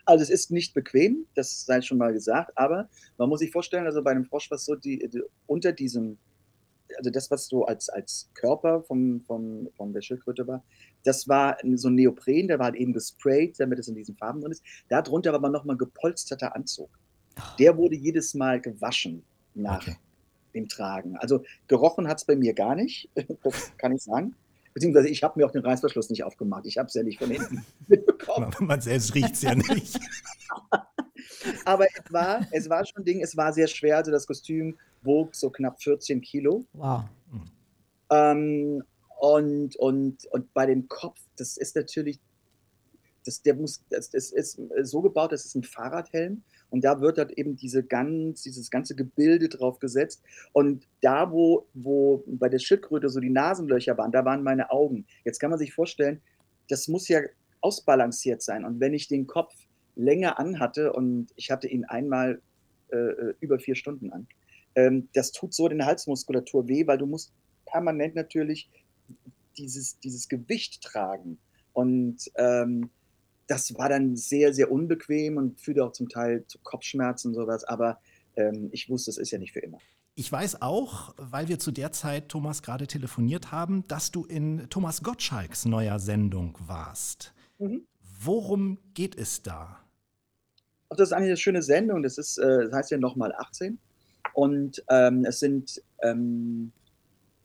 Also 0.05 0.21
es 0.23 0.29
ist 0.29 0.51
nicht 0.51 0.73
bequem, 0.73 1.25
das 1.33 1.65
sei 1.65 1.81
schon 1.81 1.97
mal 1.97 2.13
gesagt, 2.13 2.55
aber 2.55 2.89
man 3.17 3.29
muss 3.29 3.39
sich 3.39 3.51
vorstellen, 3.51 3.85
also 3.85 4.03
bei 4.03 4.11
einem 4.11 4.25
Frosch, 4.25 4.51
was 4.51 4.65
so 4.65 4.75
die, 4.75 4.99
die 5.09 5.23
unter 5.47 5.71
diesem 5.71 6.19
also 6.97 7.09
das, 7.09 7.31
was 7.31 7.47
so 7.47 7.65
als, 7.65 7.89
als 7.89 8.29
Körper 8.33 8.83
vom, 8.83 9.21
vom, 9.21 9.69
von 9.75 9.93
der 9.93 10.01
Schildkröte 10.01 10.47
war, 10.47 10.63
das 11.03 11.27
war 11.27 11.57
so 11.75 11.89
ein 11.89 11.95
Neopren, 11.95 12.47
der 12.47 12.59
war 12.59 12.65
halt 12.65 12.75
eben 12.75 12.93
gesprayt, 12.93 13.59
damit 13.59 13.79
es 13.79 13.87
in 13.87 13.95
diesen 13.95 14.15
Farben 14.15 14.41
drin 14.41 14.51
ist. 14.51 14.63
Darunter 14.89 15.31
war 15.31 15.39
aber 15.39 15.49
nochmal 15.49 15.75
ein 15.75 15.79
gepolsterter 15.79 16.55
Anzug. 16.55 16.89
Ah. 17.35 17.55
Der 17.59 17.77
wurde 17.77 17.95
jedes 17.95 18.33
Mal 18.33 18.59
gewaschen 18.59 19.23
nach 19.53 19.81
okay. 19.81 19.97
dem 20.53 20.67
Tragen. 20.67 21.15
Also 21.17 21.43
gerochen 21.67 22.07
hat 22.07 22.17
es 22.17 22.25
bei 22.25 22.35
mir 22.35 22.53
gar 22.53 22.75
nicht, 22.75 23.09
das 23.43 23.75
kann 23.77 23.91
ich 23.91 24.03
sagen. 24.03 24.35
Beziehungsweise 24.73 25.07
ich 25.07 25.23
habe 25.23 25.39
mir 25.39 25.45
auch 25.45 25.51
den 25.51 25.61
Reißverschluss 25.61 26.09
nicht 26.09 26.25
aufgemacht. 26.25 26.65
Ich 26.65 26.77
habe 26.77 26.87
es 26.87 26.93
ja 26.95 27.03
nicht 27.03 27.17
von 27.17 27.31
hinten 27.31 27.65
mitbekommen. 27.87 28.51
Man 28.59 28.81
selbst 28.81 29.15
riecht 29.15 29.33
es 29.33 29.41
ja 29.41 29.55
nicht. 29.55 29.99
Aber 31.65 31.85
es 31.85 32.11
war, 32.11 32.45
es 32.51 32.69
war 32.69 32.85
schon 32.85 33.01
ein 33.01 33.05
Ding, 33.05 33.21
es 33.21 33.37
war 33.37 33.53
sehr 33.53 33.67
schwer. 33.67 33.97
Also 33.97 34.11
das 34.11 34.27
Kostüm 34.27 34.77
wog 35.05 35.35
so 35.35 35.49
knapp 35.49 35.81
14 35.81 36.21
Kilo. 36.21 36.65
Wow. 36.73 37.03
Ähm, 38.11 38.83
und, 39.19 39.75
und, 39.77 40.25
und 40.31 40.53
bei 40.53 40.65
dem 40.65 40.87
Kopf, 40.87 41.19
das 41.37 41.57
ist 41.57 41.75
natürlich, 41.75 42.19
das, 43.25 43.41
der 43.41 43.55
muss, 43.55 43.83
das, 43.89 44.09
das 44.09 44.31
ist 44.31 44.59
so 44.83 45.01
gebaut, 45.01 45.31
das 45.31 45.45
ist 45.45 45.55
ein 45.55 45.63
Fahrradhelm 45.63 46.43
und 46.69 46.83
da 46.83 47.01
wird 47.01 47.17
halt 47.17 47.31
eben 47.31 47.55
diese 47.55 47.83
ganz, 47.83 48.43
dieses 48.43 48.69
ganze 48.69 48.95
Gebilde 48.95 49.49
drauf 49.49 49.79
gesetzt. 49.79 50.21
Und 50.53 50.87
da, 51.01 51.31
wo, 51.31 51.67
wo 51.73 52.23
bei 52.27 52.49
der 52.49 52.59
Schildkröte 52.59 53.09
so 53.09 53.19
die 53.19 53.29
Nasenlöcher 53.29 53.97
waren, 53.97 54.11
da 54.11 54.25
waren 54.25 54.43
meine 54.43 54.69
Augen. 54.71 55.05
Jetzt 55.23 55.39
kann 55.39 55.49
man 55.49 55.59
sich 55.59 55.73
vorstellen, 55.73 56.21
das 56.69 56.87
muss 56.87 57.07
ja 57.07 57.21
ausbalanciert 57.61 58.41
sein. 58.41 58.65
Und 58.65 58.79
wenn 58.79 58.93
ich 58.93 59.07
den 59.07 59.25
Kopf 59.25 59.53
länger 59.95 60.37
anhatte 60.39 60.93
und 60.93 61.31
ich 61.35 61.49
hatte 61.51 61.67
ihn 61.67 61.85
einmal 61.85 62.41
äh, 62.91 62.97
äh, 62.97 63.33
über 63.39 63.57
vier 63.57 63.75
Stunden 63.75 64.11
an. 64.11 64.27
Ähm, 64.75 65.09
das 65.13 65.31
tut 65.31 65.53
so 65.53 65.67
den 65.67 65.85
Halsmuskulatur 65.85 66.67
weh, 66.67 66.85
weil 66.87 66.97
du 66.97 67.05
musst 67.05 67.33
permanent 67.65 68.15
natürlich 68.15 68.69
dieses, 69.57 69.99
dieses 69.99 70.27
Gewicht 70.27 70.81
tragen. 70.81 71.39
Und 71.73 72.31
ähm, 72.35 72.89
das 73.47 73.77
war 73.77 73.89
dann 73.89 74.15
sehr, 74.15 74.53
sehr 74.53 74.71
unbequem 74.71 75.37
und 75.37 75.61
führte 75.61 75.83
auch 75.83 75.91
zum 75.91 76.09
Teil 76.09 76.45
zu 76.47 76.59
Kopfschmerzen 76.59 77.29
und 77.29 77.35
sowas. 77.35 77.63
Aber 77.63 77.99
ähm, 78.35 78.69
ich 78.71 78.89
wusste, 78.89 79.11
es 79.11 79.17
ist 79.17 79.31
ja 79.31 79.37
nicht 79.37 79.53
für 79.53 79.59
immer. 79.59 79.79
Ich 80.15 80.31
weiß 80.31 80.61
auch, 80.61 81.13
weil 81.17 81.49
wir 81.49 81.59
zu 81.59 81.71
der 81.71 81.91
Zeit, 81.91 82.29
Thomas, 82.29 82.61
gerade 82.61 82.87
telefoniert 82.87 83.51
haben, 83.51 83.85
dass 83.87 84.11
du 84.11 84.23
in 84.23 84.67
Thomas 84.69 85.03
Gottschalks 85.03 85.65
neuer 85.65 85.99
Sendung 85.99 86.57
warst. 86.65 87.33
Mhm. 87.59 87.85
Worum 88.21 88.79
geht 88.93 89.17
es 89.17 89.43
da? 89.43 89.77
Ach, 90.89 90.95
das 90.95 91.09
ist 91.09 91.13
eigentlich 91.13 91.29
eine 91.29 91.37
schöne 91.37 91.61
Sendung. 91.61 92.01
Das, 92.01 92.17
ist, 92.17 92.37
äh, 92.37 92.63
das 92.63 92.73
heißt 92.73 92.91
ja 92.91 92.97
nochmal 92.97 93.33
18. 93.37 93.77
Und 94.33 94.83
ähm, 94.89 95.25
es 95.25 95.39
sind 95.39 95.81
ähm, 96.01 96.71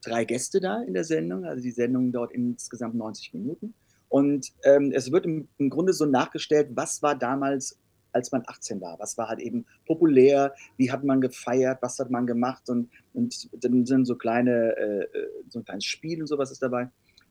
drei 0.03 0.25
Gäste 0.25 0.61
da 0.61 0.83
in 0.83 0.95
der 0.95 1.05
Sendung. 1.05 1.45
Also 1.45 1.63
die 1.63 1.71
Sendung 1.71 2.13
dauert 2.13 2.33
insgesamt 2.33 2.95
90 2.95 3.35
Minuten. 3.35 3.75
Und 4.09 4.53
ähm, 4.65 4.93
es 4.95 5.13
wird 5.13 5.25
im, 5.25 5.49
im, 5.59 5.71
Grunde 5.71 5.93
so 5.93 6.05
nachgestellt, 6.05 6.71
was 6.75 7.03
war 7.03 7.17
damals 7.17 7.79
als 8.13 8.33
man 8.33 8.43
18 8.47 8.81
war. 8.81 8.99
Was 8.99 9.17
war 9.19 9.29
halt 9.29 9.39
eben 9.39 9.67
populär? 9.87 10.53
Wie 10.77 10.91
hat 10.91 11.05
man 11.05 11.21
gefeiert? 11.21 11.79
Was 11.81 11.99
hat 12.01 12.11
man 12.11 12.27
gemacht? 12.27 12.69
Und, 12.69 12.91
und 13.13 13.49
dann 13.65 13.87
sind 13.87 14.05
so 14.05 14.17
kleine, 14.17 14.77
äh, 14.77 15.07
so 15.49 15.61
ein 15.61 15.65
kleines 15.65 15.85
Spiel 15.85 16.21
und 16.21 16.27
sowas 16.27 16.51
ist 16.51 16.61
dabei. 16.61 16.89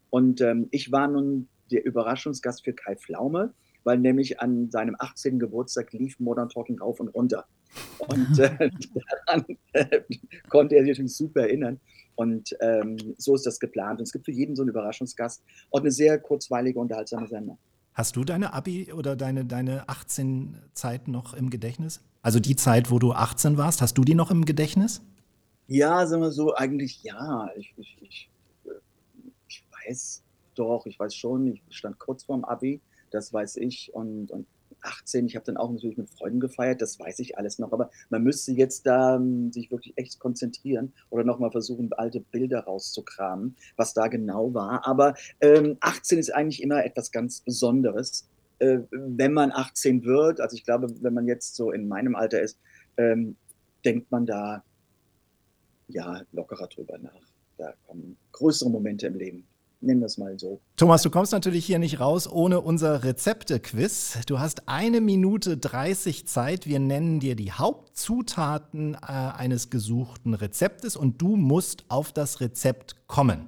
Und 0.10 0.40
ähm, 0.42 0.70
ich 0.72 0.92
war 0.92 1.10
nun 1.10 1.50
der 1.70 1.86
Überraschungsgast 1.86 2.64
für 2.64 2.74
Kai 2.74 2.96
Pflaume, 2.96 3.54
weil 3.84 3.98
nämlich 3.98 4.40
an 4.40 4.72
seinem 4.72 4.96
18. 4.98 5.40
Geburtstag 5.40 5.92
lief 5.94 6.20
Modern 6.20 6.50
Talking 6.50 6.80
rauf 6.80 7.00
und 7.00 7.10
runter. 7.10 7.46
Und 8.00 8.40
äh, 8.40 8.70
daran 9.26 9.46
äh, 9.74 10.02
konnte 10.50 10.76
er 10.76 10.84
sich 10.84 10.92
natürlich 10.92 11.16
super 11.16 11.42
erinnern. 11.42 11.80
Und 12.16 12.56
ähm, 12.60 12.98
so 13.18 13.36
ist 13.36 13.46
das 13.46 13.60
geplant. 13.60 14.00
Und 14.00 14.08
es 14.08 14.12
gibt 14.12 14.26
für 14.26 14.32
jeden 14.32 14.56
so 14.56 14.62
einen 14.62 14.70
Überraschungsgast 14.70 15.42
und 15.70 15.82
eine 15.82 15.92
sehr 15.92 16.20
kurzweilige, 16.20 16.80
unterhaltsame 16.80 17.28
Sendung. 17.28 17.58
Hast 17.94 18.16
du 18.16 18.24
deine 18.24 18.54
Abi 18.54 18.92
oder 18.94 19.16
deine, 19.16 19.46
deine 19.46 19.88
18 19.88 20.58
Zeit 20.74 21.08
noch 21.08 21.34
im 21.34 21.50
Gedächtnis? 21.50 22.02
Also 22.22 22.40
die 22.40 22.56
Zeit, 22.56 22.92
wo 22.92 23.00
du 23.00 23.14
18 23.14 23.58
warst, 23.58 23.82
hast 23.82 23.98
du 23.98 24.04
die 24.04 24.16
noch 24.16 24.32
im 24.32 24.46
Gedächtnis? 24.46 25.02
Ja, 25.68 26.06
sagen 26.08 26.22
wir 26.22 26.32
so, 26.32 26.56
eigentlich 26.56 27.04
ja. 27.04 27.50
Ich, 27.56 27.74
ich, 27.78 27.98
ich, 28.02 28.30
ich 29.48 29.64
weiß 29.88 30.24
doch, 30.56 30.86
ich 30.86 31.00
weiß 31.00 31.16
schon, 31.16 31.48
ich 31.48 31.62
stand 31.70 32.00
kurz 32.00 32.24
vorm 32.24 32.44
Abi, 32.44 32.82
das 33.12 33.32
weiß 33.32 33.58
ich. 33.58 33.94
Und, 33.94 34.32
und 34.32 34.48
18, 34.82 35.26
ich 35.28 35.36
habe 35.36 35.46
dann 35.46 35.58
auch 35.58 35.72
natürlich 35.72 35.98
mit 35.98 36.10
Freunden 36.10 36.40
gefeiert, 36.40 36.82
das 36.82 37.00
weiß 37.00 37.20
ich 37.20 37.38
alles 37.38 37.60
noch, 37.60 37.72
aber 37.72 37.90
man 38.10 38.24
müsste 38.24 38.52
jetzt 38.52 38.86
da 38.86 39.16
um, 39.16 39.52
sich 39.52 39.72
wirklich 39.72 39.98
echt 39.98 40.20
konzentrieren 40.20 40.94
oder 41.10 41.24
nochmal 41.24 41.52
versuchen, 41.52 41.92
alte 41.94 42.20
Bilder 42.20 42.62
rauszukramen, 42.62 43.56
was 43.76 43.94
da 43.94 44.08
genau 44.08 44.54
war. 44.54 44.86
Aber 44.88 45.16
ähm, 45.42 45.78
18 45.80 46.20
ist 46.20 46.34
eigentlich 46.34 46.62
immer 46.62 46.84
etwas 46.84 47.12
ganz 47.12 47.42
Besonderes. 47.42 48.28
Äh, 48.60 48.80
wenn 48.92 49.34
man 49.34 49.52
18 49.52 50.04
wird, 50.04 50.42
also 50.42 50.56
ich 50.56 50.64
glaube, 50.64 50.88
wenn 51.02 51.14
man 51.14 51.28
jetzt 51.28 51.56
so 51.56 51.72
in 51.72 51.88
meinem 51.88 52.16
Alter 52.16 52.42
ist, 52.42 52.58
ähm, 52.98 53.36
denkt 53.86 54.12
man 54.12 54.26
da 54.26 54.64
ja 55.88 56.22
lockerer 56.32 56.68
drüber 56.68 56.98
nach. 56.98 57.30
Da 57.58 57.74
kommen 57.88 58.18
größere 58.32 58.70
Momente 58.70 59.08
im 59.08 59.16
Leben. 59.16 59.49
Nennen 59.82 60.02
wir 60.02 60.08
es 60.08 60.18
mal 60.18 60.38
so. 60.38 60.60
Thomas, 60.76 61.04
du 61.04 61.10
kommst 61.10 61.32
natürlich 61.32 61.66
hier 61.66 61.80
nicht 61.80 62.02
raus 62.02 62.30
ohne 62.30 62.60
unser 62.60 63.04
Rezepte-Quiz. 63.06 64.20
Du 64.28 64.40
hast 64.40 64.68
eine 64.68 65.00
Minute 65.00 65.58
30 65.58 66.28
Zeit. 66.28 66.68
Wir 66.68 66.80
nennen 66.80 67.22
dir 67.22 67.36
die 67.36 67.54
Hauptzutaten 67.54 68.96
äh, 68.96 68.98
eines 68.98 69.70
gesuchten 69.70 70.34
Rezeptes 70.34 70.98
und 70.98 71.22
du 71.22 71.38
musst 71.38 71.86
auf 71.88 72.12
das 72.12 72.42
Rezept 72.42 73.08
kommen. 73.08 73.48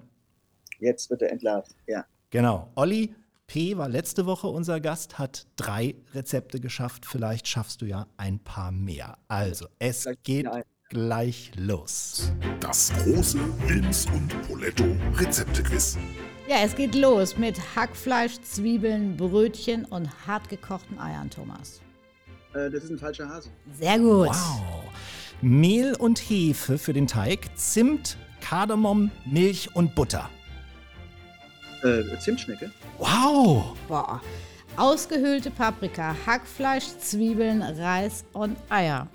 Jetzt 0.79 1.09
wird 1.09 1.21
er 1.21 1.31
entlarvt, 1.31 1.75
ja. 1.85 2.05
Genau. 2.29 2.71
Olli 2.75 3.13
P. 3.47 3.75
war 3.77 3.89
letzte 3.89 4.25
Woche 4.25 4.47
unser 4.47 4.79
Gast, 4.79 5.19
hat 5.19 5.45
drei 5.57 5.95
Rezepte 6.13 6.61
geschafft. 6.61 7.05
Vielleicht 7.05 7.49
schaffst 7.49 7.81
du 7.81 7.85
ja 7.85 8.07
ein 8.15 8.39
paar 8.39 8.71
mehr. 8.71 9.17
Also, 9.27 9.67
es 9.79 10.03
Vielleicht 10.03 10.23
geht. 10.23 10.47
Gleich 10.91 11.51
los. 11.55 12.33
Das 12.59 12.91
große 13.03 13.39
Wilms 13.67 14.05
und 14.13 14.29
Poletto 14.47 14.83
Rezeptequiz. 15.15 15.97
Ja, 16.49 16.57
es 16.65 16.75
geht 16.75 16.95
los 16.95 17.37
mit 17.37 17.57
Hackfleisch, 17.75 18.41
Zwiebeln, 18.41 19.15
Brötchen 19.15 19.85
und 19.85 20.09
hartgekochten 20.27 20.99
Eiern, 20.99 21.29
Thomas. 21.29 21.81
Äh, 22.53 22.69
das 22.69 22.83
ist 22.83 22.89
ein 22.89 22.99
falscher 22.99 23.29
Hase. 23.29 23.49
Sehr 23.79 23.97
gut. 23.99 24.27
Wow. 24.27 24.83
Mehl 25.41 25.95
und 25.95 26.19
Hefe 26.19 26.77
für 26.77 26.91
den 26.91 27.07
Teig, 27.07 27.49
Zimt, 27.55 28.17
Kardamom, 28.41 29.11
Milch 29.25 29.73
und 29.73 29.95
Butter. 29.95 30.29
Äh, 31.83 32.03
Zimtschnecke. 32.19 32.69
Wow. 32.97 33.77
Boah. 33.87 34.21
Ausgehöhlte 34.75 35.51
Paprika, 35.51 36.15
Hackfleisch, 36.25 36.85
Zwiebeln, 36.99 37.61
Reis 37.61 38.25
und 38.33 38.57
Eier. 38.69 39.07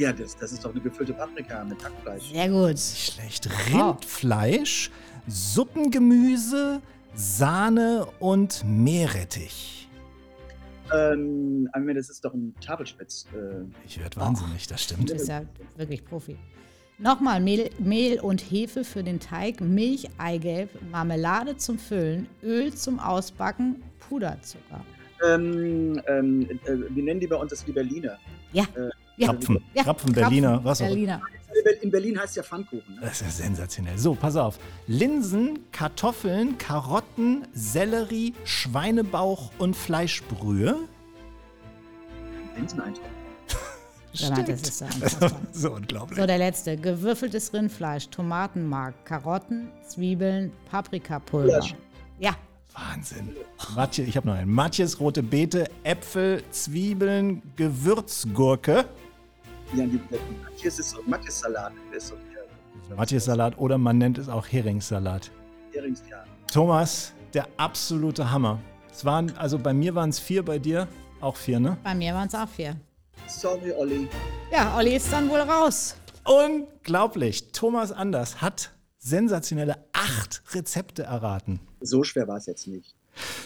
Ja, 0.00 0.14
das, 0.14 0.34
das 0.34 0.52
ist 0.52 0.64
doch 0.64 0.70
eine 0.70 0.80
gefüllte 0.80 1.12
Paprika 1.12 1.62
mit 1.62 1.84
Hackfleisch. 1.84 2.32
Sehr 2.32 2.48
gut. 2.48 2.78
Schlecht. 2.78 3.46
Rindfleisch, 3.70 4.90
Suppengemüse, 5.26 6.80
Sahne 7.12 8.06
und 8.18 8.64
Meerrettich. 8.64 9.90
Ähm, 10.90 11.68
das 11.94 12.08
ist 12.08 12.24
doch 12.24 12.32
ein 12.32 12.54
Tafelspitz. 12.64 13.26
Äh, 13.34 13.66
Ich 13.86 14.00
werde 14.00 14.16
wahnsinnig, 14.16 14.66
das 14.68 14.84
stimmt. 14.84 15.10
Du 15.10 15.12
bist 15.12 15.28
ja 15.28 15.42
wirklich 15.76 16.02
Profi. 16.02 16.38
Nochmal 16.96 17.38
Mehl, 17.42 17.68
Mehl 17.78 18.20
und 18.20 18.40
Hefe 18.40 18.84
für 18.84 19.04
den 19.04 19.20
Teig, 19.20 19.60
Milch, 19.60 20.08
Eigelb, 20.16 20.70
Marmelade 20.90 21.58
zum 21.58 21.78
Füllen, 21.78 22.26
Öl 22.42 22.72
zum 22.72 22.98
Ausbacken, 22.98 23.82
Puderzucker. 23.98 24.82
ähm, 25.28 26.00
ähm, 26.06 26.48
äh, 26.64 26.78
wir 26.88 27.02
nennen 27.02 27.20
die 27.20 27.26
bei 27.26 27.36
uns 27.36 27.50
das 27.50 27.66
die 27.66 27.72
Berliner. 27.72 28.16
Ja. 28.54 28.62
Äh, 28.74 28.88
ja. 29.20 29.26
Krapfen, 29.28 29.64
ja, 29.74 29.82
Krapfen, 29.82 30.12
Berliner, 30.12 30.64
was 30.64 30.80
auch 30.80 30.86
Berliner. 30.86 31.20
in 31.82 31.90
Berlin 31.90 32.18
heißt 32.18 32.30
es 32.30 32.36
ja 32.36 32.42
Pfannkuchen. 32.42 32.94
Ne? 32.94 33.00
Das 33.02 33.20
ist 33.20 33.22
ja 33.22 33.44
sensationell. 33.44 33.98
So, 33.98 34.14
pass 34.14 34.36
auf. 34.36 34.58
Linsen, 34.86 35.58
Kartoffeln, 35.72 36.56
Karotten, 36.56 37.46
Sellerie, 37.52 38.34
Schweinebauch 38.44 39.50
und 39.58 39.76
Fleischbrühe. 39.76 40.76
Linseneintopf. 42.56 43.04
Mal, 44.22 44.44
das 44.44 44.62
ist 44.62 44.80
ja 44.80 44.88
so 45.52 45.72
unglaublich. 45.72 46.18
So, 46.18 46.26
der 46.26 46.38
letzte. 46.38 46.76
Gewürfeltes 46.76 47.52
Rindfleisch, 47.52 48.08
Tomatenmark, 48.08 49.04
Karotten, 49.04 49.70
Zwiebeln, 49.86 50.50
Paprikapulver. 50.70 51.64
Ja, 52.18 52.34
Wahnsinn. 52.74 53.36
Matje, 53.74 54.04
ich 54.04 54.16
habe 54.16 54.28
noch 54.28 54.34
einen. 54.34 54.52
Matjes, 54.52 55.00
rote 55.00 55.22
Beete, 55.22 55.68
Äpfel, 55.84 56.42
Zwiebeln, 56.50 57.42
Gewürzgurke. 57.56 58.86
Ja, 59.74 59.86
die, 59.86 60.00
hier 60.56 60.68
ist 60.68 60.80
es 60.80 60.90
so 60.90 60.98
Matjes-Salat. 61.06 61.72
Ist 61.92 62.12
der 62.88 62.96
Matjes 62.96 63.24
Salat 63.24 63.56
oder 63.56 63.78
man 63.78 63.98
nennt 63.98 64.18
es 64.18 64.28
auch 64.28 64.46
Heringssalat. 64.46 65.30
Heringsjahr. 65.72 66.24
Thomas, 66.52 67.12
der 67.34 67.46
absolute 67.56 68.30
Hammer. 68.32 68.58
Es 68.90 69.04
waren, 69.04 69.30
also 69.36 69.58
bei 69.58 69.72
mir 69.72 69.94
waren 69.94 70.10
es 70.10 70.18
vier, 70.18 70.44
bei 70.44 70.58
dir 70.58 70.88
auch 71.20 71.36
vier, 71.36 71.60
ne? 71.60 71.76
bei 71.84 71.94
mir 71.94 72.12
waren 72.14 72.26
es 72.26 72.34
auch 72.34 72.48
vier. 72.48 72.76
Sorry, 73.28 73.72
Olli. 73.72 74.08
Ja, 74.50 74.76
Olli 74.76 74.96
ist 74.96 75.12
dann 75.12 75.28
wohl 75.28 75.38
raus. 75.38 75.94
Unglaublich. 76.24 77.52
Thomas 77.52 77.92
Anders 77.92 78.40
hat 78.42 78.72
sensationelle 78.98 79.76
acht 79.92 80.42
Rezepte 80.52 81.04
erraten. 81.04 81.60
So 81.80 82.02
schwer 82.02 82.26
war 82.26 82.38
es 82.38 82.46
jetzt 82.46 82.66
nicht. 82.66 82.96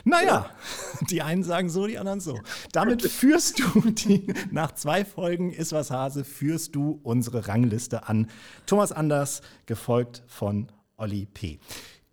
Naja, 0.05 0.51
die 1.11 1.23
einen 1.23 1.43
sagen 1.43 1.69
so, 1.71 1.87
die 1.87 1.99
anderen 1.99 2.21
so. 2.21 2.39
Damit 2.73 3.03
führst 3.03 3.59
du 3.59 3.81
die, 3.91 4.33
nach 4.51 4.73
zwei 4.73 5.05
Folgen 5.05 5.53
Ist 5.53 5.73
was 5.73 5.91
Hase, 5.91 6.25
führst 6.25 6.75
du 6.75 7.01
unsere 7.03 7.49
Rangliste 7.49 8.09
an. 8.09 8.29
Thomas 8.67 8.93
Anders, 8.93 9.41
gefolgt 9.67 10.23
von 10.27 10.71
Olli 10.97 11.27
P. 11.27 11.59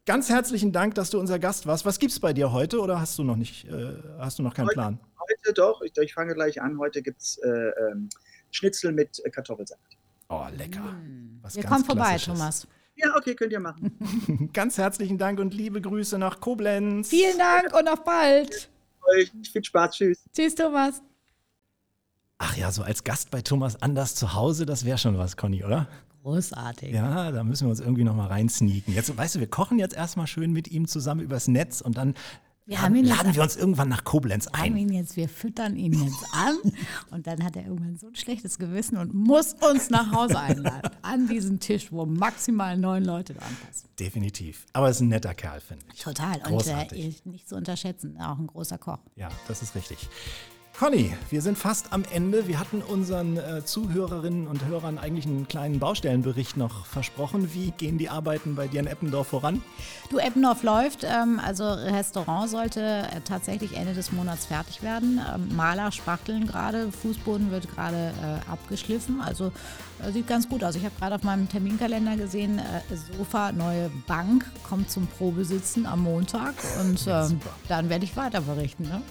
Ganz 0.06 0.30
herzlichen 0.30 0.72
Dank, 0.72 0.96
dass 0.96 1.12
du 1.12 1.20
unser 1.20 1.38
Gast 1.38 1.68
warst. 1.68 1.86
Was 1.86 2.00
gibt's 2.00 2.20
bei 2.20 2.34
dir 2.34 2.52
heute 2.52 2.80
oder 2.80 3.00
hast 3.00 3.20
du 3.20 3.24
noch 3.24 3.36
nicht, 3.36 3.66
äh, 3.66 3.94
hast 4.18 4.40
du 4.40 4.44
noch 4.44 4.54
keinen 4.54 4.68
Heute- 4.68 4.74
Plan? 4.74 5.00
Heute 5.20 5.54
doch, 5.54 5.82
ich, 5.84 5.96
ich 5.98 6.14
fange 6.14 6.34
gleich 6.34 6.62
an. 6.62 6.80
Heute 6.80 7.02
gibt 7.02 7.22
es 7.22 7.38
äh, 7.38 7.48
ähm, 7.48 8.10
Schnitzel 8.50 8.92
mit 8.92 9.24
äh, 9.24 9.30
Kartoffelsalat. 9.30 9.80
Oh, 10.30 10.46
lecker. 10.58 10.96
Was 11.42 11.56
Wir 11.56 11.64
ganz 11.64 11.74
kommen 11.74 11.86
vorbei. 11.86 12.18
Thomas. 12.18 12.68
Ja, 13.02 13.16
okay, 13.16 13.36
könnt 13.36 13.52
ihr 13.52 13.60
machen. 13.60 14.50
Ganz 14.54 14.78
herzlichen 14.78 15.18
Dank 15.18 15.40
und 15.40 15.54
liebe 15.54 15.82
Grüße 15.82 16.18
nach 16.18 16.40
Koblenz. 16.40 17.10
Vielen 17.10 17.38
Dank 17.38 17.74
und 17.74 17.88
auf 17.88 18.04
bald. 18.04 18.70
Euch 19.16 19.32
viel 19.52 19.64
Spaß, 19.64 19.96
tschüss. 19.96 20.24
Tschüss, 20.34 20.56
Thomas. 20.56 21.02
Ach 22.38 22.56
ja, 22.58 22.72
so 22.72 22.84
als 22.84 23.04
Gast 23.04 23.32
bei 23.32 23.42
Thomas 23.42 23.82
Anders 23.82 24.16
zu 24.16 24.34
Hause, 24.34 24.66
das 24.66 24.86
wäre 24.86 24.98
schon 24.98 25.18
was, 25.18 25.38
Conny, 25.38 25.64
oder? 25.64 25.88
Großartig. 26.22 26.94
Ja, 26.94 27.32
da 27.32 27.44
müssen 27.44 27.66
wir 27.66 27.72
uns 27.72 27.80
irgendwie 27.80 28.04
noch 28.04 28.16
mal 28.16 28.28
reinsneaken. 28.28 28.94
Jetzt, 28.94 29.16
weißt 29.16 29.36
du, 29.36 29.40
wir 29.40 29.48
kochen 29.48 29.80
jetzt 29.80 29.96
erstmal 29.96 30.28
schön 30.28 30.52
mit 30.52 30.68
ihm 30.68 30.88
zusammen 30.88 31.22
übers 31.22 31.48
Netz 31.48 31.82
und 31.82 31.98
dann 31.98 32.14
Wir 32.68 32.76
laden, 32.78 32.86
haben 32.86 32.96
jetzt- 32.96 33.10
laden 33.18 33.36
wir 33.36 33.42
uns 33.44 33.56
irgendwann 33.56 33.90
nach 33.90 34.04
Koblenz 34.04 34.46
Wir 34.46 34.60
haben 34.60 34.74
ein. 34.74 34.78
ihn 34.78 34.94
jetzt, 34.94 35.16
wir 35.18 35.28
füttern 35.28 35.76
ihn 35.76 35.94
jetzt 35.94 36.24
an 36.32 36.58
und 37.12 37.26
dann 37.28 37.44
hat 37.44 37.56
er 37.56 37.64
irgendwann 37.66 37.98
so 37.98 38.08
ein 38.08 38.16
schlechtes 38.16 38.58
Gewissen 38.60 38.98
und 38.98 39.14
muss 39.14 39.56
uns 39.72 39.90
nach 39.90 40.12
Hause 40.12 40.40
einladen. 40.40 40.90
An 41.02 41.28
diesen 41.28 41.60
Tisch, 41.60 41.92
wo 41.92 42.06
maximal 42.06 42.78
neun 42.78 43.04
Leute 43.04 43.34
dran 43.34 43.58
passen. 43.68 43.90
Definitiv. 44.00 44.66
Aber 44.74 44.88
er 44.88 44.92
ist 44.92 45.00
ein 45.02 45.08
netter 45.10 45.34
Kerl, 45.34 45.60
finde 45.60 45.86
ich. 45.94 46.00
Total. 46.02 46.36
Und 46.38 46.44
Großartig. 46.44 47.26
äh, 47.26 47.30
nicht 47.30 47.50
zu 47.50 47.56
unterschätzen, 47.56 48.18
auch 48.22 48.38
ein 48.38 48.48
großer 48.48 48.78
Koch. 48.78 49.00
Ja, 49.16 49.30
das 49.48 49.62
ist 49.64 49.76
richtig. 49.76 50.08
Conny, 50.78 51.16
wir 51.30 51.42
sind 51.44 51.58
fast 51.60 51.94
am 51.94 52.04
Ende. 52.12 52.48
Wir 52.48 52.60
hatten 52.60 52.82
unseren 52.82 53.38
äh, 53.38 53.64
Zuhörerinnen 53.64 54.48
und 54.48 54.66
Hörern 54.66 54.98
eigentlich 54.98 55.26
einen 55.26 55.48
kleinen 55.48 55.78
Baustellenbericht 55.78 56.58
noch 56.58 56.88
versprochen. 56.88 57.54
Wie 57.54 57.70
gehen 57.72 58.00
die 58.00 58.10
Arbeiten 58.10 58.56
bei 58.56 58.68
dir 58.68 58.80
in 58.80 58.88
Eppendorf 58.88 59.28
voran? 59.28 59.62
Du, 60.10 60.18
Eppendorf 60.18 60.64
läuft. 60.64 61.04
Ähm, 61.04 61.40
also 61.46 61.66
Restaurant 61.72 62.50
sollte 62.50 62.82
äh, 62.82 63.22
tatsächlich 63.24 63.78
Ende 63.78 63.94
des 63.94 64.12
Monats 64.12 64.48
fertig 64.48 64.82
werden. 64.82 65.22
Ähm, 65.34 65.56
Maler 65.56 65.92
spachteln 65.92 66.48
gerade, 66.48 66.92
Fußboden 66.92 67.52
wird 67.52 67.70
gerade 67.76 68.14
äh, 68.22 68.52
abgeschliffen. 68.52 69.22
Also 69.22 69.52
äh, 70.04 70.12
sieht 70.12 70.26
ganz 70.26 70.50
gut 70.50 70.64
aus. 70.64 70.76
Ich 70.76 70.84
habe 70.84 70.96
gerade 70.98 71.16
auf 71.16 71.24
meinem 71.24 71.48
Terminkalender 71.48 72.18
gesehen, 72.18 72.58
äh, 72.58 72.96
Sofa, 73.18 73.52
neue 73.52 73.92
Bank 74.08 74.50
kommt 74.68 74.90
zum 74.90 75.06
Probesitzen 75.06 75.86
am 75.86 76.02
Montag. 76.02 76.56
Und 76.80 77.06
ähm, 77.08 77.40
dann 77.68 77.90
werde 77.90 78.06
ich 78.06 78.18
weiter 78.18 78.42
berichten. 78.42 78.84
Ne? 78.84 79.02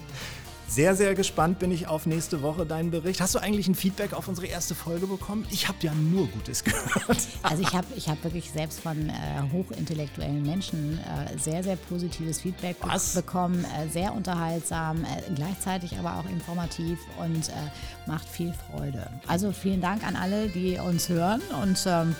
Sehr, 0.70 0.94
sehr 0.94 1.16
gespannt 1.16 1.58
bin 1.58 1.72
ich 1.72 1.88
auf 1.88 2.06
nächste 2.06 2.42
Woche 2.42 2.64
deinen 2.64 2.92
Bericht. 2.92 3.20
Hast 3.20 3.34
du 3.34 3.40
eigentlich 3.40 3.66
ein 3.66 3.74
Feedback 3.74 4.12
auf 4.12 4.28
unsere 4.28 4.46
erste 4.46 4.76
Folge 4.76 5.08
bekommen? 5.08 5.44
Ich 5.50 5.66
habe 5.66 5.78
ja 5.80 5.92
nur 5.92 6.28
Gutes 6.28 6.62
gehört. 6.64 7.18
Also 7.42 7.62
ich 7.64 7.72
habe 7.72 7.88
ich 7.96 8.08
hab 8.08 8.22
wirklich 8.22 8.52
selbst 8.52 8.78
von 8.78 9.08
äh, 9.08 9.12
hochintellektuellen 9.52 10.44
Menschen 10.44 11.00
äh, 11.00 11.36
sehr, 11.36 11.64
sehr 11.64 11.74
positives 11.74 12.42
Feedback 12.42 12.76
Was? 12.82 13.14
bekommen. 13.14 13.64
Äh, 13.64 13.88
sehr 13.88 14.14
unterhaltsam, 14.14 15.02
äh, 15.02 15.34
gleichzeitig 15.34 15.98
aber 15.98 16.14
auch 16.14 16.30
informativ 16.30 17.00
und 17.18 17.48
äh, 17.48 17.52
macht 18.06 18.28
viel 18.28 18.54
Freude. 18.70 19.10
Also 19.26 19.50
vielen 19.50 19.80
Dank 19.80 20.06
an 20.06 20.14
alle, 20.14 20.46
die 20.46 20.78
uns 20.78 21.08
hören 21.08 21.42
und 21.64 21.82
ähm, 21.84 22.14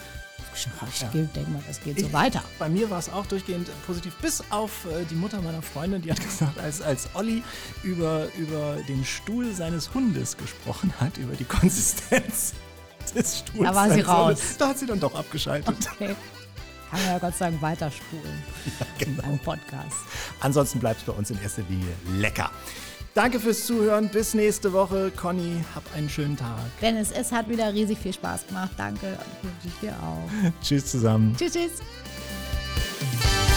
ich 0.67 1.33
denke 1.33 1.51
mal, 1.51 1.63
das 1.67 1.81
geht 1.81 2.01
so 2.01 2.13
weiter. 2.13 2.43
Bei 2.59 2.69
mir 2.69 2.91
war 2.91 2.99
es 2.99 3.09
auch 3.09 3.27
durchgehend 3.27 3.69
positiv, 3.87 4.15
bis 4.17 4.43
auf 4.51 4.85
äh, 4.87 5.05
die 5.11 5.15
Mutter 5.15 5.41
meiner 5.41 5.63
Freundin, 5.63 6.03
die 6.03 6.11
hat 6.11 6.21
gesagt, 6.23 6.59
als, 6.59 6.83
als 6.83 7.09
Olli 7.15 7.43
über, 7.83 8.29
über 8.37 8.77
den 8.89 9.05
Stuhl 9.05 9.53
seines 9.53 9.93
Hundes 9.95 10.37
gesprochen 10.37 10.93
hat, 11.01 11.17
über 11.19 11.35
die 11.35 11.45
Konsistenz 11.45 12.55
des 13.15 13.39
Stuhls. 13.39 13.69
Da 13.69 13.75
war 13.75 13.91
sie 13.91 14.01
raus. 14.01 14.29
Hundes, 14.29 14.57
Da 14.59 14.69
hat 14.69 14.79
sie 14.79 14.87
dann 14.87 15.01
doch 15.01 15.15
abgeschaltet. 15.15 15.77
Okay. 16.01 16.15
Kann 16.91 17.03
man 17.03 17.09
ja 17.13 17.19
Gott 17.19 17.37
sei 17.37 17.51
Dank 17.51 17.63
weiterspulen 17.63 18.43
genau. 18.99 19.19
in 19.19 19.25
einem 19.25 19.39
Podcast. 19.39 19.97
Ansonsten 20.41 20.81
bleibt 20.81 20.99
es 21.01 21.07
bei 21.07 21.13
uns 21.13 21.31
in 21.31 21.41
erster 21.41 21.63
Linie 21.69 21.93
lecker. 22.17 22.51
Danke 23.15 23.41
fürs 23.41 23.67
Zuhören. 23.67 24.09
Bis 24.09 24.35
nächste 24.35 24.73
Woche. 24.73 25.11
Conny, 25.15 25.65
hab 25.75 25.83
einen 25.95 26.09
schönen 26.09 26.37
Tag. 26.37 26.59
Dennis, 26.81 27.11
es 27.11 27.33
hat 27.33 27.49
wieder 27.49 27.73
riesig 27.73 27.99
viel 27.99 28.13
Spaß 28.13 28.47
gemacht. 28.47 28.71
Danke. 28.77 29.19
Wünsche 29.43 29.67
ich 29.67 29.81
dir 29.81 29.93
auch. 29.95 30.53
tschüss 30.63 30.87
zusammen. 30.87 31.35
Tschüss, 31.37 31.53
tschüss. 31.53 33.50